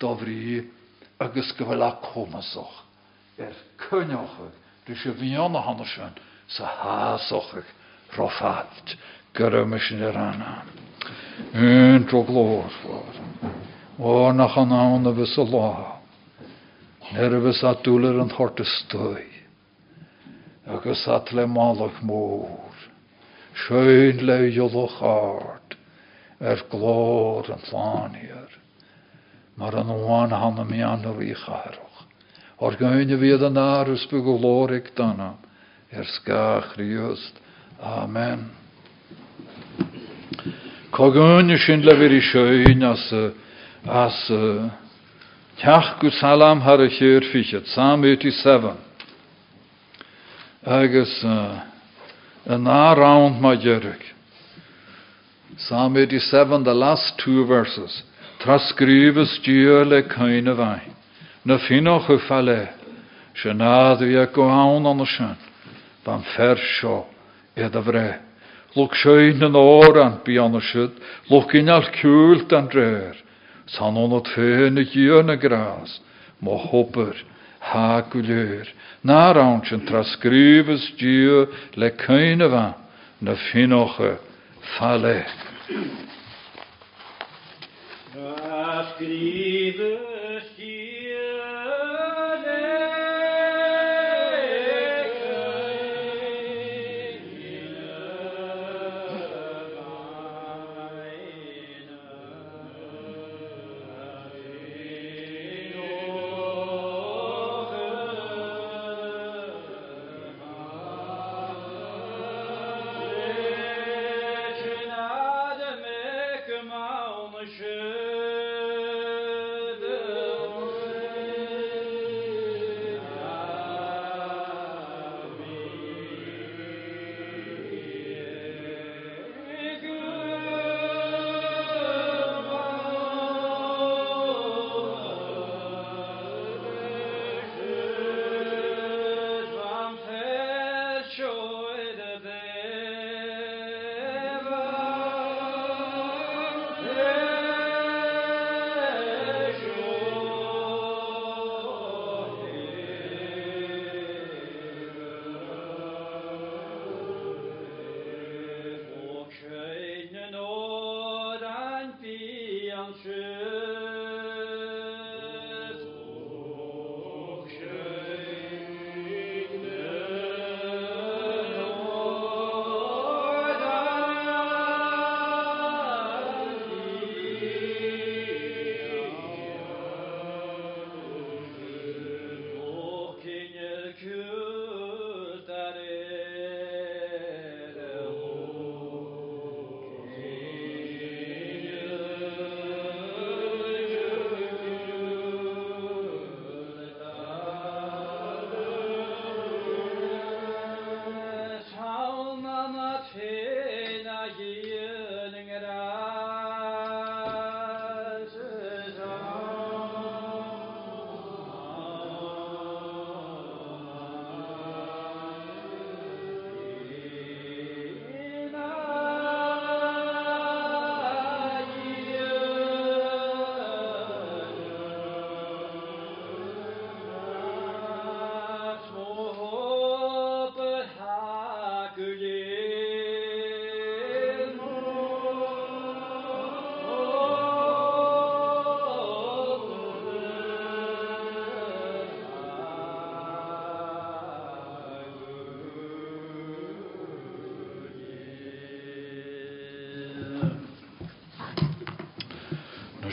Dofrí 0.00 0.66
agus 1.20 1.52
go 1.52 1.68
bhfuil 1.68 1.84
a 1.84 1.92
comasoch. 2.02 2.87
Er 3.38 3.54
rí 4.88 4.96
se 4.96 5.10
bhíonna 5.12 5.60
hanna 5.62 5.84
sin, 5.84 6.14
sa 6.48 6.66
hásochach 6.66 7.70
rofat 8.16 8.96
gyrym 9.36 9.74
ys 9.76 9.90
yn 9.94 10.04
yr 10.08 10.16
anna. 10.18 10.54
Yn 11.54 12.06
tro 12.10 12.24
glor 12.26 12.70
fawr. 12.80 13.18
O 13.98 14.32
nach 14.32 14.56
an 14.58 14.72
awn 14.74 15.10
y 15.10 15.14
fys 15.20 15.36
o 15.38 15.44
lo. 15.52 15.70
Ner 17.12 17.36
y 17.38 17.42
fys 17.46 17.62
a 17.68 17.74
dwler 17.84 18.20
yn 18.24 18.34
hort 18.38 18.62
y 18.62 18.66
stwy. 18.66 19.26
Agus 20.68 21.06
at 21.08 21.32
le 21.32 21.46
malach 21.46 22.00
môr. 22.02 22.86
Sjöin 23.64 24.24
le 24.26 24.40
jolwch 24.54 24.98
ard. 25.04 25.76
Er 26.40 26.64
glor 26.72 27.50
yn 27.54 27.68
llanier. 27.70 28.56
Mar 29.58 29.76
an 29.78 29.94
oan 29.94 30.34
hanna 30.34 30.64
mi 30.64 30.82
anna 30.82 31.14
fi 31.18 31.34
charwch. 31.44 31.87
O'r 32.58 32.74
gynnu 32.74 33.18
fi 33.20 33.34
yn 33.38 33.58
arws 33.62 34.04
byg 34.10 34.26
o 34.26 34.34
lorig 34.42 34.88
dana 34.98 35.36
er 35.94 36.06
skach 36.10 36.74
riust. 36.78 37.36
Amen. 37.78 38.48
Cogún 40.90 41.54
sin 41.62 41.84
le 41.86 41.94
vir 41.94 42.16
i 42.16 42.20
sjöin 42.20 42.82
as 42.82 43.04
as 43.86 44.18
teach 45.62 45.92
go 46.00 46.10
salam 46.10 46.60
har 46.60 46.80
a 46.80 46.88
chéir 46.88 47.22
fichet, 47.30 47.64
Psalm 47.66 48.04
87. 48.04 48.76
Agus 50.66 51.24
an 51.24 52.66
around 52.66 53.40
ma 53.40 53.54
jerig. 53.54 54.02
Psalm 55.58 55.96
87, 55.96 56.64
the 56.64 56.74
last 56.74 57.22
two 57.24 57.46
verses. 57.46 58.02
Trascribes 58.40 59.38
dieu 59.44 59.84
le 59.84 60.02
kaine 60.02 60.56
vain. 60.56 60.97
Na 61.48 61.56
finoch 61.64 62.10
u 62.12 62.18
falle. 62.28 62.68
Sianad 63.40 64.04
vi 64.04 64.18
go 64.34 64.48
haun 64.48 64.86
an 64.86 65.06
sin. 65.06 65.36
van 66.08 66.24
fersio 66.34 67.04
iad 67.56 67.76
a 67.76 67.82
vre. 67.84 68.10
Lwg 68.76 68.94
siein 69.00 69.44
yn 69.44 69.56
oran 69.58 70.20
bi 70.24 70.38
an 70.40 70.56
y 70.56 70.62
sydd, 70.70 70.96
lwg 71.28 71.56
al 71.74 71.88
cwlt 71.98 72.52
an 72.56 72.68
drer, 72.72 73.16
san 73.68 73.98
o'n 74.00 74.16
od 74.18 74.28
ffein 74.32 74.80
y 74.80 74.86
gion 74.92 75.34
y 75.34 75.36
gras, 75.40 75.98
mo 76.40 76.56
hwbyr, 76.68 77.16
ha 77.70 78.00
gwlyr, 78.12 78.68
na 79.04 79.20
rawn 79.36 79.64
sy'n 79.68 79.84
trasgrifys 79.88 80.84
dio 81.00 81.46
le 81.80 81.90
y 82.44 82.50
fan, 82.54 82.76
na 83.20 83.36
ffale. 84.76 85.18
Trasgrifys 88.12 90.17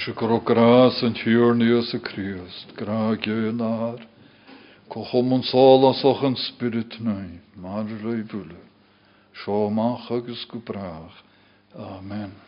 se 0.06 0.12
go 0.14 0.40
gras 0.40 1.02
an 1.04 1.14
tíorníos 1.14 1.94
a 1.94 2.00
Christ, 2.00 2.76
gra 2.78 3.16
gjönar. 3.18 4.08
Kochom 4.88 5.34
ons 5.34 5.50
solas 5.50 6.04
och 6.04 6.24
an 6.24 6.36
spirit 6.36 7.00
nui, 7.00 7.40
mar 7.56 7.86
roi 8.04 8.22
bule. 8.24 8.62
Sio 9.34 9.70
mach 9.70 10.12
agus 10.12 10.46
go. 10.46 10.62
Amen. 11.76 12.45